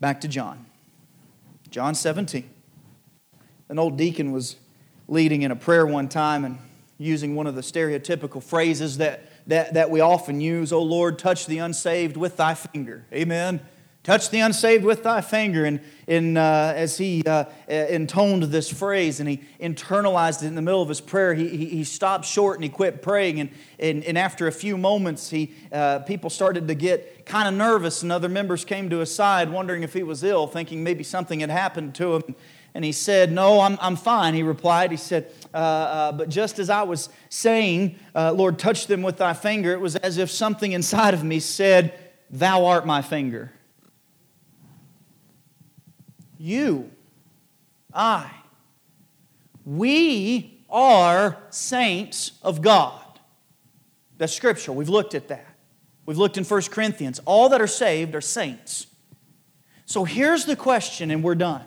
back 0.00 0.20
to 0.22 0.28
John. 0.28 0.66
John 1.70 1.94
17. 1.94 2.48
An 3.68 3.78
old 3.78 3.96
deacon 3.96 4.32
was 4.32 4.56
leading 5.08 5.42
in 5.42 5.50
a 5.50 5.56
prayer 5.56 5.86
one 5.86 6.08
time 6.08 6.44
and 6.44 6.58
using 6.98 7.34
one 7.34 7.46
of 7.46 7.54
the 7.54 7.60
stereotypical 7.60 8.42
phrases 8.42 8.98
that, 8.98 9.30
that, 9.46 9.74
that 9.74 9.90
we 9.90 10.00
often 10.00 10.40
use, 10.40 10.72
Oh 10.72 10.82
Lord, 10.82 11.18
touch 11.18 11.46
the 11.46 11.58
unsaved 11.58 12.16
with 12.16 12.36
thy 12.36 12.54
finger. 12.54 13.04
Amen. 13.12 13.60
Touch 14.06 14.30
the 14.30 14.38
unsaved 14.38 14.84
with 14.84 15.02
thy 15.02 15.20
finger. 15.20 15.64
And 15.64 15.80
in, 16.06 16.36
uh, 16.36 16.72
as 16.76 16.96
he 16.96 17.24
uh, 17.26 17.46
intoned 17.66 18.44
this 18.44 18.72
phrase 18.72 19.18
and 19.18 19.28
he 19.28 19.42
internalized 19.60 20.44
it 20.44 20.46
in 20.46 20.54
the 20.54 20.62
middle 20.62 20.80
of 20.80 20.88
his 20.88 21.00
prayer, 21.00 21.34
he, 21.34 21.48
he, 21.48 21.66
he 21.66 21.82
stopped 21.82 22.24
short 22.24 22.56
and 22.56 22.62
he 22.62 22.70
quit 22.70 23.02
praying. 23.02 23.40
And, 23.40 23.50
and, 23.80 24.04
and 24.04 24.16
after 24.16 24.46
a 24.46 24.52
few 24.52 24.78
moments, 24.78 25.30
he, 25.30 25.54
uh, 25.72 25.98
people 25.98 26.30
started 26.30 26.68
to 26.68 26.74
get 26.76 27.26
kind 27.26 27.48
of 27.48 27.54
nervous, 27.54 28.04
and 28.04 28.12
other 28.12 28.28
members 28.28 28.64
came 28.64 28.88
to 28.90 28.98
his 28.98 29.12
side 29.12 29.50
wondering 29.50 29.82
if 29.82 29.92
he 29.92 30.04
was 30.04 30.22
ill, 30.22 30.46
thinking 30.46 30.84
maybe 30.84 31.02
something 31.02 31.40
had 31.40 31.50
happened 31.50 31.96
to 31.96 32.14
him. 32.14 32.36
And 32.74 32.84
he 32.84 32.92
said, 32.92 33.32
No, 33.32 33.58
I'm, 33.58 33.76
I'm 33.80 33.96
fine. 33.96 34.34
He 34.34 34.44
replied, 34.44 34.92
He 34.92 34.98
said, 34.98 35.32
uh, 35.52 35.56
uh, 35.56 36.12
But 36.12 36.28
just 36.28 36.60
as 36.60 36.70
I 36.70 36.84
was 36.84 37.08
saying, 37.28 37.98
uh, 38.14 38.30
Lord, 38.32 38.56
touch 38.60 38.86
them 38.86 39.02
with 39.02 39.16
thy 39.16 39.32
finger, 39.32 39.72
it 39.72 39.80
was 39.80 39.96
as 39.96 40.16
if 40.16 40.30
something 40.30 40.70
inside 40.70 41.12
of 41.12 41.24
me 41.24 41.40
said, 41.40 41.98
Thou 42.30 42.66
art 42.66 42.86
my 42.86 43.02
finger. 43.02 43.50
You, 46.38 46.90
I, 47.92 48.30
we 49.64 50.60
are 50.68 51.38
saints 51.50 52.32
of 52.42 52.62
God. 52.62 53.00
That's 54.18 54.32
scripture. 54.32 54.72
We've 54.72 54.88
looked 54.88 55.14
at 55.14 55.28
that. 55.28 55.46
We've 56.04 56.18
looked 56.18 56.38
in 56.38 56.44
1 56.44 56.62
Corinthians. 56.70 57.20
All 57.24 57.48
that 57.48 57.60
are 57.60 57.66
saved 57.66 58.14
are 58.14 58.20
saints. 58.20 58.86
So 59.84 60.04
here's 60.04 60.44
the 60.44 60.56
question, 60.56 61.10
and 61.10 61.22
we're 61.22 61.34
done. 61.34 61.64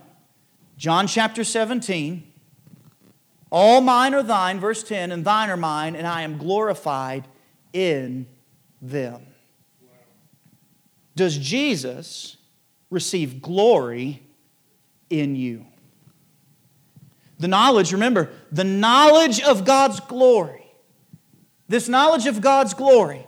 John 0.77 1.07
chapter 1.07 1.43
17. 1.43 2.25
All 3.51 3.81
mine 3.81 4.13
are 4.13 4.23
thine, 4.23 4.59
verse 4.59 4.83
10, 4.83 5.11
and 5.11 5.25
thine 5.25 5.49
are 5.49 5.57
mine, 5.57 5.95
and 5.95 6.05
I 6.05 6.21
am 6.21 6.37
glorified 6.37 7.27
in 7.73 8.27
them. 8.81 9.25
Does 11.15 11.37
Jesus 11.37 12.37
receive 12.89 13.41
glory 13.41 14.23
in 15.09 15.35
you. 15.35 15.65
The 17.39 17.47
knowledge, 17.47 17.93
remember, 17.93 18.29
the 18.51 18.63
knowledge 18.63 19.41
of 19.41 19.65
God's 19.65 19.99
glory. 20.01 20.65
This 21.67 21.87
knowledge 21.87 22.25
of 22.25 22.41
God's 22.41 22.73
glory, 22.73 23.25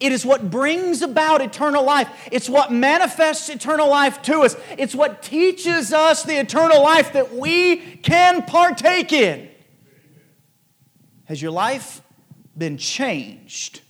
it 0.00 0.12
is 0.12 0.24
what 0.24 0.50
brings 0.50 1.02
about 1.02 1.40
eternal 1.40 1.84
life. 1.84 2.08
It's 2.30 2.48
what 2.48 2.72
manifests 2.72 3.48
eternal 3.48 3.88
life 3.88 4.22
to 4.22 4.40
us. 4.40 4.56
It's 4.78 4.94
what 4.94 5.22
teaches 5.22 5.92
us 5.92 6.22
the 6.22 6.38
eternal 6.38 6.82
life 6.82 7.12
that 7.12 7.34
we 7.34 7.76
can 7.76 8.42
partake 8.42 9.12
in. 9.12 9.48
Has 11.24 11.40
your 11.40 11.52
life 11.52 12.02
been 12.56 12.76
changed 12.76 13.80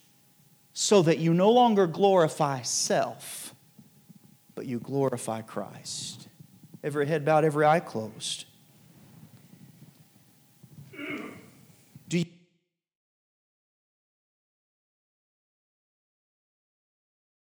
so 0.73 1.03
that 1.03 1.19
you 1.19 1.35
no 1.35 1.51
longer 1.51 1.87
glorify 1.87 2.63
self, 2.63 3.55
but 4.55 4.67
you 4.67 4.79
glorify 4.79 5.43
Christ? 5.43 6.24
Every 6.85 7.07
head 7.07 7.25
bowed, 7.25 7.45
every 7.45 7.67
eye 7.67 7.81
closed. 7.81 8.45